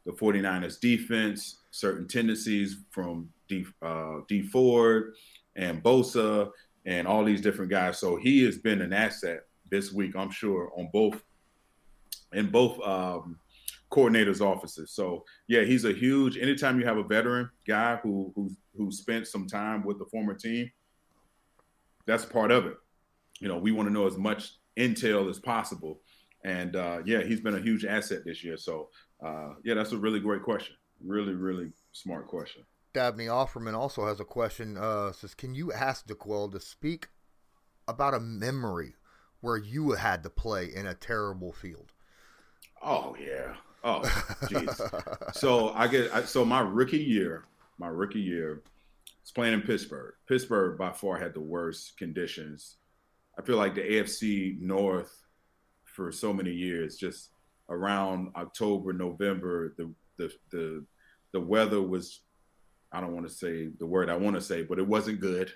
the 0.07 0.13
49ers 0.13 0.79
defense, 0.79 1.63
certain 1.71 2.07
tendencies 2.07 2.77
from 2.91 3.29
D, 3.49 3.65
uh, 3.81 4.21
Dee 4.29 4.41
Ford 4.41 5.13
and 5.57 5.83
Bosa 5.83 6.49
and 6.85 7.05
all 7.05 7.25
these 7.25 7.41
different 7.41 7.69
guys. 7.69 7.99
So 7.99 8.15
he 8.15 8.41
has 8.45 8.57
been 8.57 8.81
an 8.81 8.93
asset 8.93 9.41
this 9.69 9.91
week, 9.91 10.15
I'm 10.15 10.31
sure, 10.31 10.71
on 10.77 10.89
both 10.93 11.21
in 12.31 12.47
both 12.47 12.81
um, 12.87 13.37
coordinators' 13.91 14.39
offices. 14.39 14.91
So 14.91 15.25
yeah, 15.47 15.63
he's 15.63 15.83
a 15.83 15.91
huge. 15.91 16.37
Anytime 16.37 16.79
you 16.79 16.85
have 16.85 16.97
a 16.97 17.03
veteran 17.03 17.49
guy 17.67 17.97
who 17.97 18.31
who 18.33 18.49
who 18.77 18.91
spent 18.91 19.27
some 19.27 19.45
time 19.45 19.83
with 19.83 19.99
the 19.99 20.05
former 20.05 20.35
team, 20.35 20.71
that's 22.05 22.23
part 22.23 22.51
of 22.51 22.65
it. 22.65 22.77
You 23.41 23.49
know, 23.49 23.57
we 23.57 23.73
want 23.73 23.89
to 23.89 23.93
know 23.93 24.07
as 24.07 24.17
much 24.17 24.53
intel 24.77 25.29
as 25.29 25.37
possible 25.37 25.99
and 26.43 26.75
uh, 26.75 26.99
yeah, 27.05 27.23
he's 27.23 27.41
been 27.41 27.55
a 27.55 27.61
huge 27.61 27.85
asset 27.85 28.23
this 28.25 28.43
year. 28.43 28.57
So 28.57 28.89
uh, 29.23 29.53
yeah, 29.63 29.73
that's 29.73 29.91
a 29.91 29.97
really 29.97 30.19
great 30.19 30.43
question. 30.43 30.75
Really, 31.03 31.33
really 31.33 31.71
smart 31.91 32.27
question. 32.27 32.63
Dabney 32.93 33.25
Offerman 33.25 33.75
also 33.75 34.05
has 34.07 34.19
a 34.19 34.25
question. 34.25 34.77
Uh, 34.77 35.11
says, 35.11 35.35
can 35.35 35.53
you 35.53 35.71
ask 35.71 36.07
D'Qwell 36.07 36.51
to 36.51 36.59
speak 36.59 37.09
about 37.87 38.13
a 38.13 38.19
memory 38.19 38.95
where 39.41 39.57
you 39.57 39.91
had 39.91 40.23
to 40.23 40.29
play 40.29 40.65
in 40.73 40.87
a 40.87 40.93
terrible 40.93 41.51
field? 41.51 41.91
Oh 42.81 43.15
yeah. 43.19 43.55
Oh 43.83 44.01
jeez. 44.43 45.33
so 45.35 45.69
I 45.69 45.87
get 45.87 46.13
I, 46.13 46.23
so 46.23 46.43
my 46.43 46.61
rookie 46.61 46.97
year, 46.97 47.45
my 47.77 47.87
rookie 47.87 48.19
year, 48.19 48.63
was 49.21 49.31
playing 49.31 49.53
in 49.53 49.61
Pittsburgh. 49.61 50.13
Pittsburgh 50.27 50.77
by 50.77 50.91
far 50.91 51.17
had 51.17 51.33
the 51.33 51.41
worst 51.41 51.97
conditions. 51.97 52.77
I 53.37 53.43
feel 53.43 53.57
like 53.57 53.75
the 53.75 53.81
AFC 53.81 54.59
North 54.59 55.23
for 55.97 56.11
so 56.11 56.31
many 56.31 56.51
years. 56.51 56.95
Just 56.95 57.31
around 57.69 58.29
October, 58.37 58.93
November, 58.93 59.73
the 59.77 59.91
the 60.17 60.31
the 60.51 60.85
the 61.33 61.41
weather 61.41 61.81
was 61.81 62.21
I 62.93 63.01
don't 63.01 63.13
want 63.13 63.27
to 63.27 63.33
say 63.33 63.69
the 63.79 63.85
word 63.85 64.09
I 64.09 64.15
want 64.15 64.35
to 64.35 64.41
say, 64.41 64.61
but 64.61 64.79
it 64.79 64.87
wasn't 64.87 65.19
good, 65.19 65.51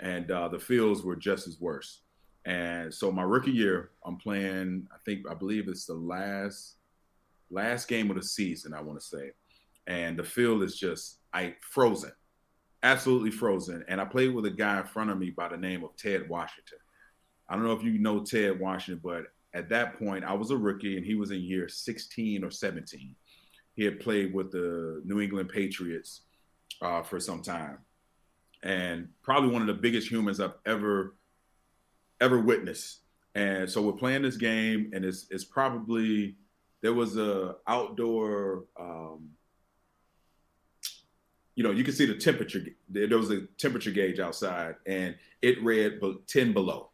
and 0.00 0.30
uh, 0.30 0.48
the 0.48 0.58
fields 0.58 1.02
were 1.02 1.16
just 1.16 1.46
as 1.48 1.60
worse. 1.60 2.00
And 2.44 2.92
so 2.94 3.12
my 3.12 3.22
rookie 3.22 3.50
year, 3.50 3.90
I'm 4.06 4.16
playing. 4.16 4.86
I 4.92 4.96
think 5.04 5.28
I 5.28 5.34
believe 5.34 5.68
it's 5.68 5.86
the 5.86 5.94
last 5.94 6.76
last 7.50 7.88
game 7.88 8.08
of 8.08 8.16
the 8.16 8.22
season. 8.22 8.72
I 8.72 8.80
want 8.80 9.00
to 9.00 9.04
say, 9.04 9.32
and 9.88 10.16
the 10.16 10.24
field 10.24 10.62
is 10.62 10.78
just 10.78 11.18
I 11.34 11.56
frozen, 11.60 12.12
absolutely 12.84 13.32
frozen. 13.32 13.84
And 13.88 14.00
I 14.00 14.04
played 14.04 14.32
with 14.32 14.46
a 14.46 14.50
guy 14.50 14.78
in 14.78 14.86
front 14.86 15.10
of 15.10 15.18
me 15.18 15.30
by 15.30 15.48
the 15.48 15.56
name 15.56 15.82
of 15.82 15.96
Ted 15.96 16.28
Washington. 16.28 16.78
I 17.48 17.56
don't 17.56 17.64
know 17.64 17.72
if 17.72 17.82
you 17.82 17.98
know 17.98 18.24
Ted 18.24 18.58
Washington, 18.58 19.00
but 19.04 19.26
at 19.54 19.68
that 19.68 19.98
point 19.98 20.24
I 20.24 20.32
was 20.34 20.50
a 20.50 20.56
rookie 20.56 20.96
and 20.96 21.04
he 21.04 21.14
was 21.14 21.30
in 21.30 21.40
year 21.42 21.68
16 21.68 22.44
or 22.44 22.50
17. 22.50 23.14
He 23.74 23.84
had 23.84 24.00
played 24.00 24.34
with 24.34 24.50
the 24.50 25.02
New 25.04 25.20
England 25.20 25.48
Patriots 25.48 26.22
uh, 26.80 27.02
for 27.02 27.18
some 27.18 27.42
time, 27.42 27.78
and 28.62 29.08
probably 29.22 29.50
one 29.50 29.62
of 29.62 29.68
the 29.68 29.74
biggest 29.74 30.10
humans 30.10 30.40
I've 30.40 30.54
ever 30.66 31.16
ever 32.20 32.38
witnessed. 32.38 33.00
And 33.34 33.68
so 33.68 33.80
we're 33.80 33.92
playing 33.92 34.22
this 34.22 34.36
game, 34.36 34.90
and 34.92 35.04
it's 35.04 35.26
it's 35.30 35.44
probably 35.44 36.36
there 36.82 36.92
was 36.92 37.16
a 37.16 37.56
outdoor 37.66 38.64
um, 38.78 39.30
you 41.54 41.62
know, 41.62 41.70
you 41.70 41.84
can 41.84 41.94
see 41.94 42.06
the 42.06 42.14
temperature. 42.14 42.64
There 42.88 43.18
was 43.18 43.30
a 43.30 43.42
temperature 43.58 43.90
gauge 43.90 44.20
outside, 44.20 44.76
and 44.86 45.16
it 45.42 45.62
read 45.62 46.00
10 46.26 46.52
below. 46.52 46.91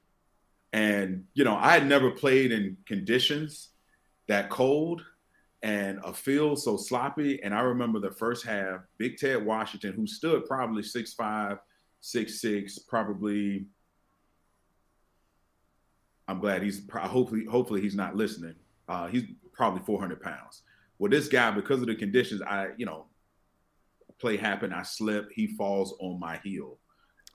And 0.72 1.24
you 1.34 1.44
know, 1.44 1.56
I 1.56 1.72
had 1.72 1.86
never 1.86 2.10
played 2.10 2.52
in 2.52 2.76
conditions 2.86 3.70
that 4.28 4.50
cold 4.50 5.02
and 5.62 5.98
a 6.04 6.12
field 6.12 6.60
so 6.60 6.76
sloppy. 6.76 7.42
And 7.42 7.54
I 7.54 7.60
remember 7.60 7.98
the 7.98 8.10
first 8.10 8.46
half, 8.46 8.80
Big 8.98 9.16
Ted 9.16 9.44
Washington, 9.44 9.94
who 9.94 10.06
stood 10.06 10.46
probably 10.46 10.82
six 10.82 11.14
five, 11.14 11.58
six 12.00 12.40
six, 12.40 12.78
probably. 12.78 13.66
I'm 16.28 16.40
glad 16.40 16.62
he's 16.62 16.82
hopefully 16.92 17.46
hopefully 17.46 17.80
he's 17.80 17.94
not 17.94 18.14
listening. 18.14 18.54
Uh, 18.86 19.06
he's 19.06 19.24
probably 19.52 19.80
400 19.84 20.20
pounds. 20.20 20.62
Well, 20.98 21.10
this 21.10 21.28
guy, 21.28 21.50
because 21.50 21.80
of 21.80 21.86
the 21.86 21.94
conditions, 21.94 22.42
I 22.42 22.68
you 22.76 22.86
know 22.86 23.06
play 24.18 24.36
happened. 24.36 24.74
I 24.74 24.82
slip. 24.82 25.30
He 25.32 25.48
falls 25.56 25.94
on 26.00 26.20
my 26.20 26.38
heel. 26.38 26.78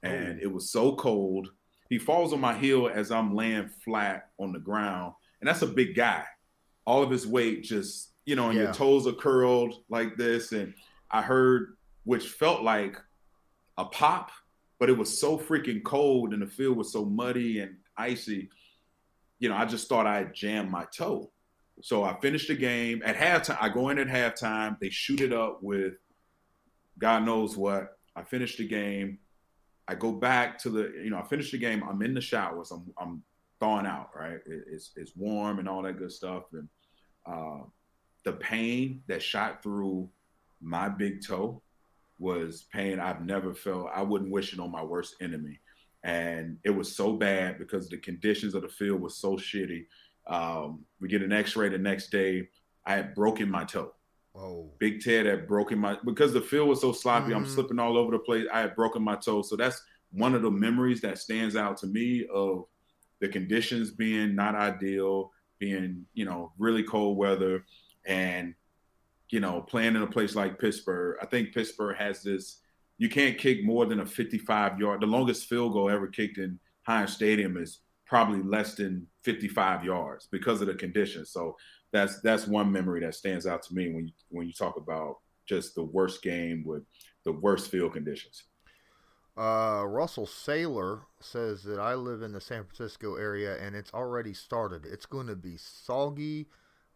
And 0.04 0.40
oh. 0.40 0.44
it 0.44 0.52
was 0.52 0.70
so 0.70 0.96
cold. 0.96 1.50
He 1.94 2.00
falls 2.00 2.34
on 2.34 2.42
my 2.42 2.58
heel 2.58 2.90
as 2.92 3.12
I'm 3.12 3.36
laying 3.36 3.68
flat 3.68 4.30
on 4.40 4.52
the 4.52 4.58
ground. 4.58 5.14
And 5.40 5.48
that's 5.48 5.62
a 5.62 5.68
big 5.68 5.96
guy. 5.96 6.24
All 6.88 7.04
of 7.04 7.12
his 7.12 7.28
weight 7.28 7.62
just, 7.62 8.14
you 8.26 8.36
know, 8.36 8.50
and 8.50 8.58
yeah. 8.58 8.64
your 8.64 8.74
toes 8.74 9.06
are 9.06 9.14
curled 9.14 9.76
like 9.90 10.18
this. 10.18 10.54
And 10.54 10.74
I 11.12 11.22
heard, 11.22 11.78
which 12.04 12.30
felt 12.30 12.64
like 12.64 12.98
a 13.78 13.86
pop, 13.86 14.32
but 14.80 14.90
it 14.90 14.98
was 14.98 15.20
so 15.20 15.38
freaking 15.38 15.84
cold 15.84 16.34
and 16.34 16.42
the 16.42 16.48
field 16.48 16.78
was 16.78 16.92
so 16.92 17.06
muddy 17.06 17.60
and 17.60 17.76
icy. 17.96 18.50
You 19.38 19.50
know, 19.50 19.56
I 19.56 19.66
just 19.66 19.88
thought 19.88 20.08
I 20.08 20.24
jammed 20.24 20.72
my 20.72 20.88
toe. 20.98 21.30
So 21.84 22.04
I 22.04 22.20
finished 22.22 22.48
the 22.48 22.56
game 22.56 23.04
at 23.06 23.16
halftime. 23.16 23.60
I 23.62 23.70
go 23.70 23.90
in 23.90 24.00
at 24.00 24.08
halftime. 24.08 24.80
They 24.80 24.90
shoot 24.90 25.22
it 25.22 25.32
up 25.32 25.60
with 25.62 25.94
God 26.98 27.24
knows 27.24 27.56
what. 27.56 28.00
I 28.16 28.24
finished 28.24 28.58
the 28.58 28.68
game. 28.68 29.20
I 29.88 29.96
go 29.96 30.12
back 30.12 30.58
to 30.60 30.70
the, 30.70 30.94
you 31.04 31.10
know, 31.10 31.18
I 31.18 31.24
finished 31.24 31.52
the 31.52 31.58
game. 31.58 31.84
I'm 31.88 32.02
in 32.02 32.14
the 32.14 32.22
showers. 32.22 32.72
I'm, 32.72 32.94
I'm 32.98 33.24
thawing 33.60 33.86
out, 33.86 34.10
right? 34.16 34.40
It, 34.46 34.64
it's, 34.72 34.92
it's 34.96 35.16
warm 35.16 35.60
and 35.60 35.68
all 35.68 35.84
that 35.84 35.98
good 35.98 36.12
stuff. 36.12 36.44
And 36.54 36.68
uh, 37.26 37.66
the 38.24 38.34
pain 38.34 39.04
that 39.08 39.22
shot 39.22 39.62
through 39.62 40.10
my 40.62 40.88
big 40.90 41.26
toe 41.26 41.62
was 42.20 42.66
pain 42.72 43.00
I've 43.00 43.26
never 43.26 43.54
felt. 43.54 43.90
I 43.94 44.02
wouldn't 44.02 44.32
wish 44.32 44.54
it 44.54 44.60
on 44.60 44.72
my 44.72 44.84
worst 44.84 45.16
enemy. 45.22 45.60
And 46.04 46.58
it 46.64 46.70
was 46.70 46.96
so 46.96 47.14
bad 47.14 47.58
because 47.58 47.90
the 47.90 47.98
conditions 47.98 48.56
of 48.56 48.62
the 48.62 48.70
field 48.70 49.02
was 49.02 49.18
so 49.18 49.36
shitty. 49.36 49.86
Um, 50.28 50.86
we 51.00 51.08
get 51.08 51.22
an 51.22 51.34
x 51.34 51.56
ray 51.56 51.70
the 51.70 51.78
next 51.78 52.10
day. 52.10 52.48
I 52.86 52.96
had 52.96 53.16
broken 53.16 53.50
my 53.50 53.64
toe. 53.64 53.94
Oh. 54.36 54.72
Big 54.80 55.02
Ted 55.02 55.26
had 55.26 55.48
broken 55.48 55.78
my 55.80 55.98
because 56.06 56.34
the 56.34 56.42
field 56.42 56.70
was 56.70 56.82
so 56.82 56.92
sloppy. 56.92 57.28
Mm-hmm. 57.28 57.36
I'm 57.36 57.48
slipping 57.48 57.80
all 57.80 57.98
over 57.98 58.12
the 58.12 58.20
place. 58.20 58.48
I 58.52 58.62
had 58.62 58.76
broken 58.76 59.04
my 59.04 59.16
toe, 59.16 59.44
so 59.44 59.56
that's 59.56 59.82
one 60.12 60.34
of 60.34 60.42
the 60.42 60.52
memories 60.52 61.02
that 61.02 61.20
stands 61.20 61.56
out 61.56 61.78
to 61.78 61.88
me 61.88 62.26
of 62.34 62.66
the 63.20 63.28
conditions 63.28 63.92
being 63.92 64.36
not 64.36 64.56
ideal, 64.56 65.32
being 65.60 66.06
you 66.14 66.26
know 66.26 66.52
really 66.58 66.84
cold 66.84 67.18
weather, 67.18 67.64
and 68.06 68.56
you 69.30 69.40
know 69.40 69.62
playing 69.62 69.96
in 69.96 70.02
a 70.02 70.08
place 70.08 70.36
like 70.36 70.60
Pittsburgh. 70.60 71.18
I 71.22 71.28
think 71.28 71.54
Pittsburgh 71.54 71.98
has 71.98 72.24
this. 72.24 72.60
You 72.98 73.10
can't 73.10 73.38
kick 73.38 73.64
more 73.64 73.86
than 73.86 74.00
a 74.00 74.06
55 74.06 74.80
yard. 74.80 75.02
The 75.02 75.08
longest 75.08 75.48
field 75.48 75.74
goal 75.74 75.90
ever 75.90 76.08
kicked 76.08 76.38
in 76.38 76.60
Heinz 76.84 77.14
Stadium 77.14 77.58
is 77.58 77.80
probably 78.06 78.42
less 78.44 78.76
than 78.76 79.08
55 79.24 79.84
yards 79.84 80.28
because 80.32 80.62
of 80.62 80.68
the 80.68 80.76
conditions. 80.76 81.32
So 81.32 81.56
that's 81.94 82.20
that's 82.22 82.48
one 82.48 82.72
memory 82.72 83.00
that 83.02 83.16
stands 83.16 83.46
out 83.46 83.64
to 83.64 83.74
me 83.74 83.94
when 83.94 84.08
you 84.08 84.14
when 84.30 84.48
you 84.48 84.54
talk 84.54 84.76
about 84.76 85.20
just 85.48 85.76
the 85.76 85.84
worst 85.84 86.22
game 86.22 86.64
with 86.66 86.84
the 87.24 87.32
worst 87.32 87.70
field 87.70 87.94
conditions. 87.94 88.44
Uh, 89.38 89.84
Russell 89.88 90.28
Saylor 90.28 91.02
says 91.20 91.64
that 91.64 91.80
I 91.80 91.96
live 91.96 92.22
in 92.22 92.34
the 92.34 92.42
San 92.42 92.66
Francisco 92.66 93.16
area 93.16 93.58
and 93.58 93.76
it's 93.76 93.94
already 93.94 94.34
started. 94.34 94.86
It's 94.86 95.08
going 95.08 95.26
to 95.26 95.36
be 95.36 95.58
soggy 95.58 96.48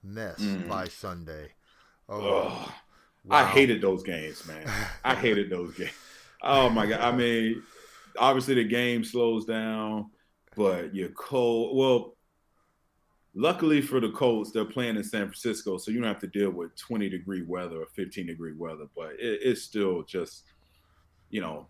mess 0.03 0.39
mm. 0.39 0.67
by 0.67 0.87
Sunday. 0.87 1.53
Oh, 2.07 2.71
wow. 3.23 3.37
I 3.37 3.45
hated 3.45 3.81
those 3.81 4.03
games, 4.03 4.45
man. 4.47 4.69
I 5.03 5.15
hated 5.15 5.49
those 5.49 5.73
games. 5.73 5.91
Oh 6.43 6.69
my 6.69 6.85
god! 6.85 7.01
I 7.01 7.11
mean, 7.11 7.63
obviously 8.17 8.55
the 8.55 8.63
game 8.63 9.03
slows 9.03 9.45
down, 9.45 10.11
but 10.55 10.93
you're 10.93 11.09
cold. 11.09 11.75
Well, 11.75 12.16
Luckily 13.39 13.81
for 13.81 13.99
the 13.99 14.09
Colts, 14.09 14.49
they're 14.51 14.65
playing 14.65 14.95
in 14.95 15.03
San 15.03 15.25
Francisco, 15.25 15.77
so 15.77 15.91
you 15.91 15.99
don't 15.99 16.07
have 16.07 16.17
to 16.21 16.27
deal 16.27 16.49
with 16.49 16.75
20 16.75 17.07
degree 17.07 17.43
weather 17.43 17.83
or 17.83 17.85
15 17.95 18.25
degree 18.25 18.53
weather. 18.57 18.85
But 18.95 19.11
it, 19.19 19.41
it's 19.43 19.61
still 19.61 20.01
just, 20.01 20.45
you 21.29 21.39
know, 21.39 21.67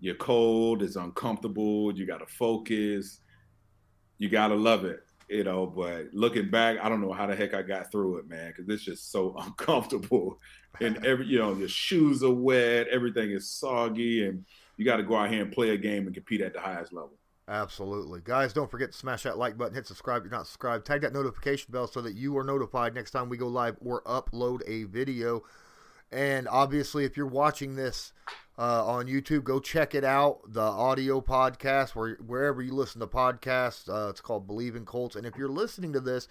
you're 0.00 0.16
cold, 0.16 0.82
it's 0.82 0.96
uncomfortable, 0.96 1.96
you 1.96 2.04
got 2.04 2.18
to 2.18 2.26
focus, 2.26 3.20
you 4.18 4.28
got 4.28 4.48
to 4.48 4.56
love 4.56 4.84
it, 4.84 5.04
you 5.28 5.44
know. 5.44 5.68
But 5.68 6.06
looking 6.12 6.50
back, 6.50 6.78
I 6.82 6.88
don't 6.88 7.00
know 7.00 7.12
how 7.12 7.28
the 7.28 7.36
heck 7.36 7.54
I 7.54 7.62
got 7.62 7.92
through 7.92 8.16
it, 8.18 8.28
man, 8.28 8.48
because 8.48 8.68
it's 8.68 8.82
just 8.82 9.12
so 9.12 9.36
uncomfortable. 9.38 10.40
And 10.80 11.06
every, 11.06 11.26
you 11.26 11.38
know, 11.38 11.54
your 11.54 11.68
shoes 11.68 12.24
are 12.24 12.34
wet, 12.34 12.88
everything 12.88 13.30
is 13.30 13.48
soggy, 13.48 14.26
and 14.26 14.44
you 14.76 14.84
got 14.84 14.96
to 14.96 15.04
go 15.04 15.14
out 15.14 15.30
here 15.30 15.42
and 15.42 15.52
play 15.52 15.70
a 15.70 15.78
game 15.78 16.06
and 16.06 16.14
compete 16.14 16.40
at 16.40 16.54
the 16.54 16.60
highest 16.60 16.92
level. 16.92 17.12
Absolutely. 17.46 18.20
Guys, 18.24 18.54
don't 18.54 18.70
forget 18.70 18.92
to 18.92 18.98
smash 18.98 19.24
that 19.24 19.36
like 19.36 19.58
button, 19.58 19.74
hit 19.74 19.86
subscribe 19.86 20.22
if 20.22 20.30
you're 20.30 20.38
not 20.38 20.46
subscribed, 20.46 20.86
tag 20.86 21.02
that 21.02 21.12
notification 21.12 21.70
bell 21.70 21.86
so 21.86 22.00
that 22.00 22.14
you 22.14 22.36
are 22.38 22.44
notified 22.44 22.94
next 22.94 23.10
time 23.10 23.28
we 23.28 23.36
go 23.36 23.48
live 23.48 23.76
or 23.84 24.02
upload 24.04 24.62
a 24.66 24.84
video. 24.84 25.42
And 26.10 26.48
obviously, 26.48 27.04
if 27.04 27.16
you're 27.16 27.26
watching 27.26 27.76
this 27.76 28.12
uh, 28.56 28.86
on 28.86 29.06
YouTube, 29.06 29.44
go 29.44 29.60
check 29.60 29.94
it 29.94 30.04
out. 30.04 30.40
The 30.46 30.62
audio 30.62 31.20
podcast, 31.20 31.90
where 31.90 32.14
wherever 32.26 32.62
you 32.62 32.72
listen 32.72 33.00
to 33.00 33.06
podcasts, 33.06 33.92
uh, 33.92 34.08
it's 34.08 34.20
called 34.20 34.46
Believe 34.46 34.76
in 34.76 34.86
Colts. 34.86 35.16
And 35.16 35.26
if 35.26 35.36
you're 35.36 35.48
listening 35.48 35.92
to 35.92 36.00
this, 36.00 36.28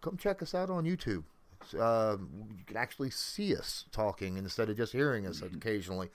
come 0.00 0.16
check 0.16 0.42
us 0.42 0.54
out 0.54 0.70
on 0.70 0.84
YouTube. 0.84 1.24
Uh, 1.78 2.16
you 2.56 2.64
can 2.66 2.76
actually 2.76 3.10
see 3.10 3.54
us 3.54 3.84
talking 3.92 4.36
instead 4.36 4.68
of 4.70 4.76
just 4.76 4.92
hearing 4.92 5.26
us 5.26 5.40
mm-hmm. 5.42 5.54
occasionally. 5.54 6.08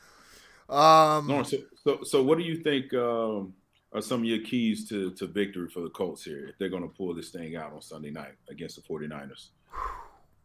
Um, 0.67 1.27
no, 1.27 1.43
so, 1.43 1.57
so, 1.83 1.99
so, 2.03 2.23
what 2.23 2.37
do 2.37 2.43
you 2.43 2.57
think? 2.57 2.93
Um 2.95 3.53
are 3.95 4.01
some 4.01 4.21
of 4.21 4.25
your 4.25 4.39
keys 4.39 4.87
to, 4.89 5.11
to 5.11 5.25
victory 5.25 5.69
for 5.69 5.79
the 5.79 5.89
Colts 5.89 6.23
here 6.23 6.47
if 6.47 6.57
they're 6.57 6.69
going 6.69 6.83
to 6.83 6.89
pull 6.89 7.13
this 7.13 7.29
thing 7.29 7.55
out 7.55 7.71
on 7.71 7.81
Sunday 7.81 8.11
night 8.11 8.33
against 8.49 8.75
the 8.75 8.81
49ers? 8.81 9.47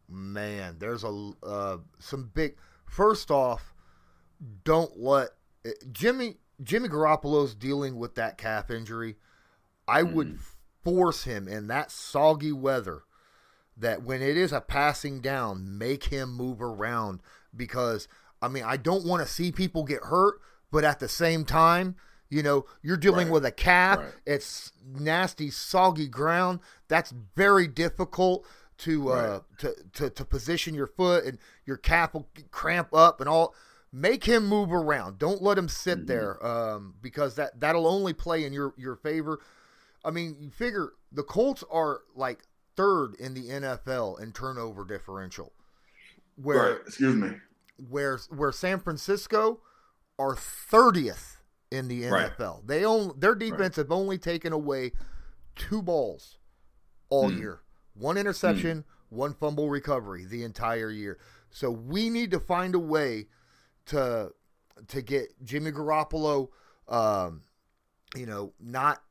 Man, 0.07 0.77
there's 0.79 1.03
a 1.03 1.31
uh, 1.43 1.77
some 1.99 2.31
big. 2.33 2.55
First 2.85 3.29
off, 3.29 3.73
don't 4.63 4.97
let 4.97 5.29
Jimmy 5.91 6.37
Jimmy 6.63 6.89
Garoppolo's 6.89 7.55
dealing 7.55 7.97
with 7.97 8.15
that 8.15 8.37
calf 8.37 8.69
injury. 8.69 9.15
I 9.87 10.03
mm. 10.03 10.13
would 10.13 10.39
force 10.83 11.23
him 11.23 11.47
in 11.47 11.67
that 11.67 11.91
soggy 11.91 12.51
weather 12.51 13.03
that 13.77 14.03
when 14.03 14.21
it 14.21 14.35
is 14.37 14.51
a 14.51 14.61
passing 14.61 15.21
down, 15.21 15.77
make 15.77 16.05
him 16.05 16.33
move 16.33 16.61
around 16.61 17.21
because 17.55 18.07
I 18.41 18.47
mean 18.47 18.63
I 18.63 18.77
don't 18.77 19.05
want 19.05 19.25
to 19.25 19.31
see 19.31 19.51
people 19.51 19.83
get 19.83 20.03
hurt, 20.03 20.41
but 20.71 20.83
at 20.83 20.99
the 20.99 21.09
same 21.09 21.45
time 21.45 21.95
you 22.31 22.41
know, 22.41 22.65
you're 22.81 22.97
dealing 22.97 23.27
right. 23.27 23.33
with 23.33 23.45
a 23.45 23.51
calf. 23.51 23.99
Right. 23.99 24.13
It's 24.25 24.71
nasty, 24.83 25.51
soggy 25.51 26.07
ground. 26.07 26.61
That's 26.87 27.13
very 27.35 27.67
difficult 27.67 28.47
to 28.79 29.09
uh, 29.09 29.39
to, 29.59 29.75
to 29.93 30.09
to 30.09 30.25
position 30.25 30.73
your 30.73 30.87
foot, 30.87 31.25
and 31.25 31.37
your 31.65 31.77
calf 31.77 32.13
will 32.15 32.29
cramp 32.49 32.95
up 32.95 33.19
and 33.19 33.29
all. 33.29 33.53
Make 33.93 34.23
him 34.23 34.47
move 34.47 34.71
around. 34.71 35.19
Don't 35.19 35.41
let 35.41 35.57
him 35.57 35.67
sit 35.67 35.97
mm-hmm. 35.97 36.07
there 36.07 36.45
um, 36.45 36.95
because 37.01 37.35
that 37.35 37.59
that'll 37.59 37.85
only 37.85 38.13
play 38.13 38.45
in 38.45 38.53
your 38.53 38.73
your 38.77 38.95
favor. 38.95 39.41
I 40.05 40.11
mean, 40.11 40.37
you 40.39 40.49
figure 40.49 40.93
the 41.11 41.23
Colts 41.23 41.65
are 41.69 41.99
like 42.15 42.43
third 42.77 43.15
in 43.19 43.33
the 43.33 43.49
NFL 43.49 44.21
in 44.21 44.31
turnover 44.31 44.85
differential. 44.85 45.51
Where 46.41 46.77
excuse 46.77 47.15
me. 47.15 47.31
Where 47.89 48.17
where 48.29 48.53
San 48.53 48.79
Francisco 48.79 49.59
are 50.17 50.37
thirtieth 50.37 51.40
in 51.71 51.87
the 51.87 52.03
NFL. 52.03 52.39
Right. 52.39 52.67
They 52.67 52.85
own 52.85 53.13
their 53.17 53.35
defense 53.35 53.77
right. 53.77 53.83
have 53.85 53.91
only 53.91 54.17
taken 54.17 54.53
away 54.53 54.91
two 55.55 55.81
balls 55.81 56.37
all 57.09 57.29
mm. 57.31 57.39
year. 57.39 57.61
One 57.93 58.17
interception, 58.17 58.79
mm. 58.79 58.83
one 59.09 59.33
fumble 59.33 59.69
recovery 59.69 60.25
the 60.25 60.43
entire 60.43 60.91
year. 60.91 61.17
So 61.49 61.71
we 61.71 62.09
need 62.09 62.31
to 62.31 62.39
find 62.39 62.75
a 62.75 62.79
way 62.79 63.27
to 63.87 64.31
to 64.87 65.01
get 65.01 65.33
Jimmy 65.43 65.71
Garoppolo, 65.71 66.49
um, 66.87 67.43
you 68.15 68.25
know, 68.25 68.53
not 68.59 69.01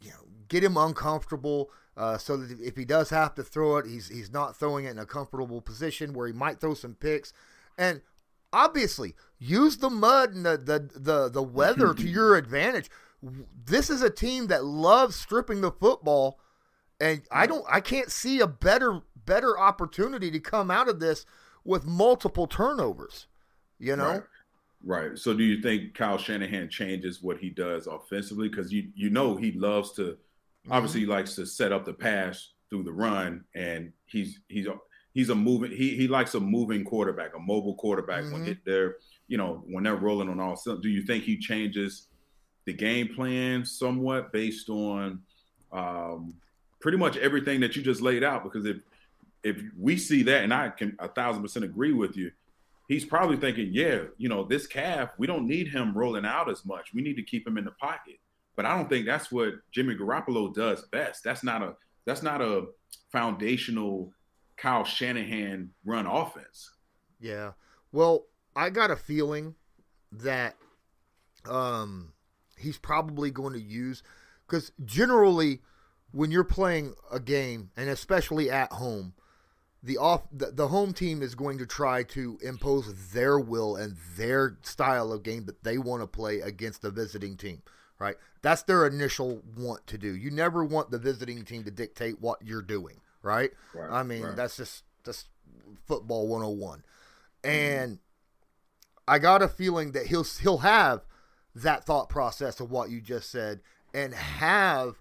you 0.00 0.10
know, 0.10 0.28
get 0.48 0.62
him 0.62 0.76
uncomfortable. 0.76 1.70
Uh, 1.96 2.18
so 2.18 2.36
that 2.36 2.60
if 2.60 2.76
he 2.76 2.84
does 2.84 3.08
have 3.08 3.34
to 3.34 3.42
throw 3.42 3.78
it, 3.78 3.86
he's 3.86 4.08
he's 4.08 4.30
not 4.30 4.56
throwing 4.56 4.84
it 4.84 4.90
in 4.90 4.98
a 4.98 5.06
comfortable 5.06 5.62
position 5.62 6.12
where 6.12 6.26
he 6.26 6.32
might 6.32 6.60
throw 6.60 6.74
some 6.74 6.94
picks. 6.94 7.32
And 7.78 8.02
obviously, 8.52 9.14
use 9.38 9.78
the 9.78 9.90
mud 9.90 10.34
and 10.34 10.44
the 10.44 10.56
the 10.58 11.00
the, 11.00 11.28
the 11.28 11.42
weather 11.42 11.94
to 11.94 12.08
your 12.08 12.36
advantage. 12.36 12.90
This 13.64 13.90
is 13.90 14.02
a 14.02 14.10
team 14.10 14.48
that 14.48 14.64
loves 14.64 15.16
stripping 15.16 15.60
the 15.60 15.72
football, 15.72 16.38
and 17.00 17.22
I 17.30 17.46
don't 17.46 17.64
I 17.68 17.80
can't 17.80 18.10
see 18.10 18.40
a 18.40 18.46
better 18.46 19.00
better 19.24 19.58
opportunity 19.58 20.30
to 20.30 20.40
come 20.40 20.70
out 20.70 20.88
of 20.88 21.00
this 21.00 21.26
with 21.64 21.84
multiple 21.84 22.46
turnovers. 22.46 23.26
You 23.78 23.96
know. 23.96 24.10
Right. 24.10 24.22
Right. 24.84 25.18
So, 25.18 25.34
do 25.34 25.42
you 25.42 25.60
think 25.62 25.94
Kyle 25.94 26.18
Shanahan 26.18 26.68
changes 26.68 27.20
what 27.20 27.38
he 27.38 27.50
does 27.50 27.88
offensively? 27.88 28.48
Because 28.48 28.72
you 28.72 28.90
you 28.94 29.10
know 29.10 29.34
he 29.34 29.52
loves 29.52 29.92
to 29.92 30.02
mm-hmm. 30.02 30.72
Obviously, 30.72 31.00
he 31.00 31.06
likes 31.06 31.34
to 31.36 31.46
set 31.46 31.72
up 31.72 31.84
the 31.84 31.92
pass 31.92 32.52
through 32.70 32.84
the 32.84 32.92
run, 32.92 33.44
and 33.54 33.92
he's 34.06 34.40
he's 34.48 34.66
he's 35.16 35.30
a 35.30 35.34
moving 35.34 35.70
he 35.70 35.96
he 35.96 36.06
likes 36.06 36.34
a 36.34 36.40
moving 36.40 36.84
quarterback, 36.84 37.34
a 37.34 37.38
mobile 37.38 37.74
quarterback 37.74 38.22
mm-hmm. 38.24 38.44
when 38.44 38.60
they're 38.66 38.96
you 39.26 39.38
know 39.38 39.64
when 39.66 39.82
they're 39.82 39.96
rolling 39.96 40.28
on 40.28 40.38
all. 40.38 40.60
Do 40.82 40.88
you 40.90 41.02
think 41.02 41.24
he 41.24 41.38
changes 41.38 42.08
the 42.66 42.74
game 42.74 43.14
plan 43.14 43.64
somewhat 43.64 44.30
based 44.30 44.68
on 44.68 45.22
um, 45.72 46.34
pretty 46.80 46.98
much 46.98 47.16
everything 47.16 47.60
that 47.60 47.74
you 47.74 47.82
just 47.82 48.02
laid 48.02 48.22
out? 48.22 48.44
Because 48.44 48.66
if 48.66 48.76
if 49.42 49.62
we 49.78 49.96
see 49.96 50.22
that, 50.24 50.44
and 50.44 50.52
I 50.52 50.68
can 50.68 50.94
a 50.98 51.08
thousand 51.08 51.42
percent 51.42 51.64
agree 51.64 51.94
with 51.94 52.14
you, 52.14 52.30
he's 52.86 53.06
probably 53.06 53.38
thinking, 53.38 53.70
yeah, 53.72 54.02
you 54.18 54.28
know, 54.28 54.44
this 54.44 54.66
calf, 54.66 55.08
we 55.16 55.26
don't 55.26 55.48
need 55.48 55.68
him 55.68 55.96
rolling 55.96 56.26
out 56.26 56.50
as 56.50 56.62
much. 56.66 56.92
We 56.92 57.00
need 57.00 57.16
to 57.16 57.22
keep 57.22 57.46
him 57.46 57.56
in 57.56 57.64
the 57.64 57.70
pocket. 57.70 58.18
But 58.54 58.66
I 58.66 58.76
don't 58.76 58.88
think 58.90 59.06
that's 59.06 59.32
what 59.32 59.54
Jimmy 59.72 59.94
Garoppolo 59.94 60.52
does 60.52 60.82
best. 60.92 61.24
That's 61.24 61.42
not 61.42 61.62
a 61.62 61.74
that's 62.04 62.22
not 62.22 62.42
a 62.42 62.66
foundational 63.10 64.12
Kyle 64.56 64.84
Shanahan 64.84 65.70
run 65.84 66.06
offense. 66.06 66.70
Yeah. 67.20 67.52
Well, 67.92 68.26
I 68.54 68.70
got 68.70 68.90
a 68.90 68.96
feeling 68.96 69.54
that 70.12 70.56
um 71.48 72.12
he's 72.58 72.78
probably 72.78 73.30
going 73.30 73.52
to 73.52 73.60
use 73.60 74.02
because 74.46 74.72
generally 74.84 75.60
when 76.12 76.30
you're 76.30 76.44
playing 76.44 76.94
a 77.12 77.20
game 77.20 77.70
and 77.76 77.88
especially 77.88 78.50
at 78.50 78.72
home 78.72 79.12
the 79.82 79.98
off 79.98 80.22
the, 80.32 80.50
the 80.52 80.68
home 80.68 80.92
team 80.92 81.22
is 81.22 81.34
going 81.34 81.58
to 81.58 81.66
try 81.66 82.02
to 82.02 82.38
impose 82.42 83.10
their 83.12 83.38
will 83.38 83.76
and 83.76 83.96
their 84.16 84.56
style 84.62 85.12
of 85.12 85.22
game 85.22 85.44
that 85.44 85.62
they 85.62 85.78
want 85.78 86.02
to 86.02 86.06
play 86.06 86.40
against 86.40 86.82
the 86.82 86.90
visiting 86.90 87.36
team 87.36 87.62
right? 87.98 88.16
That's 88.42 88.62
their 88.62 88.86
initial 88.86 89.42
want 89.56 89.86
to 89.88 89.98
do. 89.98 90.14
You 90.14 90.30
never 90.30 90.64
want 90.64 90.90
the 90.90 90.98
visiting 90.98 91.44
team 91.44 91.64
to 91.64 91.70
dictate 91.70 92.20
what 92.20 92.42
you're 92.42 92.62
doing, 92.62 93.00
right? 93.22 93.50
right 93.74 93.90
I 93.90 94.02
mean, 94.02 94.22
right. 94.22 94.36
that's 94.36 94.56
just 94.56 94.84
that's 95.04 95.26
football 95.86 96.26
101. 96.28 96.82
And 97.44 97.92
mm-hmm. 97.92 98.00
I 99.08 99.18
got 99.18 99.42
a 99.42 99.48
feeling 99.48 99.92
that 99.92 100.06
he'll 100.06 100.24
he'll 100.24 100.58
have 100.58 101.04
that 101.54 101.84
thought 101.84 102.08
process 102.08 102.60
of 102.60 102.70
what 102.70 102.90
you 102.90 103.00
just 103.00 103.30
said 103.30 103.60
and 103.94 104.12
have 104.14 105.00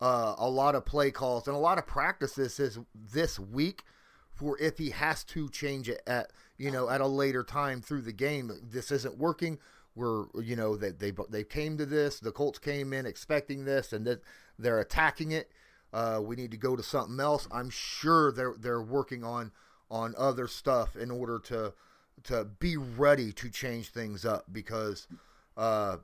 uh, 0.00 0.34
a 0.38 0.48
lot 0.48 0.74
of 0.74 0.84
play 0.84 1.10
calls 1.10 1.48
and 1.48 1.56
a 1.56 1.60
lot 1.60 1.78
of 1.78 1.86
practices 1.86 2.56
this, 2.58 2.78
this 2.94 3.38
week 3.38 3.82
for 4.30 4.58
if 4.60 4.78
he 4.78 4.90
has 4.90 5.24
to 5.24 5.48
change 5.48 5.88
it 5.88 6.02
at 6.06 6.30
you 6.58 6.70
know 6.70 6.88
at 6.88 7.00
a 7.00 7.06
later 7.06 7.42
time 7.42 7.80
through 7.80 8.02
the 8.02 8.12
game. 8.12 8.52
This 8.70 8.90
isn't 8.90 9.18
working 9.18 9.58
were 9.96 10.28
you 10.40 10.54
know 10.54 10.76
that 10.76 11.00
they, 11.00 11.10
they 11.10 11.22
they 11.30 11.44
came 11.44 11.76
to 11.78 11.86
this. 11.86 12.20
The 12.20 12.30
Colts 12.30 12.58
came 12.58 12.92
in 12.92 13.06
expecting 13.06 13.64
this, 13.64 13.92
and 13.92 14.06
that 14.06 14.20
they're 14.58 14.78
attacking 14.78 15.32
it. 15.32 15.50
Uh, 15.92 16.20
we 16.22 16.36
need 16.36 16.50
to 16.50 16.56
go 16.56 16.76
to 16.76 16.82
something 16.82 17.18
else. 17.20 17.48
I'm 17.50 17.70
sure 17.70 18.32
they're 18.32 18.54
they're 18.58 18.82
working 18.82 19.24
on 19.24 19.52
on 19.90 20.14
other 20.18 20.48
stuff 20.48 20.96
in 20.96 21.10
order 21.10 21.38
to 21.38 21.72
to 22.24 22.44
be 22.44 22.76
ready 22.76 23.32
to 23.32 23.50
change 23.50 23.90
things 23.90 24.24
up 24.24 24.44
because 24.50 25.06
uh, 25.56 25.96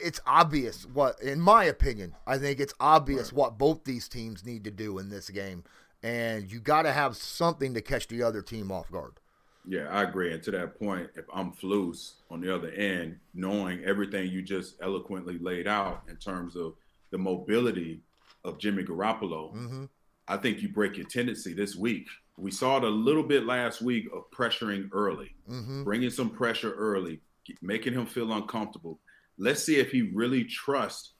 it's 0.00 0.20
obvious 0.26 0.86
what, 0.86 1.20
in 1.22 1.40
my 1.40 1.64
opinion, 1.64 2.14
I 2.26 2.38
think 2.38 2.60
it's 2.60 2.74
obvious 2.80 3.32
right. 3.32 3.38
what 3.38 3.58
both 3.58 3.84
these 3.84 4.08
teams 4.08 4.44
need 4.44 4.64
to 4.64 4.70
do 4.70 4.98
in 4.98 5.08
this 5.08 5.30
game, 5.30 5.64
and 6.02 6.50
you 6.50 6.60
got 6.60 6.82
to 6.82 6.92
have 6.92 7.16
something 7.16 7.74
to 7.74 7.80
catch 7.80 8.08
the 8.08 8.22
other 8.22 8.42
team 8.42 8.70
off 8.70 8.90
guard. 8.90 9.20
Yeah, 9.68 9.88
I 9.90 10.04
agree. 10.04 10.32
And 10.32 10.42
to 10.44 10.52
that 10.52 10.78
point, 10.78 11.10
if 11.16 11.24
I'm 11.32 11.52
Flus 11.52 12.14
on 12.30 12.40
the 12.40 12.54
other 12.54 12.70
end, 12.70 13.18
knowing 13.34 13.84
everything 13.84 14.30
you 14.30 14.42
just 14.42 14.76
eloquently 14.80 15.38
laid 15.38 15.66
out 15.66 16.02
in 16.08 16.16
terms 16.16 16.54
of 16.54 16.74
the 17.16 17.22
mobility 17.22 18.02
of 18.44 18.58
Jimmy 18.58 18.84
Garoppolo, 18.84 19.54
mm-hmm. 19.54 19.84
I 20.28 20.36
think 20.36 20.60
you 20.60 20.68
break 20.68 20.98
your 20.98 21.06
tendency 21.06 21.54
this 21.54 21.74
week. 21.74 22.06
We 22.36 22.50
saw 22.50 22.76
it 22.76 22.84
a 22.84 22.88
little 22.88 23.22
bit 23.22 23.46
last 23.46 23.80
week 23.80 24.06
of 24.14 24.30
pressuring 24.30 24.90
early, 24.92 25.34
mm-hmm. 25.50 25.84
bringing 25.84 26.10
some 26.10 26.28
pressure 26.28 26.72
early, 26.72 27.22
making 27.62 27.94
him 27.94 28.04
feel 28.04 28.34
uncomfortable. 28.34 29.00
Let's 29.38 29.64
see 29.64 29.76
if 29.76 29.90
he 29.90 30.02
really 30.02 30.44
trusts 30.44 31.12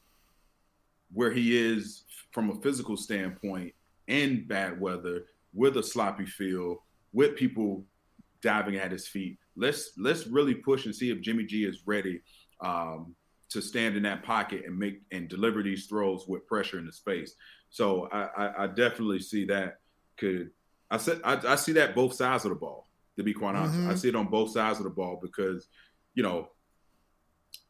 where 1.15 1.31
he 1.31 1.57
is 1.57 2.05
from 2.33 2.51
a 2.51 2.61
physical 2.61 2.99
standpoint 2.99 3.73
in 4.07 4.47
bad 4.47 4.79
weather, 4.79 5.25
with 5.55 5.79
a 5.79 5.83
sloppy 5.83 6.27
field, 6.27 6.77
with 7.15 7.37
people 7.37 7.87
diving 8.43 8.77
at 8.77 8.93
his 8.93 9.09
feet. 9.09 9.39
Let's 9.57 9.93
let's 9.97 10.27
really 10.27 10.55
push 10.55 10.85
and 10.85 10.95
see 10.95 11.11
if 11.11 11.23
Jimmy 11.23 11.45
G 11.45 11.65
is 11.65 11.87
ready 11.87 12.21
um, 12.61 13.15
to 13.51 13.63
stand 13.63 13.97
in 13.97 14.03
that 14.03 14.23
pocket 14.23 14.65
and 14.67 14.79
make 14.79 15.03
and 15.13 15.29
deliver 15.29 15.63
these 15.63 15.87
throws 15.87 16.27
with 16.27 16.47
pressure 16.47 16.79
in 16.79 16.87
the 16.87 16.93
space. 16.93 17.35
So 17.71 18.09
I, 18.13 18.29
I, 18.37 18.65
I 18.65 18.67
definitely 18.69 19.21
see 19.21 19.45
that 19.47 19.79
could 20.17 20.51
I 20.91 20.97
said 20.99 21.21
I, 21.25 21.41
I, 21.47 21.57
see 21.57 21.73
that 21.73 21.95
both 21.95 22.15
sides 22.15 22.45
of 22.45 22.51
the 22.51 22.57
ball. 22.57 22.89
To 23.17 23.23
be 23.23 23.33
quite 23.33 23.57
honest, 23.57 23.75
mm-hmm. 23.75 23.91
I 23.91 23.95
see 23.95 24.09
it 24.09 24.15
on 24.15 24.27
both 24.27 24.51
sides 24.51 24.79
of 24.79 24.85
the 24.85 24.91
ball 24.91 25.19
because 25.23 25.69
you 26.15 26.23
know 26.23 26.51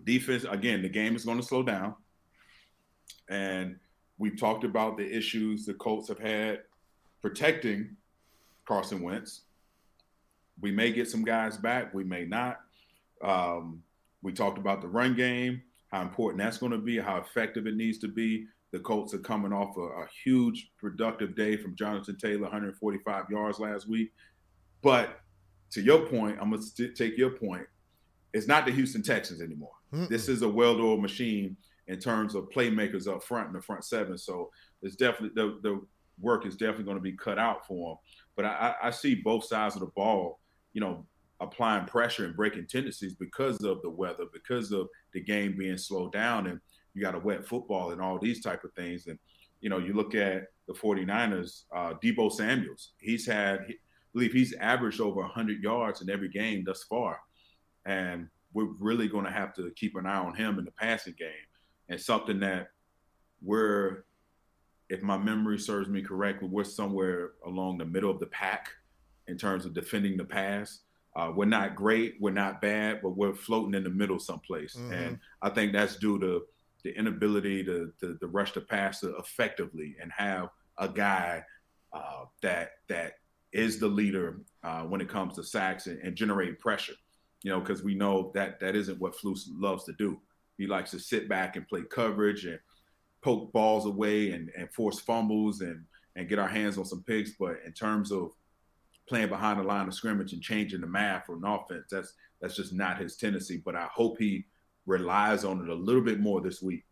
defense 0.03 0.45
again 0.45 0.83
the 0.83 0.89
game 0.89 1.14
is 1.14 1.24
going 1.24 1.39
to 1.39 1.47
slow 1.47 1.62
down, 1.62 1.95
and 3.29 3.77
we've 4.18 4.39
talked 4.39 4.64
about 4.64 4.97
the 4.97 5.09
issues 5.09 5.64
the 5.64 5.74
Colts 5.74 6.09
have 6.09 6.18
had 6.18 6.62
protecting 7.22 7.97
Carson 8.66 9.03
Wentz 9.03 9.43
we 10.61 10.70
may 10.70 10.93
get 10.93 11.09
some 11.09 11.24
guys 11.24 11.57
back, 11.57 11.93
we 11.93 12.05
may 12.05 12.24
not. 12.24 12.61
Um, 13.22 13.83
we 14.27 14.33
talked 14.33 14.59
about 14.59 14.83
the 14.83 14.89
run 14.89 15.14
game, 15.14 15.62
how 15.93 16.03
important 16.03 16.43
that's 16.43 16.59
going 16.59 16.72
to 16.72 16.79
be, 16.79 16.99
how 16.99 17.18
effective 17.18 17.68
it 17.68 17.77
needs 17.77 17.99
to 17.99 18.09
be. 18.09 18.45
The 18.72 18.81
Colts 18.81 19.14
are 19.14 19.18
coming 19.18 19.53
off 19.53 19.77
a, 19.77 19.81
a 19.81 20.07
huge 20.24 20.72
productive 20.79 21.37
day 21.37 21.57
from 21.57 21.77
Jonathan 21.77 22.18
Taylor, 22.18 22.43
145 22.43 23.31
yards 23.31 23.61
last 23.61 23.89
week. 23.89 24.12
But 24.83 25.20
to 25.70 25.81
your 25.81 26.07
point, 26.07 26.39
I'm 26.41 26.51
going 26.51 26.61
to 26.77 26.89
take 26.89 27.16
your 27.16 27.31
point. 27.31 27.66
It's 28.35 28.49
not 28.49 28.66
the 28.66 28.72
Houston 28.72 29.01
Texans 29.01 29.41
anymore. 29.41 29.70
Mm-mm. 29.95 30.09
This 30.09 30.29
is 30.29 30.43
a 30.43 30.49
well-oiled 30.49 31.01
machine 31.01 31.57
in 31.87 32.01
terms 32.01 32.35
of 32.35 32.51
playmakers 32.51 33.07
up 33.07 33.22
front 33.22 33.47
in 33.47 33.53
the 33.53 33.62
front 33.62 33.85
seven. 33.85 34.18
So 34.18 34.51
it's 34.83 34.97
definitely 34.97 35.41
the, 35.41 35.61
the 35.62 35.81
work 36.20 36.47
is 36.47 36.57
definitely 36.57 36.85
going 36.85 36.97
to 36.97 37.01
be 37.03 37.12
cut 37.12 37.39
out 37.39 37.64
for 37.64 37.91
them. 37.91 37.99
But 38.35 38.47
I, 38.47 38.74
I 38.83 38.91
see 38.91 39.14
both 39.14 39.45
sides 39.45 39.77
of 39.77 39.83
the 39.83 39.87
ball 39.87 40.41
you 40.77 40.81
know, 40.81 41.07
applying 41.41 41.87
pressure 41.87 42.24
and 42.24 42.37
breaking 42.37 42.66
tendencies 42.66 43.14
because 43.14 43.62
of 43.62 43.82
the 43.82 43.91
weather, 43.91 44.24
because 44.32 44.72
of 44.72 44.89
the 45.12 45.20
game 45.20 45.57
being 45.57 45.76
slowed 45.76 46.12
down 46.12 46.47
and 46.47 46.61
you 46.95 47.03
got 47.03 47.14
a 47.14 47.18
wet 47.18 47.47
football 47.47 47.91
and 47.91 48.01
all 48.01 48.18
these 48.18 48.43
type 48.43 48.64
of 48.64 48.72
things. 48.72 49.07
And, 49.07 49.18
you 49.61 49.68
know, 49.68 49.78
you 49.78 49.93
look 49.93 50.14
at 50.14 50.45
the 50.66 50.72
49ers, 50.72 51.64
uh, 51.74 51.95
Deebo 52.03 52.32
Samuels, 52.32 52.93
he's 52.99 53.26
had, 53.26 53.61
I 53.68 53.74
believe 54.12 54.32
he's 54.32 54.55
averaged 54.55 55.01
over 55.01 55.20
100 55.20 55.62
yards 55.62 56.01
in 56.01 56.11
every 56.11 56.28
game 56.28 56.64
thus 56.64 56.84
far. 56.84 57.20
And 57.84 58.28
we're 58.55 58.72
really 58.80 59.09
going 59.09 59.26
to 59.26 59.30
have 59.30 59.55
to 59.55 59.70
keep 59.76 59.97
an 59.97 60.07
eye 60.07 60.18
on 60.18 60.34
him 60.34 60.59
in 60.59 60.64
the 60.64 60.70
passing 60.72 61.14
game. 61.18 61.28
And 61.89 62.01
something 62.01 62.41
that 62.41 62.68
we're, 63.43 64.05
if 64.89 65.03
my 65.03 65.18
memory 65.18 65.59
serves 65.59 65.89
me 65.89 66.01
correctly, 66.01 66.49
we're 66.49 66.64
somewhere 66.64 67.32
along 67.45 67.78
the 67.78 67.84
middle 67.84 68.11
of 68.11 68.20
the 68.20 68.26
pack– 68.26 68.70
in 69.28 69.37
terms 69.37 69.64
of 69.64 69.74
defending 69.74 70.16
the 70.16 70.24
pass. 70.24 70.80
Uh, 71.17 71.33
we're 71.35 71.47
not 71.47 71.75
great, 71.75 72.17
we're 72.21 72.31
not 72.31 72.61
bad, 72.61 73.01
but 73.03 73.17
we're 73.17 73.35
floating 73.35 73.75
in 73.75 73.83
the 73.83 73.91
middle 73.91 74.19
someplace. 74.19 74.77
Mm-hmm. 74.77 74.93
And 74.93 75.19
I 75.41 75.49
think 75.49 75.73
that's 75.73 75.97
due 75.97 76.19
to 76.21 76.43
the 76.85 76.97
inability 76.97 77.64
to, 77.64 77.91
to, 78.01 78.19
to 78.19 78.27
rush 78.27 78.53
the 78.53 78.61
passer 78.61 79.14
effectively 79.19 79.97
and 80.01 80.12
have 80.12 80.51
a 80.79 80.89
guy 80.89 81.43
uh, 81.95 82.25
that 82.43 82.73
that 82.89 83.14
is 83.53 83.79
the 83.79 83.89
leader 83.89 84.43
uh, 84.62 84.83
when 84.83 85.01
it 85.01 85.09
comes 85.09 85.35
to 85.37 85.43
sacks 85.43 85.87
and, 85.87 85.99
and 86.01 86.14
generating 86.14 86.57
pressure. 86.57 86.93
You 87.43 87.53
know, 87.53 87.61
because 87.61 87.83
we 87.83 87.95
know 87.95 88.31
that 88.35 88.61
that 88.61 88.77
isn't 88.77 89.01
what 89.01 89.17
Flus 89.17 89.47
loves 89.49 89.85
to 89.85 89.95
do. 89.95 90.21
He 90.59 90.67
likes 90.67 90.91
to 90.91 90.99
sit 90.99 91.29
back 91.29 91.57
and 91.57 91.67
play 91.67 91.83
coverage 91.91 92.45
and 92.45 92.59
poke 93.23 93.53
balls 93.53 93.87
away 93.87 94.33
and, 94.33 94.51
and 94.57 94.71
force 94.73 95.01
fumbles 95.01 95.62
and 95.62 95.85
and 96.17 96.29
get 96.29 96.39
our 96.39 96.49
hands 96.49 96.77
on 96.77 96.85
some 96.85 97.05
picks. 97.05 97.33
But 97.39 97.57
in 97.64 97.73
terms 97.73 98.12
of 98.12 98.33
playing 99.09 99.28
behind 99.28 99.61
the 99.61 99.64
line 99.64 99.88
of 99.88 99.94
scrimmage 99.94 100.32
and 100.32 100.42
changing 100.42 100.80
the 100.80 100.86
math 100.86 101.28
on 101.30 101.44
offense. 101.44 101.86
That's 101.90 102.14
that's 102.40 102.57
just 102.57 102.72
not 102.72 102.98
his 102.98 103.16
tendency. 103.16 103.62
But 103.64 103.76
I 103.76 103.88
hope 103.92 104.18
he 104.18 104.46
relies 104.86 105.44
on 105.44 105.62
it 105.62 105.68
a 105.68 105.74
little 105.74 106.02
bit 106.02 106.20
more 106.20 106.40
this 106.40 106.62
week. 106.62 106.84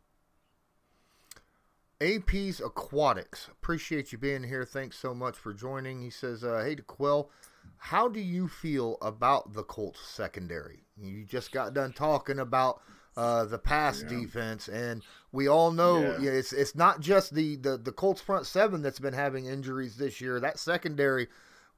AP's 2.00 2.60
Aquatics. 2.60 3.48
Appreciate 3.48 4.12
you 4.12 4.18
being 4.18 4.42
here. 4.42 4.64
Thanks 4.64 4.98
so 4.98 5.14
much 5.14 5.36
for 5.36 5.54
joining. 5.54 6.00
He 6.00 6.10
says, 6.10 6.44
uh, 6.44 6.62
Hey, 6.64 6.74
D'Qwell, 6.74 7.28
how 7.76 8.08
do 8.08 8.20
you 8.20 8.48
feel 8.48 8.98
about 9.00 9.54
the 9.54 9.62
Colts 9.62 10.00
secondary? 10.00 10.84
You 11.00 11.24
just 11.24 11.52
got 11.52 11.72
done 11.72 11.92
talking 11.92 12.40
about 12.40 12.82
uh, 13.16 13.44
the 13.44 13.58
pass 13.58 14.02
yeah. 14.02 14.08
defense, 14.08 14.68
and 14.68 15.02
we 15.32 15.48
all 15.48 15.70
know 15.70 16.00
yeah. 16.00 16.18
Yeah, 16.20 16.30
it's 16.32 16.52
it's 16.52 16.74
not 16.74 17.00
just 17.00 17.34
the, 17.34 17.56
the, 17.56 17.76
the 17.76 17.92
Colts 17.92 18.20
front 18.20 18.46
seven 18.46 18.82
that's 18.82 18.98
been 18.98 19.14
having 19.14 19.46
injuries 19.46 19.96
this 19.96 20.20
year. 20.20 20.40
That 20.40 20.58
secondary, 20.58 21.28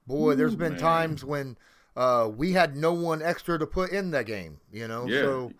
boy, 0.07 0.33
Ooh, 0.33 0.35
there's 0.35 0.57
been 0.57 0.73
man. 0.73 0.81
times 0.81 1.25
when 1.25 1.57
uh, 1.97 2.31
we 2.35 2.53
had 2.53 2.77
no 2.77 2.93
one 2.93 3.23
extra 3.23 3.59
to 3.59 3.67
put 3.67 3.91
in 3.91 4.11
the 4.11 4.25
game. 4.25 4.59
You 4.73 4.89
know, 4.89 5.07
yeah, 5.07 5.21
so 5.21 5.53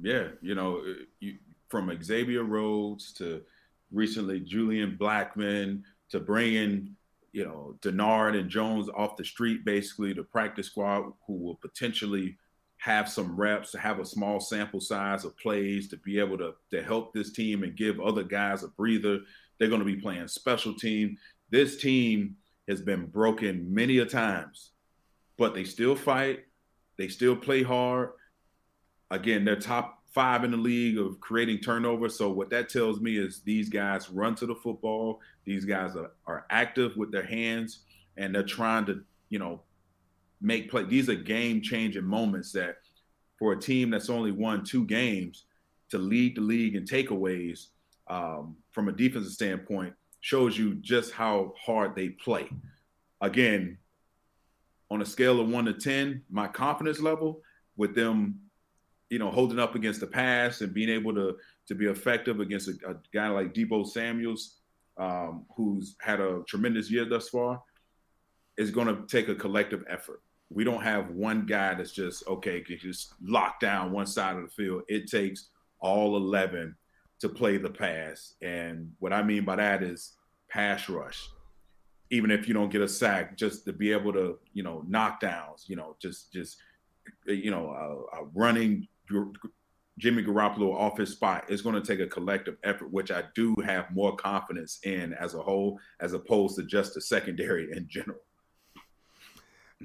yeah, 0.00 0.28
you 0.40 0.54
know, 0.54 0.78
uh, 0.78 1.04
you, 1.20 1.38
from 1.68 1.96
Xavier 2.02 2.44
Rhodes 2.44 3.12
to 3.14 3.42
recently 3.90 4.40
Julian 4.40 4.96
Blackmon 5.00 5.82
to 6.10 6.20
bringing 6.20 6.94
you 7.32 7.44
know 7.44 7.76
Denard 7.80 8.38
and 8.38 8.48
Jones 8.48 8.88
off 8.96 9.16
the 9.16 9.24
street 9.24 9.64
basically 9.64 10.14
to 10.14 10.24
practice 10.24 10.66
squad 10.66 11.12
who 11.26 11.34
will 11.34 11.56
potentially 11.56 12.36
have 12.78 13.08
some 13.08 13.36
reps 13.36 13.72
to 13.72 13.78
have 13.78 13.98
a 13.98 14.04
small 14.04 14.40
sample 14.40 14.80
size 14.80 15.24
of 15.24 15.36
plays 15.36 15.88
to 15.88 15.96
be 15.98 16.18
able 16.18 16.38
to 16.38 16.54
to 16.70 16.82
help 16.82 17.12
this 17.12 17.32
team 17.32 17.62
and 17.62 17.76
give 17.76 18.00
other 18.00 18.22
guys 18.22 18.62
a 18.62 18.68
breather 18.68 19.20
they're 19.58 19.68
going 19.68 19.80
to 19.80 19.84
be 19.84 19.96
playing 19.96 20.26
special 20.28 20.74
team 20.74 21.16
this 21.50 21.80
team 21.80 22.36
has 22.68 22.80
been 22.80 23.06
broken 23.06 23.72
many 23.72 23.98
a 23.98 24.06
times 24.06 24.72
but 25.36 25.54
they 25.54 25.64
still 25.64 25.96
fight 25.96 26.44
they 26.96 27.08
still 27.08 27.36
play 27.36 27.62
hard 27.62 28.10
again 29.10 29.44
they're 29.44 29.56
top 29.56 29.98
five 30.18 30.44
in 30.44 30.50
the 30.50 30.56
league 30.56 30.98
of 30.98 31.20
creating 31.20 31.58
turnover. 31.58 32.08
So 32.08 32.30
what 32.30 32.50
that 32.50 32.68
tells 32.68 33.00
me 33.00 33.18
is 33.18 33.40
these 33.40 33.68
guys 33.68 34.10
run 34.10 34.34
to 34.36 34.46
the 34.46 34.54
football. 34.54 35.20
These 35.44 35.64
guys 35.64 35.96
are, 35.96 36.12
are 36.26 36.46
active 36.50 36.96
with 36.96 37.12
their 37.12 37.24
hands 37.24 37.80
and 38.16 38.34
they're 38.34 38.42
trying 38.42 38.86
to, 38.86 39.04
you 39.28 39.38
know, 39.38 39.62
make 40.40 40.70
play. 40.70 40.84
These 40.84 41.08
are 41.08 41.14
game 41.14 41.60
changing 41.62 42.04
moments 42.04 42.52
that 42.52 42.78
for 43.38 43.52
a 43.52 43.60
team 43.60 43.90
that's 43.90 44.10
only 44.10 44.32
won 44.32 44.64
two 44.64 44.84
games 44.84 45.44
to 45.90 45.98
lead 45.98 46.36
the 46.36 46.40
league 46.40 46.74
in 46.74 46.84
takeaways 46.84 47.68
um, 48.08 48.56
from 48.72 48.88
a 48.88 48.92
defensive 48.92 49.32
standpoint 49.32 49.94
shows 50.20 50.58
you 50.58 50.74
just 50.76 51.12
how 51.12 51.54
hard 51.58 51.94
they 51.94 52.10
play. 52.10 52.48
Again, 53.20 53.78
on 54.90 55.02
a 55.02 55.06
scale 55.06 55.40
of 55.40 55.48
one 55.48 55.66
to 55.66 55.74
10, 55.74 56.22
my 56.30 56.48
confidence 56.48 57.00
level 57.00 57.42
with 57.76 57.94
them 57.94 58.40
you 59.10 59.18
know, 59.18 59.30
holding 59.30 59.58
up 59.58 59.74
against 59.74 60.00
the 60.00 60.06
pass 60.06 60.60
and 60.60 60.74
being 60.74 60.88
able 60.88 61.14
to 61.14 61.36
to 61.66 61.74
be 61.74 61.86
effective 61.86 62.40
against 62.40 62.68
a, 62.68 62.90
a 62.90 62.94
guy 63.12 63.28
like 63.28 63.52
Deebo 63.52 63.86
Samuel's, 63.86 64.56
um, 64.96 65.44
who's 65.54 65.96
had 66.00 66.20
a 66.20 66.42
tremendous 66.46 66.90
year 66.90 67.04
thus 67.04 67.28
far, 67.28 67.62
is 68.56 68.70
going 68.70 68.86
to 68.86 69.06
take 69.06 69.28
a 69.28 69.34
collective 69.34 69.84
effort. 69.88 70.22
We 70.50 70.64
don't 70.64 70.82
have 70.82 71.10
one 71.10 71.44
guy 71.44 71.74
that's 71.74 71.92
just 71.92 72.26
okay, 72.26 72.62
just 72.62 73.14
lock 73.22 73.60
down 73.60 73.92
one 73.92 74.06
side 74.06 74.36
of 74.36 74.42
the 74.42 74.48
field. 74.48 74.82
It 74.88 75.10
takes 75.10 75.48
all 75.80 76.16
eleven 76.16 76.74
to 77.20 77.28
play 77.28 77.56
the 77.56 77.70
pass, 77.70 78.34
and 78.42 78.92
what 78.98 79.12
I 79.12 79.22
mean 79.22 79.44
by 79.44 79.56
that 79.56 79.82
is 79.82 80.12
pass 80.48 80.88
rush. 80.88 81.28
Even 82.10 82.30
if 82.30 82.48
you 82.48 82.54
don't 82.54 82.70
get 82.70 82.80
a 82.80 82.88
sack, 82.88 83.36
just 83.36 83.66
to 83.66 83.72
be 83.72 83.92
able 83.92 84.12
to, 84.14 84.38
you 84.54 84.62
know, 84.62 84.84
knockdowns, 84.88 85.68
you 85.68 85.76
know, 85.76 85.96
just 86.00 86.32
just 86.32 86.56
you 87.26 87.50
know, 87.50 88.06
uh, 88.12 88.24
running 88.34 88.86
Jimmy 89.98 90.22
Garoppolo 90.22 90.74
off 90.74 90.98
his 90.98 91.10
spot, 91.10 91.44
is 91.48 91.62
going 91.62 91.74
to 91.74 91.80
take 91.80 92.00
a 92.00 92.06
collective 92.06 92.56
effort, 92.64 92.92
which 92.92 93.10
I 93.10 93.24
do 93.34 93.54
have 93.64 93.90
more 93.90 94.16
confidence 94.16 94.78
in 94.84 95.12
as 95.14 95.34
a 95.34 95.42
whole, 95.42 95.78
as 96.00 96.12
opposed 96.12 96.56
to 96.56 96.62
just 96.64 96.94
the 96.94 97.00
secondary 97.00 97.72
in 97.72 97.88
general. 97.88 98.20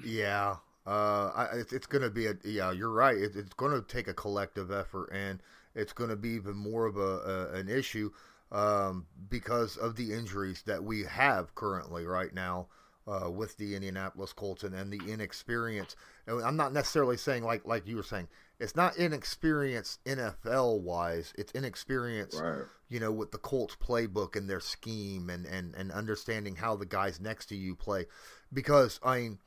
Yeah, 0.04 0.56
uh, 0.86 1.32
I, 1.36 1.48
it's, 1.56 1.74
it's 1.74 1.88
going 1.88 2.02
to 2.02 2.10
be 2.10 2.28
a 2.28 2.36
yeah. 2.44 2.72
You're 2.72 2.92
right. 2.92 3.16
It, 3.16 3.36
it's 3.36 3.54
going 3.54 3.72
to 3.72 3.82
take 3.88 4.08
a 4.08 4.14
collective 4.14 4.72
effort, 4.72 5.12
and 5.14 5.42
it's 5.76 5.94
going 5.94 6.10
to 6.10 6.16
be 6.16 6.30
even 6.30 6.56
more 6.56 6.86
of 6.86 6.98
a, 6.98 7.52
a 7.54 7.54
an 7.54 7.70
issue 7.70 8.12
um, 8.52 9.06
because 9.30 9.78
of 9.78 9.96
the 9.96 10.14
injuries 10.14 10.64
that 10.66 10.84
we 10.84 11.04
have 11.04 11.56
currently 11.56 12.06
right 12.06 12.34
now. 12.34 12.68
Uh, 13.06 13.30
with 13.30 13.58
the 13.58 13.76
Indianapolis 13.76 14.32
Colts 14.32 14.64
and, 14.64 14.74
and 14.74 14.90
the 14.90 15.12
inexperience. 15.12 15.98
And 16.26 16.42
I'm 16.42 16.56
not 16.56 16.72
necessarily 16.72 17.18
saying 17.18 17.44
like 17.44 17.66
like 17.66 17.86
you 17.86 17.98
were 17.98 18.04
saying 18.04 18.30
it's 18.64 18.78
not 18.78 18.96
inexperience 18.96 20.00
NFL 20.06 20.80
wise. 20.80 21.34
It's 21.38 21.52
inexperience, 21.54 22.40
right. 22.42 22.64
you 22.88 22.98
know, 22.98 23.12
with 23.12 23.32
the 23.32 23.38
Colts 23.38 23.76
playbook 23.76 24.38
and 24.38 24.50
their 24.50 24.62
scheme 24.62 25.30
and, 25.30 25.46
and, 25.46 25.76
and 25.76 25.92
understanding 25.92 26.56
how 26.56 26.78
the 26.78 26.86
guys 26.86 27.20
next 27.20 27.48
to 27.48 27.58
you 27.58 27.76
play. 27.76 28.06
Because, 28.54 29.02
I 29.04 29.20
mean, 29.20 29.40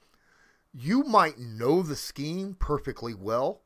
you 0.78 1.04
might 1.04 1.38
know 1.38 1.82
the 1.82 1.96
scheme 1.96 2.54
perfectly 2.58 3.14
well. 3.14 3.62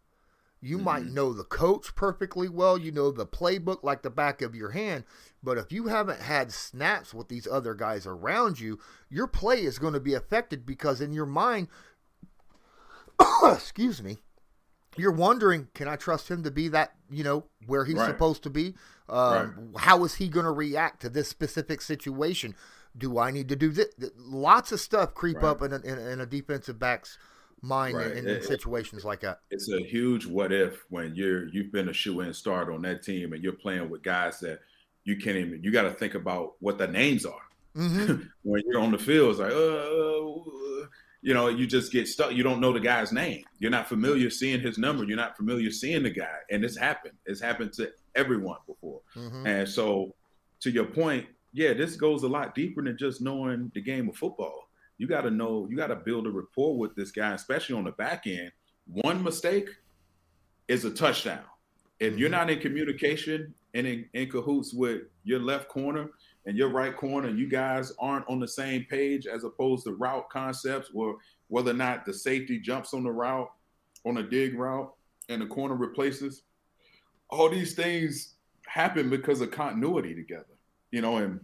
You 0.61 0.77
mm-hmm. 0.77 0.85
might 0.85 1.05
know 1.07 1.33
the 1.33 1.45
coach 1.45 1.95
perfectly 1.97 2.49
well. 2.49 2.79
You 2.79 2.93
know 2.93 3.11
the 3.11 3.27
playbook 3.27 3.83
like 3.83 4.03
the 4.03 4.11
back 4.11 4.43
of 4.43 4.55
your 4.55 4.71
hand. 4.71 5.05
But 5.43 5.59
if 5.59 5.73
you 5.73 5.89
haven't 5.89 6.21
had 6.21 6.53
snaps 6.53 7.13
with 7.13 7.29
these 7.29 7.49
other 7.49 7.75
guys 7.75 8.07
around 8.07 8.61
you, 8.61 8.79
your 9.09 9.27
play 9.27 9.63
is 9.63 9.79
going 9.79 9.95
to 9.95 10.01
be 10.01 10.15
affected 10.15 10.65
because 10.65 11.01
in 11.01 11.13
your 11.13 11.27
mind, 11.27 11.67
excuse 13.45 14.01
me, 14.03 14.19
you're 14.97 15.11
wondering, 15.11 15.69
can 15.75 15.89
I 15.89 15.97
trust 15.97 16.31
him 16.31 16.45
to 16.45 16.51
be 16.51 16.69
that, 16.69 16.93
you 17.11 17.25
know, 17.25 17.45
where 17.67 17.85
he's 17.85 17.97
right. 17.97 18.07
supposed 18.07 18.45
to 18.45 18.51
be? 18.51 18.75
Um, 19.09 19.71
right. 19.73 19.83
How 19.83 20.05
is 20.05 20.17
he 20.17 20.29
going 20.29 20.47
to 20.47 20.53
react 20.53 21.03
to 21.03 21.09
this 21.09 21.29
specific 21.29 21.81
situation? 21.81 22.55
Do 22.97 23.19
I 23.19 23.31
need 23.31 23.49
to 23.49 23.57
do 23.57 23.71
this? 23.71 23.89
Lots 24.17 24.73
of 24.73 24.81
stuff 24.81 25.15
creep 25.15 25.37
right. 25.37 25.51
up 25.51 25.63
in 25.63 25.73
a, 25.73 25.79
in, 25.79 26.21
a, 26.21 26.27
defensive 26.27 26.79
back's 26.79 27.19
mind 27.63 27.97
in, 28.01 28.19
in, 28.19 28.29
it, 28.29 28.45
situations 28.45 29.05
like 29.05 29.21
that. 29.21 29.41
It's 29.51 29.71
a 29.71 29.81
huge 29.81 30.27
what 30.27 30.53
if 30.53 30.85
when 30.91 31.15
you're 31.15 31.49
you've 31.49 31.71
been 31.71 31.89
a 31.89 31.93
shoe 31.93 32.21
in 32.21 32.35
start 32.35 32.69
on 32.73 32.83
that 32.83 33.03
team 33.03 33.33
and 33.33 33.43
you're 33.43 33.53
playing 33.53 33.89
with 33.89 34.03
guys 34.03 34.41
that 34.41 34.61
you 35.05 35.17
can't 35.17 35.37
even. 35.37 35.63
You 35.63 35.73
got 35.73 35.83
to 35.83 35.93
think 35.93 36.15
about 36.15 36.55
what 36.61 36.79
the 36.79 36.87
names 36.87 37.25
are. 37.25 37.43
Mm-hmm. 37.77 38.23
when 38.43 38.63
you're 38.67 38.81
on 38.81 38.93
the 38.93 38.99
field, 38.99 39.31
it's 39.31 39.39
like, 39.39 39.53
uh, 39.53 40.87
you 41.23 41.35
know, 41.35 41.49
you 41.49 41.67
just 41.67 41.93
get 41.93 42.09
stuck. 42.09 42.33
You 42.33 42.43
don't 42.43 42.61
know 42.61 42.73
the 42.73 42.81
guy's 42.81 43.13
name. 43.13 43.45
You're 43.59 43.71
not 43.71 43.89
familiar 43.89 44.31
seeing 44.31 44.61
his 44.61 44.79
number. 44.79 45.05
You're 45.05 45.17
not 45.17 45.37
familiar 45.37 45.71
seeing 45.71 46.03
the 46.03 46.11
guy. 46.11 46.39
And 46.51 46.65
it's 46.65 46.77
happened. 46.77 47.15
It's 47.27 47.41
happened 47.41 47.73
to 47.75 47.93
everyone 48.15 48.59
before. 48.67 49.01
Mm-hmm. 49.17 49.47
And 49.47 49.69
so, 49.69 50.15
to 50.61 50.71
your 50.71 50.87
point, 50.87 51.27
yeah, 51.53 51.73
this 51.75 51.97
goes 51.97 52.23
a 52.23 52.29
lot 52.29 52.55
deeper 52.55 52.83
than 52.83 52.97
just 52.99 53.21
knowing 53.21 53.71
the 53.75 53.81
game 53.81 54.09
of 54.09 54.17
football. 54.17 54.69
You 54.99 55.07
got 55.07 55.23
to 55.23 55.31
know, 55.31 55.67
you 55.71 55.77
got 55.77 55.89
to 55.89 55.97
build 55.97 56.27
a 56.27 56.31
rapport 56.31 56.77
with 56.77 56.95
this 56.95 57.11
guy, 57.11 57.33
especially 57.33 57.77
on 57.77 57.85
the 57.85 57.93
back 57.93 58.27
end. 58.27 58.53
One 58.87 59.23
mistake 59.23 59.69
is 60.69 60.85
a 60.85 60.91
touchdown. 60.91 61.45
If 61.99 62.19
you're 62.19 62.29
mm-hmm. 62.29 62.39
not 62.39 62.51
in 62.51 62.61
communication 62.61 63.55
and 63.75 63.87
in, 63.87 64.07
in 64.15 64.31
cahoots 64.31 64.75
with 64.75 65.03
your 65.25 65.41
left 65.41 65.69
corner, 65.69 66.11
and 66.47 66.57
your 66.57 66.69
right 66.69 66.97
corner 66.97 67.29
you 67.29 67.47
guys 67.49 67.93
aren't 67.99 68.29
on 68.29 68.41
the 68.41 68.49
same 68.49 68.85
page 68.85 69.27
as 69.27 69.45
opposed 69.45 69.85
to 69.85 69.93
route 69.93 70.29
concepts 70.31 70.91
or 70.95 71.17
whether 71.49 71.71
or 71.71 71.75
not 71.75 72.05
the 72.05 72.15
safety 72.15 72.59
jumps 72.59 72.95
on 72.95 73.05
the 73.05 73.11
route 73.11 73.51
on 74.07 74.19
a 74.19 74.23
dig 74.23 74.59
route 74.59 74.93
and 75.29 75.43
the 75.43 75.47
corner 75.47 75.75
replaces 75.75 76.43
all 77.29 77.49
these 77.49 77.75
things 77.75 78.35
happen 78.67 79.11
because 79.11 79.41
of 79.41 79.51
continuity 79.51 80.15
together 80.15 80.45
you 80.91 81.01
know 81.01 81.19
and 81.19 81.41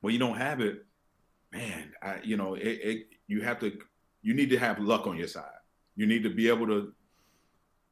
when 0.00 0.12
you 0.12 0.18
don't 0.18 0.36
have 0.36 0.60
it 0.60 0.84
man 1.52 1.92
I, 2.02 2.20
you 2.22 2.36
know 2.36 2.54
it, 2.54 2.62
it 2.66 3.06
you 3.26 3.40
have 3.42 3.58
to 3.60 3.78
you 4.22 4.34
need 4.34 4.50
to 4.50 4.58
have 4.58 4.78
luck 4.78 5.06
on 5.06 5.16
your 5.16 5.28
side 5.28 5.44
you 5.96 6.06
need 6.06 6.22
to 6.22 6.30
be 6.30 6.48
able 6.48 6.66
to 6.66 6.92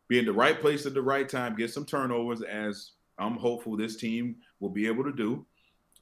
be 0.08 0.18
in 0.18 0.24
the 0.24 0.32
right 0.32 0.60
place 0.60 0.86
at 0.86 0.94
the 0.94 1.02
right 1.02 1.28
time 1.28 1.56
get 1.56 1.72
some 1.72 1.86
turnovers 1.86 2.42
as 2.42 2.92
i'm 3.18 3.36
hopeful 3.36 3.76
this 3.76 3.96
team 3.96 4.36
will 4.60 4.70
be 4.70 4.86
able 4.86 5.04
to 5.04 5.12
do 5.12 5.46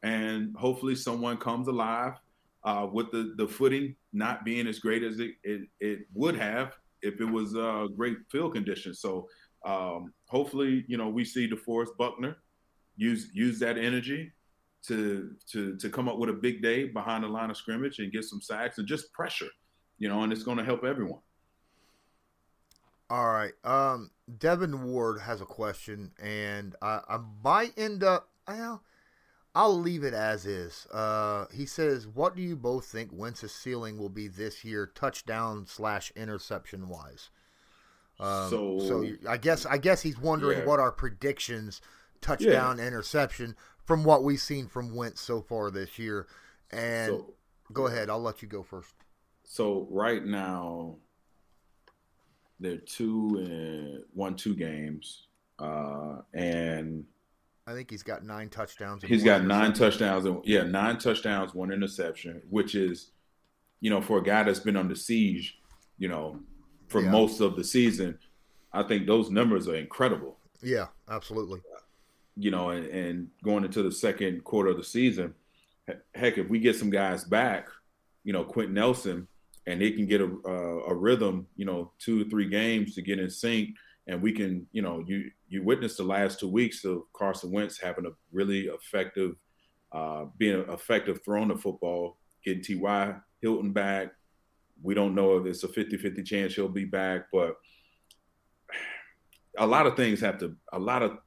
and 0.02 0.54
hopefully 0.56 0.94
someone 0.94 1.36
comes 1.36 1.68
alive 1.68 2.14
uh, 2.64 2.86
with 2.90 3.10
the 3.10 3.34
the 3.36 3.46
footing 3.46 3.94
not 4.12 4.44
being 4.44 4.66
as 4.66 4.78
great 4.78 5.02
as 5.02 5.18
it, 5.18 5.32
it, 5.42 5.68
it 5.80 6.00
would 6.14 6.36
have 6.36 6.72
if 7.02 7.20
it 7.20 7.24
was 7.24 7.54
uh, 7.54 7.86
great 7.94 8.16
field 8.30 8.54
conditions. 8.54 9.00
So 9.00 9.28
um, 9.64 10.12
hopefully, 10.28 10.84
you 10.88 10.96
know, 10.96 11.08
we 11.08 11.24
see 11.24 11.48
DeForest 11.48 11.96
Buckner 11.98 12.36
use 12.96 13.30
use 13.34 13.58
that 13.58 13.76
energy 13.76 14.32
to 14.86 15.34
to 15.50 15.76
to 15.76 15.88
come 15.88 16.08
up 16.08 16.18
with 16.18 16.30
a 16.30 16.34
big 16.34 16.62
day 16.62 16.84
behind 16.84 17.24
the 17.24 17.28
line 17.28 17.50
of 17.50 17.56
scrimmage 17.56 17.98
and 17.98 18.12
get 18.12 18.24
some 18.24 18.40
sacks 18.40 18.78
and 18.78 18.86
just 18.86 19.12
pressure, 19.12 19.48
you 19.98 20.08
know, 20.08 20.22
and 20.22 20.32
it's 20.32 20.42
going 20.42 20.58
to 20.58 20.64
help 20.64 20.84
everyone. 20.84 21.20
All 23.10 23.28
right, 23.28 23.52
um, 23.64 24.10
Devin 24.38 24.84
Ward 24.84 25.20
has 25.20 25.40
a 25.40 25.46
question, 25.46 26.12
and 26.20 26.74
I, 26.80 27.00
I 27.08 27.18
might 27.42 27.72
end 27.76 28.02
up. 28.02 28.28
Well, 28.48 28.82
I'll 29.54 29.78
leave 29.78 30.02
it 30.02 30.14
as 30.14 30.46
is. 30.46 30.86
Uh, 30.92 31.44
he 31.52 31.66
says, 31.66 32.06
"What 32.06 32.34
do 32.34 32.42
you 32.42 32.56
both 32.56 32.86
think 32.86 33.10
Wentz's 33.12 33.54
ceiling 33.54 33.98
will 33.98 34.08
be 34.08 34.26
this 34.26 34.64
year, 34.64 34.86
touchdown 34.86 35.66
slash 35.66 36.12
interception 36.16 36.88
wise?" 36.88 37.30
Um, 38.18 38.50
so, 38.50 38.78
so 38.80 39.06
I 39.28 39.36
guess 39.36 39.66
I 39.66 39.78
guess 39.78 40.02
he's 40.02 40.18
wondering 40.18 40.60
yeah. 40.60 40.64
what 40.64 40.80
our 40.80 40.92
predictions, 40.92 41.80
touchdown, 42.20 42.78
yeah. 42.78 42.86
interception, 42.86 43.54
from 43.84 44.04
what 44.04 44.24
we've 44.24 44.40
seen 44.40 44.66
from 44.66 44.94
Wentz 44.94 45.20
so 45.20 45.40
far 45.40 45.70
this 45.70 45.98
year. 45.98 46.26
And 46.70 47.12
so, 47.12 47.34
go 47.72 47.86
ahead, 47.86 48.10
I'll 48.10 48.22
let 48.22 48.42
you 48.42 48.48
go 48.48 48.62
first. 48.62 48.94
So 49.44 49.86
right 49.90 50.24
now, 50.24 50.96
they're 52.60 52.78
two 52.78 53.36
and 53.38 54.04
one 54.14 54.36
two 54.36 54.54
games, 54.54 55.26
uh, 55.58 56.18
and 56.32 57.04
I 57.66 57.72
think 57.72 57.90
he's 57.90 58.02
got 58.02 58.24
nine 58.24 58.48
touchdowns. 58.48 59.02
He's 59.02 59.24
got 59.24 59.44
nine 59.44 59.72
touchdowns. 59.72 60.24
And, 60.24 60.40
yeah, 60.44 60.64
nine 60.64 60.98
touchdowns, 60.98 61.54
one 61.54 61.72
interception, 61.72 62.42
which 62.50 62.74
is, 62.74 63.10
you 63.80 63.90
know, 63.90 64.00
for 64.00 64.18
a 64.18 64.22
guy 64.22 64.42
that's 64.42 64.60
been 64.60 64.76
under 64.76 64.94
siege, 64.94 65.58
you 65.98 66.08
know, 66.08 66.40
for 66.88 67.02
yeah. 67.02 67.10
most 67.10 67.40
of 67.40 67.56
the 67.56 67.64
season, 67.64 68.18
I 68.72 68.82
think 68.82 69.06
those 69.06 69.30
numbers 69.30 69.68
are 69.68 69.76
incredible. 69.76 70.36
Yeah, 70.62 70.86
absolutely. 71.08 71.60
You 72.36 72.50
know, 72.50 72.70
and, 72.70 72.86
and 72.86 73.28
going 73.42 73.64
into 73.64 73.82
the 73.82 73.92
second 73.92 74.42
quarter 74.44 74.70
of 74.70 74.76
the 74.76 74.84
season, 74.84 75.34
heck, 76.14 76.38
if 76.38 76.48
we 76.48 76.58
get 76.58 76.76
some 76.76 76.90
guys 76.90 77.24
back, 77.24 77.68
you 78.24 78.32
know, 78.32 78.44
Quenton 78.44 78.74
Nelson, 78.74 79.28
and 79.66 79.80
they 79.80 79.92
can 79.92 80.06
get 80.06 80.20
a, 80.20 80.30
a, 80.46 80.90
a 80.90 80.94
rhythm, 80.94 81.46
you 81.56 81.64
know, 81.64 81.92
two 81.98 82.22
or 82.22 82.24
three 82.24 82.48
games 82.48 82.94
to 82.94 83.02
get 83.02 83.18
in 83.18 83.30
sync, 83.30 83.70
and 84.06 84.20
we 84.20 84.32
can, 84.32 84.66
you 84.72 84.82
know, 84.82 85.02
you 85.06 85.30
you 85.48 85.62
witnessed 85.62 85.98
the 85.98 86.04
last 86.04 86.40
two 86.40 86.48
weeks 86.48 86.84
of 86.84 87.02
Carson 87.12 87.50
Wentz 87.50 87.80
having 87.80 88.06
a 88.06 88.10
really 88.32 88.66
effective, 88.66 89.36
uh, 89.92 90.24
being 90.36 90.64
effective 90.68 91.20
throwing 91.24 91.48
the 91.48 91.56
football, 91.56 92.18
getting 92.44 92.62
T.Y. 92.62 93.14
Hilton 93.40 93.72
back. 93.72 94.08
We 94.82 94.94
don't 94.94 95.14
know 95.14 95.36
if 95.36 95.46
it's 95.46 95.64
a 95.64 95.68
50-50 95.68 96.24
chance 96.26 96.54
he'll 96.54 96.68
be 96.68 96.84
back, 96.84 97.26
but 97.32 97.56
a 99.58 99.66
lot 99.66 99.86
of 99.86 99.96
things 99.96 100.20
have 100.20 100.38
to. 100.38 100.56
A 100.72 100.78
lot 100.78 101.02
of 101.02 101.18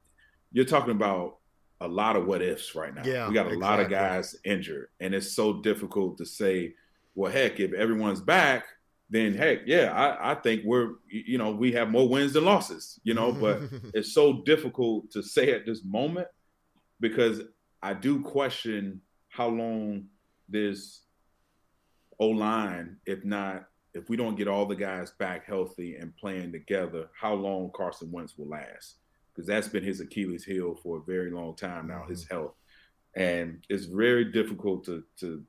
you're 0.52 0.64
talking 0.64 0.92
about 0.92 1.36
a 1.80 1.88
lot 1.88 2.16
of 2.16 2.26
what 2.26 2.42
ifs 2.42 2.74
right 2.74 2.94
now. 2.94 3.02
Yeah, 3.04 3.28
we 3.28 3.34
got 3.34 3.46
a 3.46 3.50
exactly. 3.50 3.56
lot 3.56 3.80
of 3.80 3.90
guys 3.90 4.36
injured, 4.44 4.88
and 5.00 5.14
it's 5.14 5.32
so 5.32 5.60
difficult 5.60 6.18
to 6.18 6.26
say, 6.26 6.74
well, 7.14 7.30
heck, 7.30 7.60
if 7.60 7.72
everyone's 7.72 8.20
back, 8.20 8.64
then 9.10 9.34
heck, 9.34 9.60
yeah, 9.66 9.92
I, 9.92 10.32
I 10.32 10.34
think 10.34 10.62
we're 10.64 10.94
you 11.08 11.38
know 11.38 11.50
we 11.50 11.72
have 11.72 11.90
more 11.90 12.08
wins 12.08 12.32
than 12.32 12.44
losses, 12.44 12.98
you 13.04 13.14
know. 13.14 13.32
But 13.32 13.62
it's 13.94 14.12
so 14.12 14.42
difficult 14.42 15.10
to 15.12 15.22
say 15.22 15.52
at 15.52 15.66
this 15.66 15.84
moment 15.84 16.28
because 17.00 17.42
I 17.82 17.94
do 17.94 18.20
question 18.20 19.00
how 19.28 19.48
long 19.48 20.06
this 20.48 21.02
O 22.18 22.28
line, 22.28 22.96
if 23.06 23.24
not, 23.24 23.68
if 23.94 24.08
we 24.08 24.16
don't 24.16 24.36
get 24.36 24.48
all 24.48 24.66
the 24.66 24.74
guys 24.74 25.12
back 25.18 25.46
healthy 25.46 25.96
and 25.96 26.16
playing 26.16 26.52
together, 26.52 27.08
how 27.18 27.34
long 27.34 27.70
Carson 27.74 28.10
Wentz 28.10 28.36
will 28.36 28.48
last 28.48 28.96
because 29.38 29.46
that's 29.46 29.68
been 29.68 29.84
his 29.84 30.00
Achilles 30.00 30.44
heel 30.44 30.74
for 30.74 30.96
a 30.96 31.02
very 31.02 31.30
long 31.30 31.54
time 31.54 31.86
now, 31.86 32.00
mm-hmm. 32.00 32.10
his 32.10 32.26
health, 32.26 32.54
and 33.14 33.64
it's 33.68 33.84
very 33.84 34.24
difficult 34.24 34.84
to 34.86 35.04
to 35.20 35.44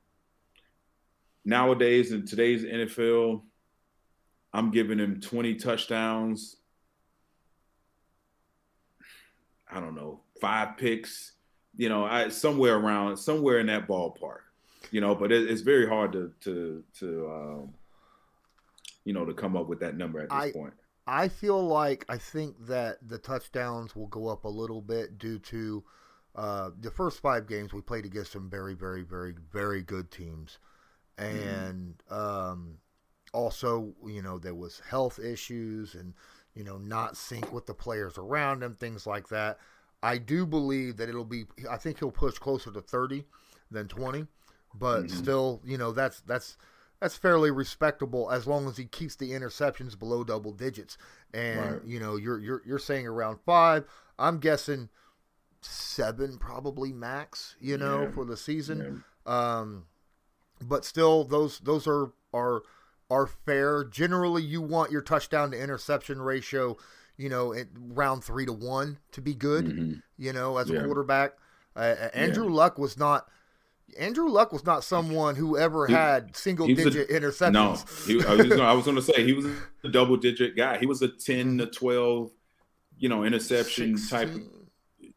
nowadays 1.44 2.12
in 2.12 2.24
today's 2.24 2.62
NFL 2.62 3.42
I'm 4.52 4.70
giving 4.70 4.98
him 4.98 5.20
20 5.20 5.56
touchdowns. 5.56 6.56
I 9.72 9.78
don't 9.80 9.94
know, 9.94 10.20
five 10.40 10.76
picks, 10.76 11.32
you 11.76 11.88
know, 11.88 12.04
I, 12.04 12.28
somewhere 12.28 12.76
around, 12.76 13.16
somewhere 13.16 13.58
in 13.58 13.66
that 13.66 13.86
ballpark, 13.86 14.40
you 14.90 15.00
know. 15.00 15.14
But 15.14 15.30
it, 15.30 15.48
it's 15.48 15.62
very 15.62 15.88
hard 15.88 16.12
to 16.12 16.32
to 16.40 16.82
to 16.98 17.30
um, 17.30 17.74
you 19.04 19.12
know 19.12 19.24
to 19.24 19.32
come 19.32 19.56
up 19.56 19.68
with 19.68 19.78
that 19.80 19.96
number 19.96 20.18
at 20.20 20.28
this 20.28 20.38
I, 20.38 20.50
point. 20.52 20.74
I 21.06 21.28
feel 21.28 21.62
like 21.66 22.04
I 22.08 22.18
think 22.18 22.66
that 22.66 22.98
the 23.06 23.18
touchdowns 23.18 23.96
will 23.96 24.06
go 24.06 24.28
up 24.28 24.44
a 24.44 24.48
little 24.48 24.80
bit 24.80 25.18
due 25.18 25.38
to 25.38 25.84
uh, 26.36 26.70
the 26.78 26.90
first 26.90 27.20
five 27.20 27.48
games 27.48 27.72
we 27.72 27.80
played 27.80 28.04
against 28.04 28.32
some 28.32 28.48
very, 28.48 28.74
very, 28.74 29.02
very, 29.02 29.34
very 29.52 29.82
good 29.82 30.10
teams, 30.10 30.58
mm-hmm. 31.18 31.48
and 31.48 31.94
mm. 32.10 32.16
um, 32.16 32.78
also, 33.32 33.92
you 34.06 34.22
know, 34.22 34.38
there 34.38 34.54
was 34.54 34.80
health 34.88 35.18
issues 35.18 35.94
and, 35.94 36.14
you 36.54 36.64
know, 36.64 36.78
not 36.78 37.16
sync 37.16 37.52
with 37.52 37.66
the 37.66 37.74
players 37.74 38.18
around 38.18 38.62
him, 38.62 38.74
things 38.74 39.06
like 39.06 39.28
that. 39.28 39.58
I 40.02 40.18
do 40.18 40.46
believe 40.46 40.96
that 40.96 41.08
it'll 41.08 41.24
be 41.24 41.44
I 41.68 41.76
think 41.76 41.98
he'll 41.98 42.10
push 42.10 42.38
closer 42.38 42.70
to 42.70 42.80
30 42.80 43.24
than 43.70 43.88
20, 43.88 44.26
but 44.74 45.04
mm-hmm. 45.04 45.16
still, 45.16 45.60
you 45.64 45.76
know, 45.76 45.92
that's 45.92 46.20
that's 46.22 46.56
that's 47.00 47.16
fairly 47.16 47.50
respectable 47.50 48.30
as 48.30 48.46
long 48.46 48.68
as 48.68 48.76
he 48.76 48.84
keeps 48.84 49.16
the 49.16 49.30
interceptions 49.30 49.98
below 49.98 50.22
double 50.22 50.52
digits. 50.52 50.98
And 51.32 51.72
right. 51.72 51.84
you 51.84 51.98
know, 51.98 52.16
you're 52.16 52.38
you're 52.38 52.62
you're 52.66 52.78
saying 52.78 53.06
around 53.06 53.38
5. 53.44 53.84
I'm 54.18 54.38
guessing 54.38 54.90
7 55.62 56.38
probably 56.38 56.92
max, 56.92 57.56
you 57.60 57.78
know, 57.78 58.02
yeah. 58.02 58.10
for 58.10 58.24
the 58.24 58.36
season. 58.36 59.02
Yeah. 59.26 59.60
Um 59.60 59.86
but 60.60 60.84
still 60.84 61.24
those 61.24 61.58
those 61.60 61.86
are 61.86 62.12
are 62.34 62.62
are 63.10 63.26
fair. 63.26 63.84
Generally, 63.84 64.42
you 64.44 64.62
want 64.62 64.92
your 64.92 65.02
touchdown 65.02 65.50
to 65.50 65.60
interception 65.60 66.22
ratio, 66.22 66.76
you 67.16 67.28
know, 67.28 67.52
at 67.52 67.66
round 67.76 68.22
three 68.24 68.46
to 68.46 68.52
one 68.52 68.98
to 69.12 69.20
be 69.20 69.34
good. 69.34 69.66
Mm-hmm. 69.66 69.94
You 70.16 70.32
know, 70.32 70.58
as 70.58 70.70
a 70.70 70.84
quarterback, 70.84 71.32
uh, 71.74 71.80
uh, 71.80 72.08
Andrew. 72.14 72.48
Luck 72.48 72.78
was 72.78 72.96
not. 72.96 73.28
Andrew 73.98 74.28
Luck 74.28 74.52
was 74.52 74.64
not 74.64 74.84
someone 74.84 75.36
who 75.36 75.58
ever 75.58 75.86
he, 75.86 75.92
had 75.92 76.36
single 76.36 76.66
digit 76.66 77.10
a, 77.10 77.12
interceptions. 77.12 77.52
No, 77.52 77.76
he, 78.06 78.60
I 78.60 78.72
was 78.72 78.84
going 78.84 78.96
to 78.96 79.02
say 79.02 79.24
he 79.24 79.32
was 79.32 79.46
a 79.84 79.88
double 79.90 80.16
digit 80.16 80.56
guy. 80.56 80.78
He 80.78 80.86
was 80.86 81.02
a 81.02 81.08
ten 81.08 81.58
to 81.58 81.66
twelve, 81.66 82.30
you 82.98 83.08
know, 83.08 83.24
interception 83.24 83.96
16. 83.96 84.18
type. 84.18 84.34
Of, 84.34 84.42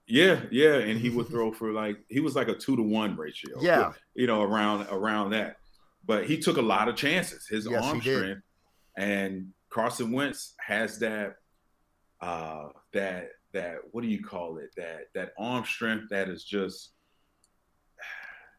yeah, 0.05 0.41
yeah, 0.51 0.75
and 0.75 0.99
he 0.99 1.09
would 1.09 1.27
throw 1.27 1.51
for 1.51 1.71
like 1.71 1.97
he 2.09 2.19
was 2.19 2.35
like 2.35 2.47
a 2.47 2.55
two 2.55 2.75
to 2.75 2.83
one 2.83 3.15
ratio. 3.15 3.59
Yeah, 3.61 3.93
you 4.13 4.27
know, 4.27 4.41
around 4.41 4.87
around 4.89 5.31
that 5.31 5.57
but 6.05 6.25
he 6.25 6.37
took 6.37 6.57
a 6.57 6.61
lot 6.61 6.89
of 6.89 6.95
chances. 6.95 7.47
His 7.47 7.67
yes, 7.69 7.83
arm 7.83 8.01
strength 8.01 8.41
and 8.97 9.49
Carson 9.69 10.11
Wentz 10.11 10.53
has 10.59 10.99
that 10.99 11.35
uh 12.21 12.69
that 12.93 13.29
that 13.53 13.77
what 13.91 14.01
do 14.01 14.07
you 14.07 14.23
call 14.23 14.57
it? 14.57 14.71
That 14.75 15.07
that 15.13 15.33
arm 15.37 15.65
strength 15.65 16.09
that 16.09 16.29
is 16.29 16.43
just 16.43 16.92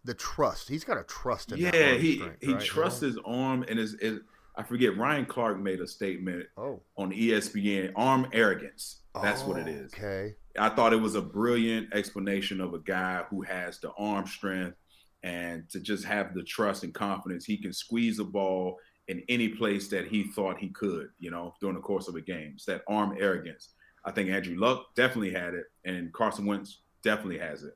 the 0.04 0.14
trust. 0.14 0.68
He's 0.68 0.84
got 0.84 0.98
a 0.98 1.04
trust 1.04 1.52
in 1.52 1.58
yeah. 1.58 1.94
he 1.94 2.16
strength, 2.16 2.36
he 2.40 2.52
right? 2.52 2.62
trusts 2.62 3.00
his 3.00 3.18
arm 3.24 3.64
and 3.68 3.78
his, 3.78 3.96
his, 4.00 4.20
I 4.56 4.62
forget. 4.62 4.96
Ryan 4.96 5.26
Clark 5.26 5.58
made 5.60 5.80
a 5.80 5.86
statement 5.86 6.46
oh. 6.56 6.80
on 6.96 7.12
ESPN. 7.12 7.92
Arm 7.96 8.28
arrogance. 8.32 9.00
That's 9.20 9.42
oh, 9.42 9.48
what 9.48 9.58
it 9.58 9.68
is. 9.68 9.92
Okay. 9.94 10.34
I 10.58 10.68
thought 10.68 10.92
it 10.92 11.00
was 11.00 11.14
a 11.14 11.22
brilliant 11.22 11.92
explanation 11.94 12.60
of 12.60 12.74
a 12.74 12.78
guy 12.78 13.24
who 13.30 13.42
has 13.42 13.78
the 13.80 13.92
arm 13.98 14.26
strength 14.26 14.76
and 15.22 15.68
to 15.70 15.80
just 15.80 16.04
have 16.04 16.34
the 16.34 16.42
trust 16.42 16.84
and 16.84 16.92
confidence 16.92 17.44
he 17.44 17.56
can 17.56 17.72
squeeze 17.72 18.18
the 18.18 18.24
ball 18.24 18.78
in 19.08 19.22
any 19.28 19.48
place 19.48 19.88
that 19.88 20.06
he 20.06 20.24
thought 20.24 20.58
he 20.58 20.68
could, 20.68 21.08
you 21.18 21.30
know, 21.30 21.54
during 21.60 21.76
the 21.76 21.82
course 21.82 22.08
of 22.08 22.14
a 22.14 22.20
game. 22.20 22.52
It's 22.54 22.64
that 22.66 22.82
arm 22.88 23.16
arrogance. 23.18 23.70
I 24.04 24.10
think 24.10 24.30
Andrew 24.30 24.56
Luck 24.56 24.94
definitely 24.94 25.32
had 25.32 25.54
it, 25.54 25.64
and 25.84 26.12
Carson 26.12 26.46
Wentz 26.46 26.80
definitely 27.02 27.38
has 27.38 27.62
it. 27.62 27.74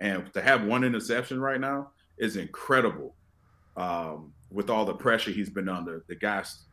And 0.00 0.32
to 0.34 0.40
have 0.40 0.64
one 0.64 0.84
interception 0.84 1.40
right 1.40 1.60
now 1.60 1.90
is 2.18 2.36
incredible. 2.36 3.14
Um, 3.76 4.32
with 4.50 4.68
all 4.68 4.84
the 4.84 4.94
pressure 4.94 5.30
he's 5.30 5.50
been 5.50 5.68
under, 5.68 6.04
the 6.08 6.16
guy's 6.16 6.64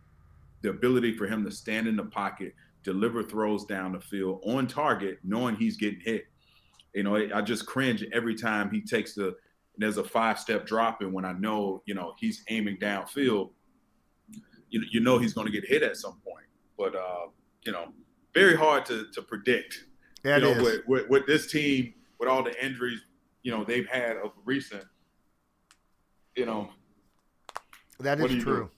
the 0.61 0.69
ability 0.69 1.13
for 1.15 1.27
him 1.27 1.45
to 1.45 1.51
stand 1.51 1.87
in 1.87 1.95
the 1.95 2.05
pocket, 2.05 2.53
deliver 2.83 3.21
throws 3.21 3.65
down 3.65 3.91
the 3.91 3.99
field 3.99 4.41
on 4.45 4.65
target, 4.65 5.19
knowing 5.23 5.55
he's 5.55 5.77
getting 5.77 5.99
hit. 5.99 6.25
You 6.93 7.03
know, 7.03 7.15
I 7.15 7.41
just 7.41 7.65
cringe 7.65 8.03
every 8.13 8.33
time 8.33 8.71
he 8.71 8.81
takes 8.81 9.13
the 9.13 9.35
there's 9.77 9.97
a 9.97 10.03
five 10.03 10.39
step 10.39 10.65
drop, 10.65 11.01
and 11.01 11.13
when 11.13 11.25
I 11.25 11.33
know 11.33 11.83
you 11.85 11.93
know 11.93 12.13
he's 12.17 12.43
aiming 12.49 12.77
downfield, 12.77 13.51
you 14.69 14.81
you 14.91 14.99
know 14.99 15.19
he's 15.19 15.33
going 15.33 15.45
to 15.45 15.53
get 15.53 15.67
hit 15.67 15.83
at 15.83 15.97
some 15.97 16.19
point. 16.25 16.45
But 16.77 16.95
uh, 16.95 17.27
you 17.63 17.71
know, 17.71 17.93
very 18.33 18.55
hard 18.55 18.85
to 18.87 19.05
to 19.13 19.21
predict. 19.21 19.85
Yeah, 20.23 20.37
you 20.37 20.43
know, 20.43 20.63
with, 20.63 20.87
with, 20.87 21.09
with 21.09 21.27
this 21.27 21.51
team, 21.51 21.93
with 22.19 22.27
all 22.27 22.43
the 22.43 22.65
injuries, 22.65 23.01
you 23.47 23.53
know 23.53 23.63
they've 23.63 23.87
had 23.87 24.17
of 24.17 24.33
recent. 24.43 24.83
You 26.35 26.45
know, 26.45 26.69
that 27.97 28.19
is 28.19 28.43
true. 28.43 28.65
Do? 28.65 28.69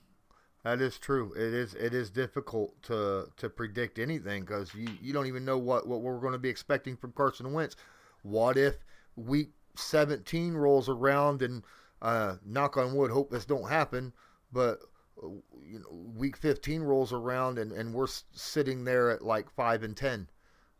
That 0.62 0.80
is 0.80 0.96
true. 0.96 1.32
It 1.34 1.52
is 1.52 1.74
it 1.74 1.92
is 1.92 2.08
difficult 2.08 2.80
to 2.84 3.26
to 3.36 3.50
predict 3.50 3.98
anything 3.98 4.44
because 4.44 4.72
you, 4.72 4.86
you 5.02 5.12
don't 5.12 5.26
even 5.26 5.44
know 5.44 5.58
what, 5.58 5.88
what 5.88 6.02
we're 6.02 6.20
going 6.20 6.34
to 6.34 6.38
be 6.38 6.48
expecting 6.48 6.96
from 6.96 7.10
Carson 7.10 7.52
Wentz. 7.52 7.74
What 8.22 8.56
if 8.56 8.76
week 9.16 9.50
17 9.74 10.54
rolls 10.54 10.88
around 10.88 11.42
and 11.42 11.64
uh, 12.00 12.36
knock 12.46 12.76
on 12.76 12.94
wood, 12.94 13.10
hope 13.10 13.28
this 13.28 13.44
don't 13.44 13.68
happen, 13.68 14.12
but 14.52 14.78
you 15.20 15.80
know, 15.80 16.12
week 16.14 16.36
15 16.36 16.82
rolls 16.82 17.12
around 17.12 17.58
and, 17.58 17.72
and 17.72 17.92
we're 17.92 18.06
sitting 18.32 18.84
there 18.84 19.10
at 19.10 19.22
like 19.22 19.50
five 19.50 19.82
and 19.82 19.96
10. 19.96 20.28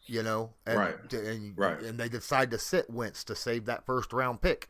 You 0.06 0.22
know, 0.22 0.54
and, 0.66 0.78
right, 0.78 1.12
and, 1.12 1.56
right. 1.56 1.80
and 1.82 1.98
they 1.98 2.08
decide 2.08 2.50
to 2.50 2.58
sit 2.58 2.90
Wentz 2.90 3.22
to 3.24 3.36
save 3.36 3.66
that 3.66 3.86
first 3.86 4.12
round 4.12 4.40
pick. 4.42 4.68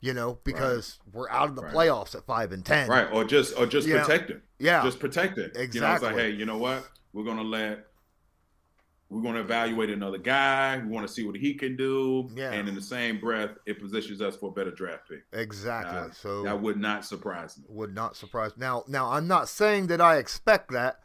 You 0.00 0.14
know, 0.14 0.38
because 0.44 1.00
right. 1.06 1.14
we're 1.14 1.30
out 1.30 1.48
of 1.48 1.56
the 1.56 1.62
right. 1.62 1.74
playoffs 1.74 2.14
at 2.14 2.24
five 2.24 2.52
and 2.52 2.64
ten. 2.64 2.88
Right, 2.88 3.10
or 3.12 3.24
just 3.24 3.58
or 3.58 3.66
just 3.66 3.88
yeah. 3.88 4.02
protect 4.02 4.30
it. 4.30 4.42
Yeah, 4.60 4.84
just 4.84 5.00
protect 5.00 5.38
it. 5.38 5.56
Exactly. 5.56 5.74
You 5.74 5.80
know, 5.80 5.94
it's 5.94 6.02
like, 6.02 6.16
hey, 6.16 6.30
you 6.30 6.46
know 6.46 6.58
what? 6.58 6.88
We're 7.12 7.24
gonna 7.24 7.42
let 7.42 7.88
we're 9.10 9.22
going 9.22 9.34
to 9.34 9.40
evaluate 9.40 9.88
another 9.88 10.18
guy. 10.18 10.78
We 10.78 10.88
want 10.88 11.06
to 11.06 11.12
see 11.12 11.24
what 11.24 11.36
he 11.36 11.54
can 11.54 11.76
do. 11.76 12.30
Yeah. 12.34 12.52
And 12.52 12.68
in 12.68 12.74
the 12.74 12.82
same 12.82 13.18
breath, 13.18 13.50
it 13.64 13.80
positions 13.80 14.20
us 14.20 14.36
for 14.36 14.50
a 14.50 14.52
better 14.52 14.70
draft 14.70 15.08
pick. 15.08 15.24
Exactly. 15.32 15.98
Uh, 15.98 16.10
so 16.10 16.42
that 16.42 16.60
would 16.60 16.78
not 16.78 17.06
surprise 17.06 17.56
me. 17.56 17.64
Would 17.68 17.94
not 17.94 18.16
surprise. 18.16 18.50
Me. 18.56 18.60
Now, 18.60 18.84
now 18.86 19.10
I'm 19.10 19.26
not 19.26 19.48
saying 19.48 19.86
that 19.86 20.00
I 20.00 20.18
expect 20.18 20.72
that. 20.72 21.00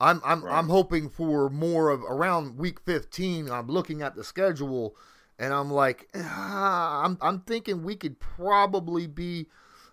I'm 0.00 0.20
I'm 0.24 0.44
right. 0.44 0.56
I'm 0.56 0.68
hoping 0.68 1.08
for 1.08 1.50
more 1.50 1.90
of 1.90 2.02
around 2.02 2.56
week 2.56 2.80
15. 2.80 3.50
I'm 3.50 3.66
looking 3.66 4.02
at 4.02 4.14
the 4.14 4.22
schedule, 4.22 4.96
and 5.38 5.52
I'm 5.52 5.70
like, 5.70 6.08
ah, 6.14 7.04
I'm 7.04 7.18
I'm 7.20 7.40
thinking 7.40 7.82
we 7.82 7.96
could 7.96 8.20
probably 8.20 9.06
be 9.06 9.46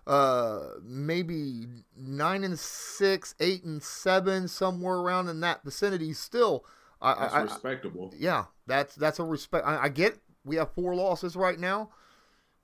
uh 0.06 0.74
maybe 0.84 1.66
nine 1.98 2.44
and 2.44 2.60
six, 2.60 3.34
eight 3.40 3.64
and 3.64 3.82
seven, 3.82 4.48
somewhere 4.48 4.98
around 4.98 5.28
in 5.28 5.40
that 5.42 5.64
vicinity 5.64 6.14
still. 6.14 6.66
I, 7.02 7.14
that's 7.20 7.34
I, 7.34 7.42
respectable. 7.42 8.14
Yeah, 8.18 8.46
that's 8.68 8.96
that's 8.96 9.20
a 9.20 9.24
respect. 9.24 9.66
I, 9.66 9.84
I, 9.84 9.90
get 9.90 10.18
we 10.44 10.58
have 10.58 10.72
four 10.74 10.96
losses 10.96 11.36
right 11.36 11.60
now. 11.60 11.90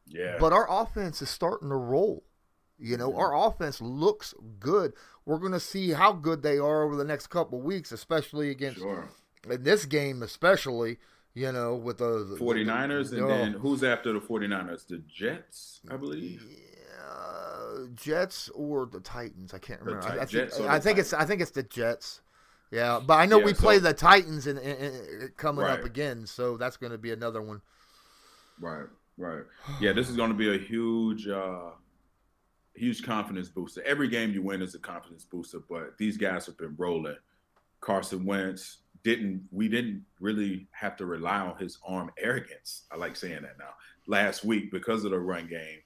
Yeah, 0.08 0.38
but 0.40 0.54
our 0.54 0.68
offense 0.70 1.22
is 1.22 1.30
starting 1.30 1.70
to 1.70 1.76
roll. 1.76 2.24
You 2.82 2.98
know, 2.98 3.12
yeah. 3.12 3.18
our 3.18 3.48
offense 3.48 3.80
looks 3.80 4.34
good. 4.60 4.94
We're 5.26 5.38
going 5.38 5.52
to 5.52 5.60
see 5.60 5.92
how 5.92 6.14
good 6.14 6.42
they 6.42 6.58
are 6.58 6.84
over 6.84 6.96
the 6.96 7.04
next 7.04 7.28
couple 7.28 7.62
weeks, 7.62 7.92
especially 7.92 8.50
against 8.50 8.80
sure. 8.80 9.10
in 9.50 9.64
this 9.64 9.86
game, 9.86 10.24
especially. 10.24 10.98
You 11.34 11.54
know, 11.54 11.76
with 11.76 12.00
the, 12.00 12.26
the 12.26 12.36
49ers, 12.36 13.12
the, 13.12 13.20
and 13.20 13.30
then 13.30 13.52
who's 13.54 13.86
after 13.86 14.12
the 14.12 14.20
49ers? 14.20 14.86
The 14.88 14.98
Jets, 14.98 15.80
I 15.90 15.96
believe. 15.96 16.46
Yeah, 16.46 17.86
Jets 17.96 18.50
or 18.54 18.86
the 18.86 19.00
Titans. 19.00 19.54
I 19.54 19.60
can't 19.60 19.80
remember. 19.80 20.10
I, 20.10 20.24
I, 20.24 20.26
think, 20.26 20.52
I 20.60 20.80
think 20.82 21.00
it's 21.00 21.14
I 21.14 21.24
think 21.24 21.40
it's 21.40 21.52
the 21.52 21.64
Jets. 21.64 22.20
Yeah, 22.72 23.02
but 23.06 23.16
I 23.16 23.26
know 23.26 23.40
yeah, 23.40 23.46
we 23.46 23.54
so, 23.54 23.62
play 23.62 23.80
the 23.80 23.94
Titans 23.94 24.48
and, 24.48 24.60
coming 25.36 25.66
right. 25.66 25.80
up 25.80 25.86
again, 25.86 26.26
so 26.26 26.56
that's 26.56 26.78
going 26.78 26.94
to 26.94 26.98
be 26.98 27.12
another 27.12 27.42
one. 27.42 27.62
Right, 28.60 28.88
right. 29.18 29.44
Yeah, 29.82 29.92
this 29.92 30.10
is 30.10 30.16
going 30.16 30.32
to 30.32 30.38
be 30.38 30.56
a 30.56 30.58
huge, 30.58 31.28
uh, 31.28 31.72
huge 32.76 33.04
confidence 33.04 33.50
booster. 33.50 33.84
Every 33.86 34.08
game 34.08 34.32
you 34.32 34.42
win 34.42 34.62
is 34.62 34.76
a 34.76 34.80
confidence 34.80 35.26
booster, 35.26 35.60
but 35.70 35.98
these 35.98 36.18
guys 36.18 36.46
have 36.46 36.58
been 36.58 36.76
rolling. 36.78 37.18
Carson 37.80 38.26
Wentz 38.26 38.80
didn't. 39.04 39.44
We 39.52 39.68
didn't 39.68 40.06
really 40.20 40.68
have 40.72 40.96
to 40.98 41.06
rely 41.06 41.40
on 41.40 41.58
his 41.58 41.80
arm 41.86 42.12
arrogance. 42.18 42.84
I 42.92 42.98
like 42.98 43.16
saying 43.16 43.42
that 43.42 43.58
now. 43.58 43.74
Last 44.08 44.44
week 44.44 44.72
because 44.72 45.04
of 45.04 45.12
the 45.12 45.20
run 45.20 45.48
game, 45.48 45.80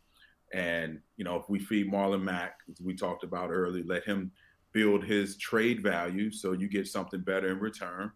and 0.53 0.99
you 1.17 1.23
know 1.23 1.38
if 1.38 1.49
we 1.49 1.59
feed 1.59 1.91
Marlon 1.91 2.23
Mack, 2.23 2.59
as 2.69 2.81
we 2.81 2.95
talked 2.95 3.23
about 3.23 3.51
earlier, 3.51 3.83
let 3.86 4.03
him 4.03 4.31
build 4.73 5.05
his 5.05 5.38
trade 5.38 5.81
value 5.81 6.29
so 6.29 6.51
you 6.51 6.67
get 6.67 6.88
something 6.88 7.21
better 7.21 7.49
in 7.49 7.59
return. 7.59 8.11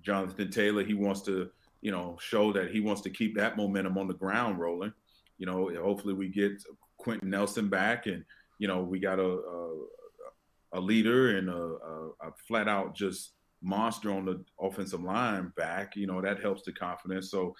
Jonathan 0.00 0.48
Taylor, 0.48 0.84
he 0.84 0.94
wants 0.94 1.22
to, 1.22 1.50
you 1.80 1.90
know, 1.90 2.16
show 2.20 2.52
that 2.52 2.70
he 2.70 2.78
wants 2.78 3.00
to 3.02 3.10
keep 3.10 3.34
that 3.36 3.56
momentum 3.56 3.98
on 3.98 4.06
the 4.06 4.14
ground 4.14 4.60
rolling. 4.60 4.92
You 5.38 5.46
know, 5.46 5.68
hopefully 5.82 6.14
we 6.14 6.28
get 6.28 6.62
Quenton 6.98 7.30
Nelson 7.30 7.68
back, 7.68 8.06
and 8.06 8.24
you 8.58 8.68
know 8.68 8.82
we 8.82 8.98
got 8.98 9.18
a 9.18 9.28
a, 9.28 9.84
a 10.74 10.80
leader 10.80 11.36
and 11.36 11.48
a, 11.48 11.52
a, 11.52 12.08
a, 12.22 12.32
flat 12.46 12.68
out 12.68 12.94
just 12.94 13.32
monster 13.62 14.10
on 14.10 14.24
the 14.24 14.44
offensive 14.60 15.02
line 15.02 15.52
back. 15.56 15.96
You 15.96 16.06
know 16.06 16.20
that 16.20 16.40
helps 16.40 16.62
the 16.62 16.72
confidence. 16.72 17.30
So, 17.30 17.54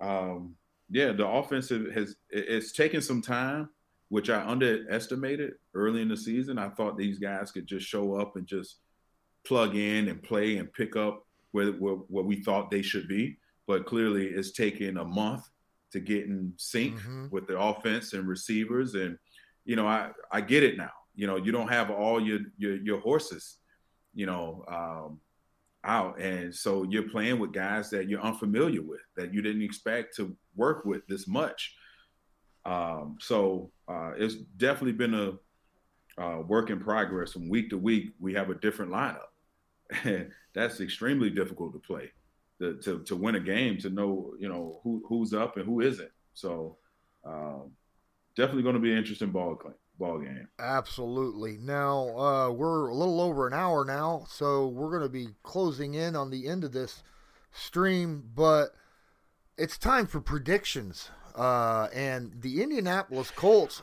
um, 0.00 0.54
yeah, 0.90 1.12
the 1.12 1.26
offensive 1.26 1.92
has 1.92 2.16
it's 2.30 2.72
taken 2.72 3.00
some 3.00 3.22
time 3.22 3.68
which 4.08 4.30
I 4.30 4.46
underestimated 4.46 5.54
early 5.74 6.02
in 6.02 6.08
the 6.08 6.16
season. 6.16 6.58
I 6.58 6.68
thought 6.68 6.96
these 6.96 7.18
guys 7.18 7.50
could 7.50 7.66
just 7.66 7.84
show 7.84 8.14
up 8.14 8.36
and 8.36 8.46
just 8.46 8.76
plug 9.44 9.74
in 9.74 10.08
and 10.08 10.22
play 10.22 10.58
and 10.58 10.72
pick 10.72 10.94
up 10.94 11.26
where, 11.52 11.72
where, 11.72 11.94
where 11.94 12.22
we 12.24 12.36
thought 12.42 12.70
they 12.70 12.82
should 12.82 13.08
be. 13.08 13.38
But 13.66 13.86
clearly, 13.86 14.26
it's 14.26 14.52
taken 14.52 14.98
a 14.98 15.04
month 15.04 15.48
to 15.94 16.00
get 16.00 16.26
in 16.26 16.52
sync 16.56 16.98
mm-hmm. 16.98 17.28
with 17.30 17.46
the 17.46 17.56
offense 17.56 18.14
and 18.14 18.26
receivers. 18.26 18.96
And 18.96 19.16
you 19.64 19.76
know, 19.76 19.86
I 19.86 20.10
I 20.30 20.40
get 20.40 20.64
it 20.64 20.76
now. 20.76 20.90
You 21.14 21.28
know, 21.28 21.36
you 21.36 21.52
don't 21.52 21.68
have 21.68 21.90
all 21.90 22.20
your 22.20 22.40
your, 22.58 22.76
your 22.76 23.00
horses, 23.00 23.58
you 24.12 24.26
know, 24.26 24.64
um, 24.66 25.20
out, 25.84 26.20
and 26.20 26.52
so 26.52 26.82
you're 26.82 27.08
playing 27.08 27.38
with 27.38 27.52
guys 27.52 27.90
that 27.90 28.08
you're 28.08 28.20
unfamiliar 28.20 28.82
with, 28.82 29.02
that 29.16 29.32
you 29.32 29.40
didn't 29.40 29.62
expect 29.62 30.16
to 30.16 30.36
work 30.56 30.84
with 30.84 31.06
this 31.06 31.28
much. 31.28 31.76
Um, 32.64 33.16
so 33.20 33.70
uh, 33.86 34.12
it's 34.16 34.34
definitely 34.34 34.92
been 34.92 35.14
a 35.14 36.20
uh, 36.20 36.40
work 36.40 36.70
in 36.70 36.80
progress. 36.80 37.32
From 37.34 37.48
week 37.48 37.70
to 37.70 37.78
week, 37.78 38.14
we 38.18 38.34
have 38.34 38.50
a 38.50 38.56
different 38.56 38.90
lineup, 38.90 39.30
and 40.02 40.32
that's 40.54 40.80
extremely 40.80 41.30
difficult 41.30 41.72
to 41.74 41.78
play. 41.78 42.10
To, 42.60 42.74
to, 42.82 43.00
to 43.00 43.16
win 43.16 43.34
a 43.34 43.40
game, 43.40 43.78
to 43.78 43.90
know 43.90 44.34
you 44.38 44.48
know 44.48 44.80
who 44.84 45.02
who's 45.08 45.34
up 45.34 45.56
and 45.56 45.66
who 45.66 45.80
isn't. 45.80 46.10
So 46.34 46.78
um, 47.24 47.72
definitely 48.36 48.62
going 48.62 48.76
to 48.76 48.80
be 48.80 48.92
an 48.92 48.98
interesting 48.98 49.30
ball 49.30 49.56
game. 49.56 49.74
ball 49.98 50.20
game. 50.20 50.48
Absolutely. 50.60 51.56
Now 51.60 52.16
uh, 52.16 52.50
we're 52.50 52.88
a 52.88 52.94
little 52.94 53.20
over 53.20 53.48
an 53.48 53.54
hour 53.54 53.84
now, 53.84 54.24
so 54.28 54.68
we're 54.68 54.90
going 54.90 55.02
to 55.02 55.08
be 55.08 55.34
closing 55.42 55.94
in 55.94 56.14
on 56.14 56.30
the 56.30 56.46
end 56.46 56.62
of 56.62 56.72
this 56.72 57.02
stream, 57.50 58.30
but 58.34 58.70
it's 59.58 59.78
time 59.78 60.06
for 60.06 60.20
predictions. 60.20 61.10
Uh, 61.34 61.88
and 61.92 62.40
the 62.40 62.62
Indianapolis 62.62 63.32
Colts 63.32 63.82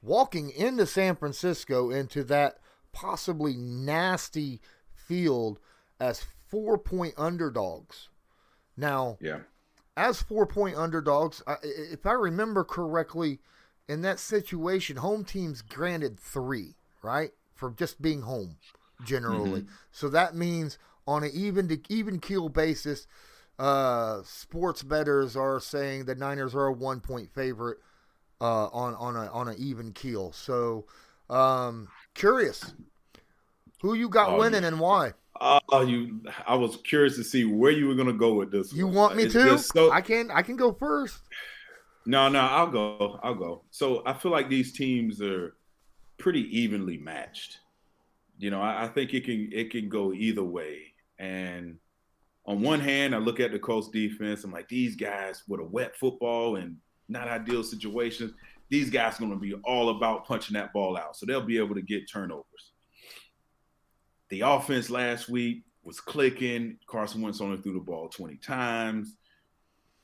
walking 0.00 0.50
into 0.50 0.86
San 0.86 1.16
Francisco 1.16 1.90
into 1.90 2.22
that 2.24 2.58
possibly 2.92 3.56
nasty 3.56 4.60
field 4.94 5.58
as 5.98 6.24
four 6.48 6.78
point 6.78 7.14
underdogs. 7.16 8.08
Now, 8.76 9.18
yeah, 9.20 9.40
as 9.96 10.22
four 10.22 10.46
point 10.46 10.76
underdogs, 10.76 11.42
if 11.62 12.06
I 12.06 12.12
remember 12.12 12.64
correctly, 12.64 13.40
in 13.88 14.02
that 14.02 14.18
situation, 14.18 14.96
home 14.96 15.24
teams 15.24 15.62
granted 15.62 16.18
three, 16.18 16.76
right, 17.02 17.30
for 17.54 17.70
just 17.70 18.00
being 18.00 18.22
home 18.22 18.56
generally. 19.04 19.62
Mm-hmm. 19.62 19.72
So 19.90 20.08
that 20.08 20.34
means 20.34 20.78
on 21.06 21.24
an 21.24 21.30
even 21.34 21.68
to 21.68 21.78
even 21.88 22.20
keel 22.20 22.48
basis, 22.48 23.06
uh, 23.58 24.22
sports 24.24 24.82
bettors 24.82 25.36
are 25.36 25.60
saying 25.60 26.04
the 26.04 26.14
Niners 26.14 26.54
are 26.54 26.66
a 26.66 26.72
one 26.72 27.00
point 27.00 27.30
favorite 27.34 27.78
uh, 28.40 28.66
on 28.66 28.94
on 28.94 29.16
a 29.16 29.30
on 29.30 29.48
an 29.48 29.56
even 29.58 29.92
keel. 29.92 30.32
So 30.32 30.86
um, 31.28 31.88
curious, 32.14 32.74
who 33.82 33.94
you 33.94 34.08
got 34.08 34.30
oh, 34.30 34.38
winning 34.38 34.64
and 34.64 34.80
why? 34.80 35.12
Oh, 35.44 35.80
you! 35.80 36.20
I 36.46 36.54
was 36.54 36.76
curious 36.84 37.16
to 37.16 37.24
see 37.24 37.44
where 37.44 37.72
you 37.72 37.88
were 37.88 37.96
going 37.96 38.06
to 38.06 38.12
go 38.12 38.34
with 38.34 38.52
this. 38.52 38.72
You 38.72 38.86
one. 38.86 38.94
want 38.94 39.16
me 39.16 39.24
it's 39.24 39.32
to? 39.32 39.58
So, 39.58 39.90
I 39.90 40.00
can. 40.00 40.30
I 40.30 40.42
can 40.42 40.56
go 40.56 40.72
first. 40.72 41.18
No, 42.06 42.28
no, 42.28 42.40
I'll 42.40 42.70
go. 42.70 43.18
I'll 43.22 43.34
go. 43.34 43.64
So 43.70 44.02
I 44.06 44.12
feel 44.12 44.30
like 44.30 44.48
these 44.48 44.72
teams 44.72 45.20
are 45.20 45.56
pretty 46.18 46.42
evenly 46.56 46.96
matched. 46.96 47.58
You 48.38 48.50
know, 48.50 48.60
I, 48.60 48.84
I 48.84 48.88
think 48.88 49.14
it 49.14 49.24
can 49.24 49.50
it 49.52 49.70
can 49.70 49.88
go 49.88 50.12
either 50.12 50.44
way, 50.44 50.94
and 51.18 51.78
on 52.46 52.60
one 52.60 52.80
hand, 52.80 53.14
I 53.14 53.18
look 53.18 53.40
at 53.40 53.52
the 53.52 53.58
Colts 53.58 53.88
defense. 53.88 54.44
I'm 54.44 54.52
like, 54.52 54.68
these 54.68 54.96
guys 54.96 55.42
with 55.48 55.60
a 55.60 55.64
wet 55.64 55.96
football 55.96 56.56
and 56.56 56.76
not 57.08 57.28
ideal 57.28 57.62
situations, 57.62 58.32
these 58.68 58.90
guys 58.90 59.16
are 59.16 59.20
going 59.20 59.32
to 59.32 59.38
be 59.38 59.54
all 59.64 59.90
about 59.90 60.24
punching 60.26 60.54
that 60.54 60.72
ball 60.72 60.96
out. 60.96 61.16
So 61.16 61.26
they'll 61.26 61.40
be 61.40 61.58
able 61.58 61.74
to 61.74 61.82
get 61.82 62.10
turnovers. 62.10 62.71
The 64.32 64.40
offense 64.40 64.90
last 64.90 65.28
week 65.28 65.62
was 65.84 66.00
clicking. 66.00 66.78
Carson 66.88 67.22
Wentz 67.22 67.40
only 67.40 67.62
threw 67.62 67.74
the 67.74 67.78
ball 67.78 68.08
20 68.08 68.36
times. 68.36 69.16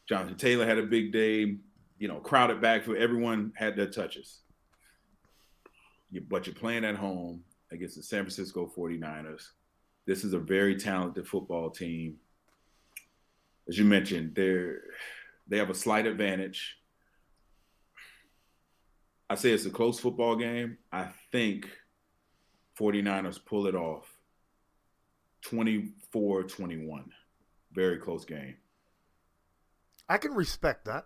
Jonathan 0.08 0.36
Taylor 0.36 0.66
had 0.66 0.78
a 0.78 0.84
big 0.84 1.12
day. 1.12 1.56
You 1.98 2.06
know, 2.06 2.20
crowded 2.20 2.60
back 2.60 2.84
for 2.84 2.96
everyone 2.96 3.52
had 3.56 3.74
their 3.74 3.90
touches. 3.90 4.42
But 6.28 6.46
you're 6.46 6.54
playing 6.54 6.84
at 6.84 6.94
home 6.94 7.42
against 7.72 7.96
the 7.96 8.04
San 8.04 8.20
Francisco 8.20 8.70
49ers. 8.76 9.48
This 10.06 10.22
is 10.22 10.32
a 10.32 10.38
very 10.38 10.76
talented 10.76 11.26
football 11.26 11.70
team 11.70 12.18
as 13.68 13.78
you 13.78 13.84
mentioned, 13.84 14.34
they're 14.34 14.80
they 15.46 15.58
have 15.58 15.70
a 15.70 15.74
slight 15.74 16.06
advantage. 16.06 16.78
I 19.30 19.34
say 19.34 19.50
it's 19.50 19.66
a 19.66 19.70
close 19.70 20.00
football 20.00 20.36
game. 20.36 20.78
I 20.90 21.08
think 21.32 21.68
49ers 22.78 23.44
pull 23.44 23.66
it 23.66 23.74
off 23.74 24.17
24 25.42 26.44
21. 26.44 27.10
Very 27.72 27.98
close 27.98 28.24
game. 28.24 28.56
I 30.08 30.18
can 30.18 30.32
respect 30.32 30.86
that. 30.86 31.04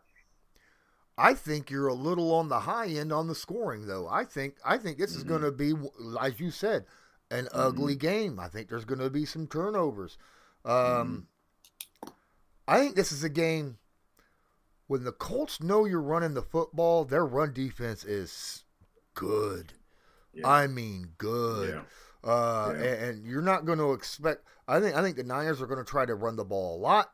I 1.19 1.35
think 1.35 1.71
you're 1.71 1.89
a 1.89 1.95
little 1.95 2.35
on 2.35 2.49
the 2.49 2.61
high 2.61 2.87
end 2.87 3.13
on 3.13 3.29
the 3.29 3.35
scoring, 3.35 3.87
though. 3.87 4.09
I 4.09 4.25
think 4.25 4.57
I 4.65 4.79
think 4.79 4.99
this 4.99 5.11
mm-hmm. 5.11 5.19
is 5.19 5.25
going 5.25 5.43
to 5.43 5.53
be, 5.53 5.75
as 6.21 6.41
you 6.41 6.51
said, 6.51 6.87
an 7.31 7.47
mm-hmm. 7.47 7.61
ugly 7.61 7.97
game. 7.97 8.41
I 8.41 8.49
think 8.49 8.69
there's 8.69 8.85
going 8.85 9.01
to 9.01 9.11
be 9.11 9.25
some 9.25 9.47
turnovers. 9.47 10.17
Um, 10.65 11.27
mm-hmm. 12.05 12.11
I 12.69 12.79
think 12.79 12.97
this 12.97 13.13
is 13.13 13.25
a 13.25 13.29
game 13.29 13.79
when 14.87 15.05
the 15.05 15.13
Colts 15.13 15.63
know 15.63 15.85
you're 15.85 16.01
running 16.01 16.35
the 16.35 16.43
football, 16.43 17.05
their 17.05 17.27
run 17.27 17.53
defense 17.53 18.05
is 18.05 18.65
good. 19.15 19.73
Yeah. 20.35 20.49
I 20.49 20.67
mean, 20.67 21.11
good. 21.19 21.71
Yeah. 21.71 21.83
Uh, 22.25 22.73
yeah. 22.75 22.83
And, 22.83 23.03
and, 23.03 23.27
you're 23.27 23.43
not 23.43 23.65
going 23.65 23.79
to 23.79 23.93
expect. 23.93 24.45
I 24.69 24.81
think. 24.81 24.97
I 24.97 25.03
think 25.03 25.17
the 25.17 25.25
Niners 25.25 25.61
are 25.61 25.67
going 25.67 25.85
to 25.85 25.91
try 25.91 26.07
to 26.07 26.15
run 26.15 26.37
the 26.37 26.45
ball 26.45 26.77
a 26.77 26.81
lot. 26.81 27.13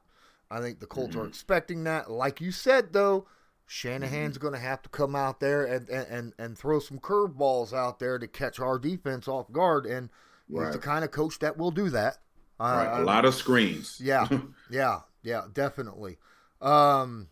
I 0.50 0.60
think 0.60 0.80
the 0.80 0.86
Colts 0.86 1.10
mm-hmm. 1.10 1.20
are 1.20 1.26
expecting 1.26 1.84
that. 1.84 2.10
Like 2.10 2.40
you 2.40 2.52
said, 2.52 2.92
though, 2.92 3.26
Shanahan's 3.66 4.36
mm-hmm. 4.36 4.42
going 4.42 4.54
to 4.54 4.60
have 4.60 4.82
to 4.82 4.88
come 4.88 5.14
out 5.14 5.40
there 5.40 5.64
and 5.64 5.88
and 5.88 6.06
and, 6.08 6.32
and 6.38 6.58
throw 6.58 6.78
some 6.78 6.98
curveballs 6.98 7.72
out 7.72 7.98
there 7.98 8.18
to 8.18 8.26
catch 8.26 8.60
our 8.60 8.78
defense 8.78 9.28
off 9.28 9.50
guard. 9.50 9.86
And 9.86 10.10
right. 10.48 10.66
he's 10.66 10.74
the 10.74 10.80
kind 10.80 11.04
of 11.04 11.10
coach 11.10 11.38
that 11.38 11.56
will 11.56 11.70
do 11.70 11.88
that. 11.90 12.18
Right. 12.60 13.00
a 13.00 13.04
lot 13.04 13.24
of 13.24 13.34
screens. 13.34 14.00
Yeah, 14.02 14.26
yeah, 14.70 15.00
yeah, 15.22 15.42
definitely. 15.52 16.18
Um, 16.60 17.28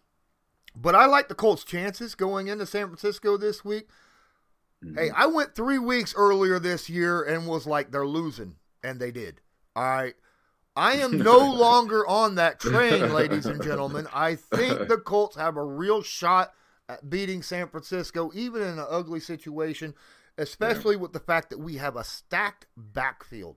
but 0.74 0.94
I 0.94 1.06
like 1.06 1.28
the 1.28 1.34
Colts' 1.34 1.64
chances 1.64 2.14
going 2.14 2.48
into 2.48 2.66
San 2.66 2.86
Francisco 2.86 3.36
this 3.36 3.64
week. 3.64 3.88
Mm-hmm. 4.84 4.98
Hey, 4.98 5.10
I 5.14 5.26
went 5.26 5.54
three 5.54 5.78
weeks 5.78 6.14
earlier 6.16 6.58
this 6.58 6.88
year 6.88 7.22
and 7.22 7.46
was 7.46 7.66
like, 7.66 7.90
they're 7.90 8.06
losing, 8.06 8.56
and 8.82 9.00
they 9.00 9.10
did. 9.10 9.40
All 9.74 9.84
right. 9.84 10.14
I 10.76 10.94
am 10.94 11.18
no 11.18 11.38
longer 11.52 12.06
on 12.06 12.34
that 12.34 12.60
train, 12.60 13.12
ladies 13.12 13.46
and 13.46 13.62
gentlemen. 13.62 14.06
I 14.12 14.34
think 14.34 14.88
the 14.88 14.98
Colts 14.98 15.36
have 15.36 15.56
a 15.56 15.64
real 15.64 16.02
shot 16.02 16.52
at 16.88 17.08
beating 17.08 17.42
San 17.42 17.68
Francisco, 17.68 18.30
even 18.34 18.62
in 18.62 18.78
an 18.78 18.86
ugly 18.88 19.20
situation, 19.20 19.94
especially 20.36 20.96
yeah. 20.96 21.00
with 21.02 21.12
the 21.12 21.20
fact 21.20 21.50
that 21.50 21.58
we 21.58 21.76
have 21.76 21.96
a 21.96 22.04
stacked 22.04 22.66
backfield, 22.76 23.56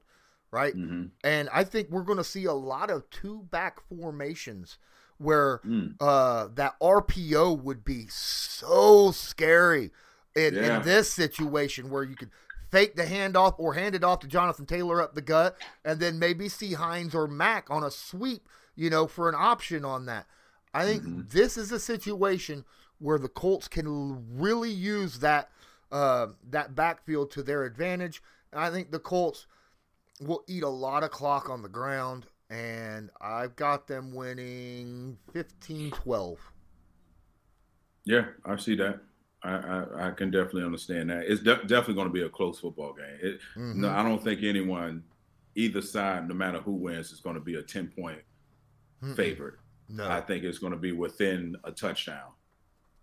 right? 0.51 0.73
Mm-hmm. 0.73 1.07
And 1.23 1.49
I 1.51 1.65
think 1.65 1.89
we're 1.89 2.03
going 2.03 2.17
to 2.17 2.23
see 2.23 2.45
a 2.45 2.53
lot 2.53 2.89
of 2.89 3.09
two 3.09 3.45
back 3.51 3.81
formations 3.89 4.77
where 5.17 5.59
mm. 5.65 5.95
uh, 5.99 6.47
that 6.55 6.79
RPO 6.79 7.61
would 7.61 7.83
be 7.83 8.07
so 8.07 9.11
scary 9.11 9.91
in, 10.35 10.55
yeah. 10.55 10.77
in 10.77 10.83
this 10.83 11.11
situation 11.11 11.89
where 11.89 12.03
you 12.03 12.15
could 12.15 12.29
fake 12.71 12.95
the 12.95 13.03
handoff 13.03 13.55
or 13.57 13.73
hand 13.73 13.95
it 13.95 14.03
off 14.03 14.19
to 14.19 14.27
Jonathan 14.27 14.65
Taylor 14.65 15.01
up 15.01 15.15
the 15.15 15.21
gut, 15.21 15.57
and 15.83 15.99
then 15.99 16.19
maybe 16.19 16.47
see 16.49 16.73
Hines 16.73 17.15
or 17.15 17.27
Mack 17.27 17.69
on 17.69 17.83
a 17.83 17.91
sweep, 17.91 18.47
you 18.75 18.89
know, 18.89 19.07
for 19.07 19.27
an 19.27 19.35
option 19.35 19.83
on 19.83 20.05
that. 20.05 20.27
I 20.73 20.85
think 20.85 21.03
mm-hmm. 21.03 21.21
this 21.29 21.57
is 21.57 21.71
a 21.71 21.79
situation 21.79 22.65
where 22.99 23.17
the 23.17 23.29
Colts 23.29 23.67
can 23.67 24.37
really 24.37 24.69
use 24.69 25.19
that 25.19 25.49
uh, 25.91 26.27
that 26.51 26.75
backfield 26.75 27.31
to 27.31 27.43
their 27.43 27.63
advantage. 27.63 28.21
I 28.53 28.69
think 28.69 28.91
the 28.91 28.99
Colts 28.99 29.47
will 30.21 30.43
eat 30.47 30.63
a 30.63 30.69
lot 30.69 31.03
of 31.03 31.11
clock 31.11 31.49
on 31.49 31.63
the 31.63 31.69
ground 31.69 32.27
and 32.49 33.09
I've 33.21 33.55
got 33.55 33.87
them 33.87 34.13
winning 34.13 35.17
15-12. 35.33 36.37
Yeah, 38.05 38.25
I 38.45 38.55
see 38.57 38.75
that. 38.75 38.99
I, 39.43 39.51
I, 39.51 40.07
I 40.07 40.11
can 40.11 40.31
definitely 40.31 40.63
understand 40.63 41.09
that. 41.09 41.25
It's 41.25 41.41
de- 41.41 41.63
definitely 41.65 41.95
going 41.95 42.07
to 42.07 42.13
be 42.13 42.23
a 42.23 42.29
close 42.29 42.59
football 42.59 42.93
game. 42.93 43.17
It, 43.21 43.39
mm-hmm. 43.55 43.81
No, 43.81 43.89
I 43.89 44.03
don't 44.03 44.23
think 44.23 44.43
anyone, 44.43 45.03
either 45.55 45.81
side, 45.81 46.27
no 46.27 46.35
matter 46.35 46.59
who 46.59 46.73
wins, 46.73 47.11
is 47.11 47.21
going 47.21 47.35
to 47.35 47.41
be 47.41 47.55
a 47.55 47.61
ten 47.61 47.87
point 47.87 48.21
mm 49.03 49.15
favorite. 49.15 49.55
No, 49.87 50.07
I 50.07 50.21
think 50.21 50.43
it's 50.43 50.59
going 50.59 50.73
to 50.73 50.77
be 50.77 50.91
within 50.91 51.55
a 51.63 51.71
touchdown. 51.71 52.31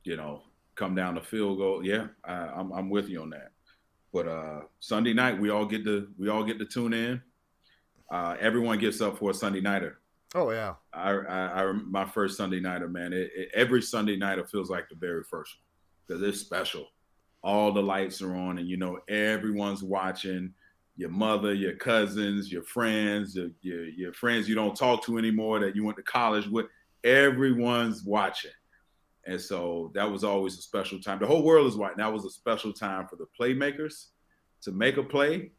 You 0.04 0.16
know, 0.16 0.42
come 0.74 0.94
down 0.94 1.14
the 1.14 1.20
field 1.20 1.58
goal. 1.58 1.84
Yeah, 1.84 2.08
I, 2.22 2.34
I'm 2.34 2.70
I'm 2.72 2.90
with 2.90 3.08
you 3.08 3.22
on 3.22 3.30
that. 3.30 3.52
But 4.12 4.28
uh 4.28 4.60
Sunday 4.78 5.14
night, 5.14 5.40
we 5.40 5.50
all 5.50 5.66
get 5.66 5.84
to 5.84 6.08
we 6.18 6.28
all 6.28 6.44
get 6.44 6.58
to 6.58 6.64
tune 6.64 6.92
in 6.92 7.22
uh, 8.10 8.36
everyone 8.40 8.78
gets 8.78 9.00
up 9.00 9.18
for 9.18 9.30
a 9.30 9.34
Sunday 9.34 9.60
nighter. 9.60 9.98
Oh 10.34 10.50
yeah. 10.50 10.74
I, 10.92 11.10
I, 11.10 11.64
I 11.64 11.72
my 11.72 12.04
first 12.04 12.36
Sunday 12.36 12.60
nighter, 12.60 12.88
man. 12.88 13.12
It, 13.12 13.30
it, 13.34 13.48
every 13.54 13.82
Sunday 13.82 14.16
nighter 14.16 14.44
feels 14.46 14.70
like 14.70 14.88
the 14.88 14.96
very 14.96 15.22
first 15.24 15.56
one 15.56 15.65
because 16.06 16.22
it's 16.22 16.40
special. 16.40 16.86
All 17.42 17.72
the 17.72 17.82
lights 17.82 18.22
are 18.22 18.34
on, 18.34 18.58
and 18.58 18.68
you 18.68 18.76
know 18.76 18.98
everyone's 19.08 19.82
watching. 19.82 20.52
Your 20.98 21.10
mother, 21.10 21.52
your 21.52 21.76
cousins, 21.76 22.50
your 22.50 22.62
friends, 22.62 23.36
your, 23.36 23.50
your, 23.60 23.84
your 23.84 24.12
friends 24.14 24.48
you 24.48 24.54
don't 24.54 24.74
talk 24.74 25.04
to 25.04 25.18
anymore 25.18 25.60
that 25.60 25.76
you 25.76 25.84
went 25.84 25.98
to 25.98 26.02
college 26.02 26.46
with. 26.46 26.66
Everyone's 27.04 28.02
watching, 28.02 28.50
and 29.26 29.40
so 29.40 29.92
that 29.94 30.10
was 30.10 30.24
always 30.24 30.58
a 30.58 30.62
special 30.62 30.98
time. 30.98 31.18
The 31.18 31.26
whole 31.26 31.44
world 31.44 31.66
is 31.66 31.76
watching. 31.76 31.98
That 31.98 32.12
was 32.12 32.24
a 32.24 32.30
special 32.30 32.72
time 32.72 33.06
for 33.06 33.16
the 33.16 33.26
playmakers 33.38 34.06
to 34.62 34.72
make 34.72 34.96
a 34.96 35.02
play 35.02 35.52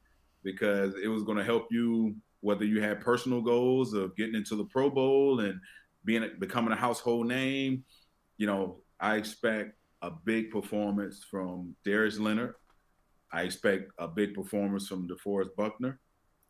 because 0.43 0.95
it 1.01 1.07
was 1.07 1.23
going 1.23 1.37
to 1.37 1.43
help 1.43 1.67
you 1.71 2.15
whether 2.41 2.65
you 2.65 2.81
had 2.81 3.01
personal 3.01 3.41
goals 3.41 3.93
of 3.93 4.15
getting 4.15 4.35
into 4.35 4.55
the 4.55 4.65
Pro 4.65 4.89
Bowl 4.89 5.41
and 5.41 5.59
being 6.05 6.29
becoming 6.39 6.71
a 6.71 6.75
household 6.75 7.27
name, 7.27 7.83
you 8.37 8.47
know, 8.47 8.77
I 8.99 9.15
expect 9.15 9.76
a 10.01 10.11
big 10.11 10.51
performance 10.51 11.23
from 11.23 11.75
Darius 11.83 12.19
Leonard. 12.19 12.55
I 13.31 13.43
expect 13.43 13.91
a 13.97 14.07
big 14.07 14.33
performance 14.33 14.87
from 14.87 15.07
DeForest 15.07 15.55
Buckner, 15.57 15.99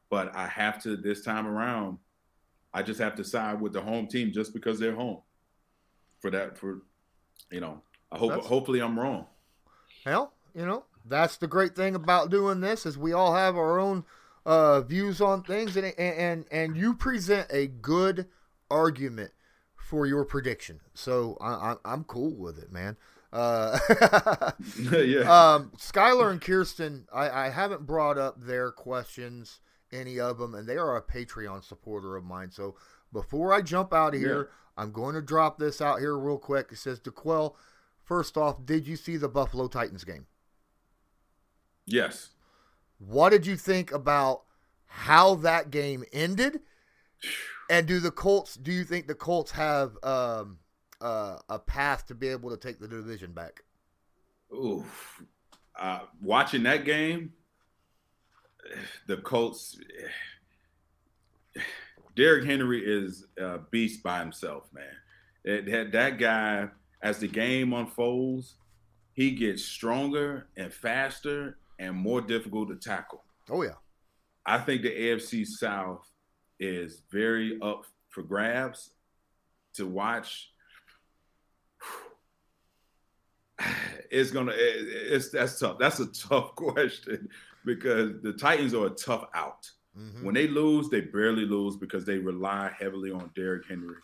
but 0.10 0.36
I 0.36 0.48
have 0.48 0.82
to 0.84 0.96
this 0.96 1.24
time 1.24 1.48
around. 1.48 1.98
I 2.74 2.84
just 2.84 3.00
have 3.00 3.16
to 3.16 3.24
side 3.24 3.60
with 3.60 3.74
the 3.74 3.82
home 3.82 4.08
team 4.08 4.32
just 4.32 4.54
because 4.54 4.80
they're 4.80 4.96
home. 4.96 5.22
For 6.20 6.32
that, 6.32 6.58
for 6.58 6.84
you 7.52 7.62
know, 7.62 7.82
I 8.12 8.18
hope 8.18 8.32
that's, 8.32 8.48
hopefully 8.48 8.82
I'm 8.82 9.00
wrong. 9.00 9.28
Hell, 10.04 10.34
you 10.56 10.66
know, 10.66 10.86
that's 11.06 11.38
the 11.38 11.48
great 11.48 11.76
thing 11.76 11.96
about 11.96 12.30
doing 12.30 12.60
this 12.60 12.86
is 12.86 12.98
we 12.98 13.14
all 13.14 13.36
have 13.36 13.56
our 13.56 13.80
own 13.80 14.04
uh, 14.46 14.82
views 14.82 15.22
on 15.22 15.44
things, 15.44 15.76
and 15.78 15.94
and 15.98 16.46
and 16.52 16.78
you 16.78 16.94
present 16.94 17.48
a 17.52 17.68
good 17.68 18.28
argument 18.70 19.32
for 19.76 20.06
your 20.06 20.26
prediction. 20.26 20.80
So 20.94 21.38
I, 21.40 21.76
I, 21.86 21.94
am 21.94 22.04
cool 22.04 22.36
with 22.36 22.58
it, 22.58 22.72
man. 22.72 22.98
Uh, 23.32 23.78
yeah. 24.80 25.54
Um, 25.54 25.72
Skylar 25.78 26.32
and 26.32 26.42
Kirsten, 26.42 27.08
I, 27.14 27.30
I 27.30 27.50
haven't 27.50 27.86
brought 27.86 28.18
up 28.18 28.40
their 28.40 28.72
questions, 28.72 29.60
any 29.92 30.20
of 30.20 30.38
them, 30.38 30.56
and 30.56 30.68
they 30.68 30.78
are 30.78 30.96
a 30.96 31.02
Patreon 31.02 31.64
supporter 31.64 32.16
of 32.16 32.24
mine. 32.24 32.52
So 32.52 32.76
before 33.12 33.54
I 33.54 33.62
jump 33.62 33.94
out 33.94 34.14
of 34.14 34.20
here, 34.20 34.50
yeah. 34.50 34.84
I'm 34.84 34.92
going 34.92 35.16
to 35.16 35.22
drop 35.22 35.58
this 35.58 35.82
out 35.82 36.00
here 36.00 36.18
real 36.18 36.38
quick. 36.38 36.68
It 36.72 36.78
says, 36.78 37.00
D'Qwell, 37.00 37.56
first 38.04 38.38
off, 38.38 38.66
did 38.66 38.88
you 38.88 38.96
see 38.96 39.18
the 39.18 39.30
Buffalo 39.30 39.68
Titans 39.68 40.04
game? 40.04 40.28
Yes. 41.86 42.30
What 43.00 43.30
did 43.30 43.46
you 43.46 43.56
think 43.56 43.92
about 43.92 44.44
how 44.86 45.36
that 45.36 45.72
game 45.72 46.04
ended? 46.14 46.62
And 47.70 47.86
do 47.86 48.00
the 48.00 48.12
Colts? 48.12 48.56
Do 48.56 48.72
you 48.72 48.86
think 48.86 49.08
the 49.08 49.14
Colts 49.14 49.52
have 49.52 49.98
um, 50.02 50.60
uh, 51.02 51.38
a 51.50 51.60
path 51.60 52.08
to 52.08 52.16
be 52.16 52.28
able 52.28 52.50
to 52.50 52.58
take 52.58 52.80
the 52.80 52.88
division 52.88 53.32
back? 53.32 53.64
Ooh, 54.54 54.86
uh, 55.80 56.02
watching 56.22 56.64
that 56.64 56.86
game, 56.86 57.34
the 59.08 59.18
Colts. 59.18 59.78
Derrick 62.16 62.46
Henry 62.46 62.84
is 62.84 63.26
a 63.38 63.60
beast 63.60 64.02
by 64.02 64.20
himself, 64.20 64.70
man. 64.74 64.86
It, 65.44 65.92
that 65.92 66.18
guy, 66.18 66.68
as 67.02 67.20
the 67.20 67.28
game 67.28 67.74
unfolds, 67.74 68.56
he 69.14 69.32
gets 69.32 69.64
stronger 69.64 70.48
and 70.58 70.74
faster 70.74 71.58
and 71.80 71.96
more 71.96 72.22
difficult 72.22 72.70
to 72.70 72.76
tackle. 72.76 73.24
Oh 73.50 73.64
yeah. 73.64 73.76
I 74.46 74.58
think 74.60 74.82
the 74.82 74.92
AFC 74.92 75.46
South 75.46 76.10
is 76.60 77.04
very 77.12 77.60
up 77.62 77.86
for 78.10 78.24
grabs 78.24 78.92
to 79.74 79.86
watch. 79.86 80.52
It's 84.12 84.32
gonna 84.32 84.54
it's 84.56 85.30
that's 85.30 85.60
tough. 85.60 85.78
That's 85.80 86.00
a 86.00 86.08
tough 86.08 86.54
question 86.56 87.30
because 87.66 88.22
the 88.22 88.34
Titans 88.34 88.74
are 88.74 88.88
a 88.88 88.92
tough 88.92 89.26
out. 89.34 89.70
Mm-hmm. 89.98 90.26
When 90.26 90.36
they 90.36 90.48
lose, 90.48 90.90
they 90.90 91.02
barely 91.02 91.46
lose 91.46 91.76
because 91.76 92.06
they 92.06 92.18
rely 92.18 92.72
heavily 92.78 93.12
on 93.12 93.32
Derrick 93.36 93.68
Henry, 93.68 93.96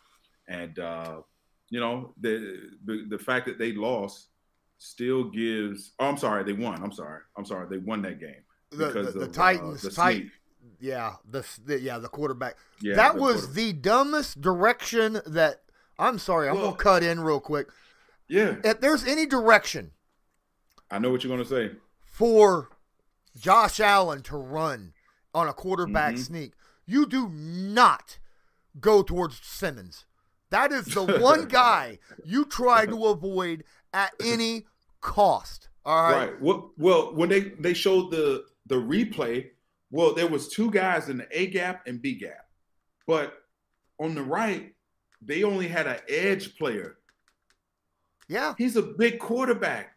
and 0.47 0.77
uh, 0.79 1.21
you 1.69 1.79
know 1.79 2.13
the, 2.19 2.69
the 2.85 3.05
the 3.09 3.19
fact 3.19 3.45
that 3.45 3.59
they 3.59 3.73
lost 3.73 4.29
still 4.79 5.25
gives. 5.25 5.93
Oh, 5.99 6.07
I'm 6.07 6.17
sorry, 6.17 6.43
they 6.43 6.53
won. 6.53 6.81
I'm 6.83 6.91
sorry. 6.91 7.21
I'm 7.37 7.45
sorry, 7.45 7.67
they 7.69 7.77
won 7.77 8.01
that 8.03 8.19
game. 8.19 8.43
The, 8.71 8.89
the, 8.89 9.03
the, 9.11 9.25
uh, 9.25 9.27
Titans, 9.27 9.85
uh, 9.85 9.89
the 9.89 9.95
Titan, 9.95 10.31
yeah, 10.79 11.13
the, 11.29 11.45
the, 11.65 11.79
yeah 11.79 11.99
the 11.99 12.09
quarterback. 12.09 12.57
Yeah, 12.81 12.95
that 12.95 13.15
was 13.15 13.53
the 13.53 13.73
dumbest 13.73 14.41
direction 14.41 15.21
that. 15.25 15.61
I'm 15.99 16.17
sorry, 16.17 16.49
I'm 16.49 16.55
well, 16.55 16.71
gonna 16.71 16.77
cut 16.77 17.03
in 17.03 17.19
real 17.19 17.39
quick. 17.39 17.67
Yeah, 18.27 18.55
if 18.63 18.81
there's 18.81 19.05
any 19.05 19.25
direction, 19.25 19.91
I 20.91 20.99
know 20.99 21.09
what 21.11 21.23
you're 21.23 21.35
gonna 21.35 21.47
say 21.47 21.71
for 22.05 22.69
Josh 23.39 23.79
Allen 23.79 24.21
to 24.23 24.37
run 24.37 24.93
on 25.33 25.47
a 25.47 25.53
quarterback 25.53 26.13
mm-hmm. 26.13 26.23
sneak. 26.23 26.53
You 26.85 27.05
do 27.05 27.29
not 27.29 28.19
go 28.79 29.01
towards 29.01 29.39
Simmons. 29.41 30.05
That 30.49 30.71
is 30.71 30.85
the 30.85 31.17
one 31.21 31.47
guy 31.47 31.99
you 32.23 32.45
try 32.45 32.85
to 32.85 33.05
avoid 33.05 33.63
at 33.93 34.11
any 34.23 34.65
cost. 35.01 35.69
All 35.85 36.03
right. 36.03 36.29
Right. 36.29 36.41
Well, 36.41 36.71
well, 36.77 37.15
when 37.15 37.29
they 37.29 37.41
they 37.59 37.73
showed 37.73 38.11
the 38.11 38.45
the 38.67 38.75
replay, 38.75 39.49
well, 39.91 40.13
there 40.13 40.27
was 40.27 40.49
two 40.49 40.71
guys 40.71 41.09
in 41.09 41.17
the 41.17 41.27
A 41.31 41.47
gap 41.47 41.87
and 41.87 42.01
B 42.01 42.15
gap, 42.15 42.45
but 43.07 43.33
on 43.99 44.15
the 44.15 44.23
right, 44.23 44.73
they 45.21 45.43
only 45.43 45.67
had 45.67 45.87
an 45.87 45.99
edge 46.07 46.55
player. 46.57 46.97
Yeah. 48.27 48.53
He's 48.57 48.75
a 48.75 48.81
big 48.81 49.19
quarterback. 49.19 49.92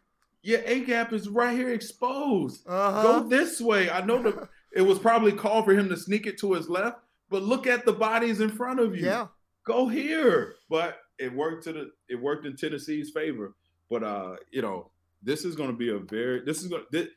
Your 0.47 0.61
A 0.65 0.79
gap 0.79 1.11
is 1.11 1.27
right 1.27 1.57
here 1.57 1.73
exposed. 1.73 2.65
Uh-huh. 2.65 3.03
Go 3.03 3.27
this 3.27 3.59
way. 3.59 3.89
I 3.89 3.99
know 3.99 4.23
the 4.23 4.47
it 4.73 4.81
was 4.81 4.97
probably 4.97 5.33
called 5.33 5.65
for 5.65 5.73
him 5.73 5.89
to 5.89 5.97
sneak 5.97 6.25
it 6.25 6.37
to 6.39 6.53
his 6.53 6.69
left, 6.69 7.01
but 7.29 7.43
look 7.43 7.67
at 7.67 7.83
the 7.83 7.91
bodies 7.91 8.39
in 8.39 8.49
front 8.49 8.79
of 8.79 8.95
you. 8.95 9.05
Yeah. 9.05 9.27
Go 9.65 9.89
here. 9.89 10.55
But 10.69 10.99
it 11.19 11.33
worked 11.33 11.65
to 11.65 11.73
the 11.73 11.91
it 12.07 12.15
worked 12.15 12.45
in 12.45 12.55
Tennessee's 12.55 13.11
favor. 13.11 13.55
But 13.89 14.03
uh, 14.03 14.37
you 14.49 14.61
know, 14.61 14.89
this 15.21 15.43
is 15.43 15.53
going 15.53 15.69
to 15.69 15.75
be 15.75 15.89
a 15.89 15.99
very 15.99 16.39
this 16.45 16.63
is 16.63 16.69
going 16.69 16.85
the 16.91 17.09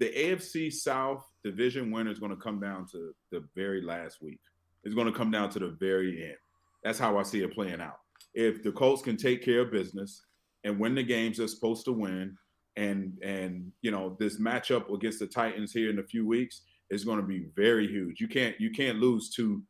AFC 0.00 0.72
South 0.72 1.24
division 1.44 1.92
winner 1.92 2.10
is 2.10 2.18
going 2.18 2.34
to 2.34 2.42
come 2.42 2.58
down 2.58 2.88
to 2.90 3.14
the 3.30 3.44
very 3.54 3.80
last 3.80 4.20
week. 4.20 4.40
It's 4.82 4.96
going 4.96 5.06
to 5.06 5.16
come 5.16 5.30
down 5.30 5.50
to 5.50 5.60
the 5.60 5.76
very 5.78 6.24
end. 6.24 6.38
That's 6.82 6.98
how 6.98 7.16
I 7.16 7.22
see 7.22 7.44
it 7.44 7.54
playing 7.54 7.80
out. 7.80 8.00
If 8.34 8.64
the 8.64 8.72
Colts 8.72 9.02
can 9.02 9.16
take 9.16 9.44
care 9.44 9.60
of 9.60 9.70
business 9.70 10.22
and 10.64 10.80
win 10.80 10.96
the 10.96 11.04
games 11.04 11.38
they're 11.38 11.46
supposed 11.46 11.84
to 11.84 11.92
win, 11.92 12.36
and 12.76 13.18
and 13.22 13.72
you 13.82 13.90
know 13.90 14.16
this 14.18 14.38
matchup 14.38 14.92
against 14.92 15.18
the 15.18 15.26
Titans 15.26 15.72
here 15.72 15.90
in 15.90 15.98
a 15.98 16.02
few 16.02 16.26
weeks 16.26 16.62
is 16.90 17.04
going 17.04 17.20
to 17.20 17.26
be 17.26 17.46
very 17.54 17.86
huge. 17.86 18.20
You 18.20 18.28
can't 18.28 18.58
you 18.60 18.70
can't 18.70 18.98
lose 18.98 19.30
two 19.30 19.62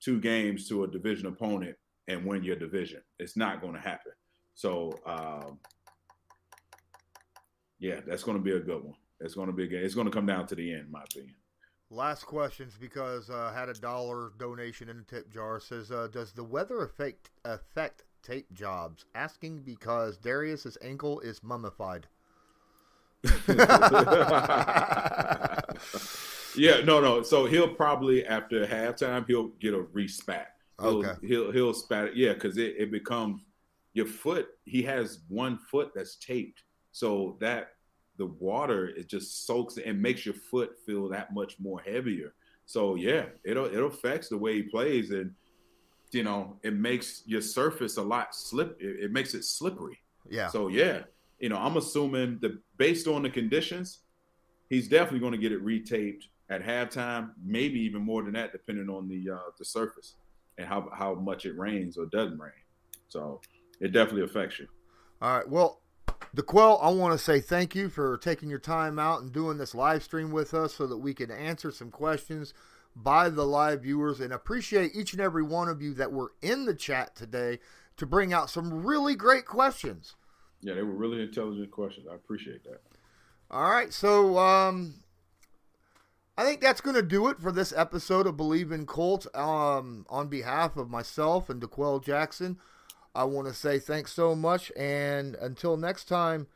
two 0.00 0.20
games 0.20 0.68
to 0.68 0.84
a 0.84 0.88
division 0.88 1.26
opponent 1.26 1.76
and 2.08 2.24
win 2.24 2.44
your 2.44 2.56
division. 2.56 3.02
It's 3.18 3.36
not 3.36 3.60
going 3.60 3.74
to 3.74 3.80
happen. 3.80 4.12
So 4.54 4.92
um, 5.06 5.58
yeah, 7.78 8.00
that's 8.06 8.22
going 8.22 8.36
to 8.36 8.42
be 8.42 8.52
a 8.52 8.60
good 8.60 8.84
one. 8.84 8.96
It's 9.20 9.34
going 9.34 9.48
to 9.48 9.52
be 9.52 9.64
a 9.64 9.66
game. 9.66 9.84
It's 9.84 9.94
going 9.94 10.06
to 10.06 10.12
come 10.12 10.26
down 10.26 10.46
to 10.48 10.54
the 10.54 10.72
end, 10.72 10.86
in 10.86 10.90
my 10.90 11.02
opinion. 11.02 11.34
Last 11.90 12.24
questions 12.24 12.74
because 12.78 13.30
uh, 13.30 13.52
had 13.54 13.68
a 13.68 13.74
dollar 13.74 14.32
donation 14.38 14.88
in 14.88 14.98
the 14.98 15.04
tip 15.04 15.32
jar. 15.32 15.60
Says, 15.60 15.90
uh, 15.90 16.08
does 16.10 16.32
the 16.32 16.44
weather 16.44 16.82
affect 16.82 17.30
affect 17.44 18.04
tape 18.22 18.52
jobs? 18.52 19.04
Asking 19.14 19.62
because 19.62 20.18
Darius's 20.18 20.76
ankle 20.82 21.20
is 21.20 21.42
mummified. 21.42 22.08
yeah, 26.56 26.80
no, 26.84 27.00
no. 27.00 27.22
So 27.22 27.46
he'll 27.46 27.74
probably 27.74 28.26
after 28.26 28.66
halftime 28.66 29.26
he'll 29.26 29.48
get 29.60 29.74
a 29.74 29.78
respat. 29.78 30.46
He'll, 30.80 31.04
Okay. 31.04 31.26
He'll 31.26 31.52
he'll 31.52 31.74
spat 31.74 32.06
it. 32.06 32.16
Yeah, 32.16 32.34
because 32.34 32.58
it, 32.58 32.74
it 32.78 32.90
becomes 32.90 33.42
your 33.94 34.06
foot. 34.06 34.48
He 34.64 34.82
has 34.82 35.20
one 35.28 35.58
foot 35.58 35.92
that's 35.94 36.16
taped, 36.16 36.62
so 36.92 37.36
that 37.40 37.72
the 38.18 38.26
water 38.26 38.88
it 38.88 39.08
just 39.08 39.46
soaks 39.46 39.78
and 39.78 40.00
makes 40.00 40.24
your 40.24 40.34
foot 40.34 40.76
feel 40.84 41.08
that 41.08 41.34
much 41.34 41.58
more 41.60 41.80
heavier. 41.80 42.34
So 42.66 42.96
yeah, 42.96 43.26
it'll 43.44 43.66
it 43.66 43.82
affects 43.82 44.28
the 44.28 44.38
way 44.38 44.56
he 44.56 44.62
plays, 44.62 45.10
and 45.10 45.32
you 46.12 46.24
know 46.24 46.58
it 46.62 46.74
makes 46.74 47.22
your 47.26 47.40
surface 47.40 47.96
a 47.96 48.02
lot 48.02 48.34
slip. 48.34 48.76
It, 48.80 49.04
it 49.04 49.12
makes 49.12 49.34
it 49.34 49.44
slippery. 49.44 49.98
Yeah. 50.28 50.48
So 50.48 50.68
yeah, 50.68 51.02
you 51.38 51.48
know, 51.48 51.56
I'm 51.56 51.76
assuming 51.76 52.38
that 52.40 52.58
based 52.76 53.06
on 53.06 53.22
the 53.22 53.30
conditions, 53.30 54.00
he's 54.68 54.88
definitely 54.88 55.20
going 55.20 55.32
to 55.32 55.38
get 55.38 55.52
it 55.52 55.64
retaped 55.64 56.24
at 56.48 56.64
halftime, 56.64 57.30
maybe 57.44 57.80
even 57.80 58.02
more 58.02 58.22
than 58.22 58.34
that, 58.34 58.52
depending 58.52 58.88
on 58.88 59.08
the 59.08 59.30
uh, 59.34 59.50
the 59.58 59.64
surface 59.64 60.14
and 60.58 60.66
how 60.66 60.88
how 60.94 61.14
much 61.14 61.44
it 61.44 61.56
rains 61.58 61.98
or 61.98 62.06
doesn't 62.06 62.38
rain. 62.38 62.52
So 63.08 63.40
it 63.80 63.92
definitely 63.92 64.22
affects 64.22 64.58
you. 64.58 64.68
All 65.20 65.36
right. 65.36 65.48
Well, 65.48 65.80
D'Qwell, 66.34 66.78
I 66.82 66.90
want 66.90 67.12
to 67.12 67.18
say 67.18 67.40
thank 67.40 67.74
you 67.74 67.88
for 67.88 68.18
taking 68.18 68.50
your 68.50 68.58
time 68.58 68.98
out 68.98 69.22
and 69.22 69.32
doing 69.32 69.58
this 69.58 69.74
live 69.74 70.02
stream 70.02 70.30
with 70.30 70.54
us 70.54 70.74
so 70.74 70.86
that 70.86 70.98
we 70.98 71.14
can 71.14 71.30
answer 71.30 71.70
some 71.70 71.90
questions 71.90 72.52
by 72.94 73.28
the 73.28 73.44
live 73.44 73.82
viewers 73.82 74.20
and 74.20 74.32
appreciate 74.32 74.92
each 74.94 75.12
and 75.12 75.20
every 75.20 75.42
one 75.42 75.68
of 75.68 75.82
you 75.82 75.92
that 75.94 76.12
were 76.12 76.32
in 76.42 76.64
the 76.64 76.74
chat 76.74 77.14
today 77.14 77.58
to 77.96 78.06
bring 78.06 78.32
out 78.32 78.50
some 78.50 78.84
really 78.84 79.14
great 79.14 79.46
questions. 79.46 80.14
Yeah, 80.66 80.74
they 80.74 80.82
were 80.82 80.94
really 80.94 81.22
intelligent 81.22 81.70
questions. 81.70 82.08
I 82.10 82.16
appreciate 82.16 82.64
that. 82.64 82.80
All 83.52 83.70
right. 83.70 83.92
So, 83.92 84.36
um, 84.36 84.94
I 86.36 86.42
think 86.42 86.60
that's 86.60 86.80
going 86.80 86.96
to 86.96 87.02
do 87.02 87.28
it 87.28 87.38
for 87.38 87.52
this 87.52 87.72
episode 87.72 88.26
of 88.26 88.36
Believe 88.36 88.72
in 88.72 88.84
Colts. 88.84 89.28
Um, 89.32 90.06
on 90.10 90.26
behalf 90.26 90.76
of 90.76 90.90
myself 90.90 91.48
and 91.48 91.60
D'Qwell 91.60 92.04
Jackson, 92.04 92.58
I 93.14 93.22
want 93.22 93.46
to 93.46 93.54
say 93.54 93.78
thanks 93.78 94.12
so 94.12 94.34
much. 94.34 94.72
And 94.76 95.36
until 95.36 95.76
next 95.76 96.06
time, 96.06 96.48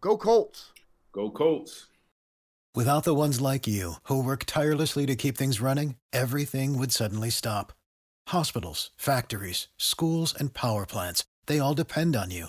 go 0.00 0.16
Colts. 0.16 0.70
Go 1.10 1.28
Colts. 1.28 1.88
Without 2.76 3.02
the 3.02 3.14
ones 3.14 3.40
like 3.40 3.66
you, 3.66 3.94
who 4.04 4.22
work 4.22 4.44
tirelessly 4.46 5.04
to 5.06 5.16
keep 5.16 5.36
things 5.36 5.60
running, 5.60 5.96
everything 6.12 6.78
would 6.78 6.92
suddenly 6.92 7.30
stop. 7.30 7.72
Hospitals, 8.28 8.92
factories, 8.96 9.66
schools, 9.76 10.32
and 10.32 10.54
power 10.54 10.86
plants, 10.86 11.24
they 11.46 11.58
all 11.58 11.74
depend 11.74 12.14
on 12.14 12.30
you. 12.30 12.48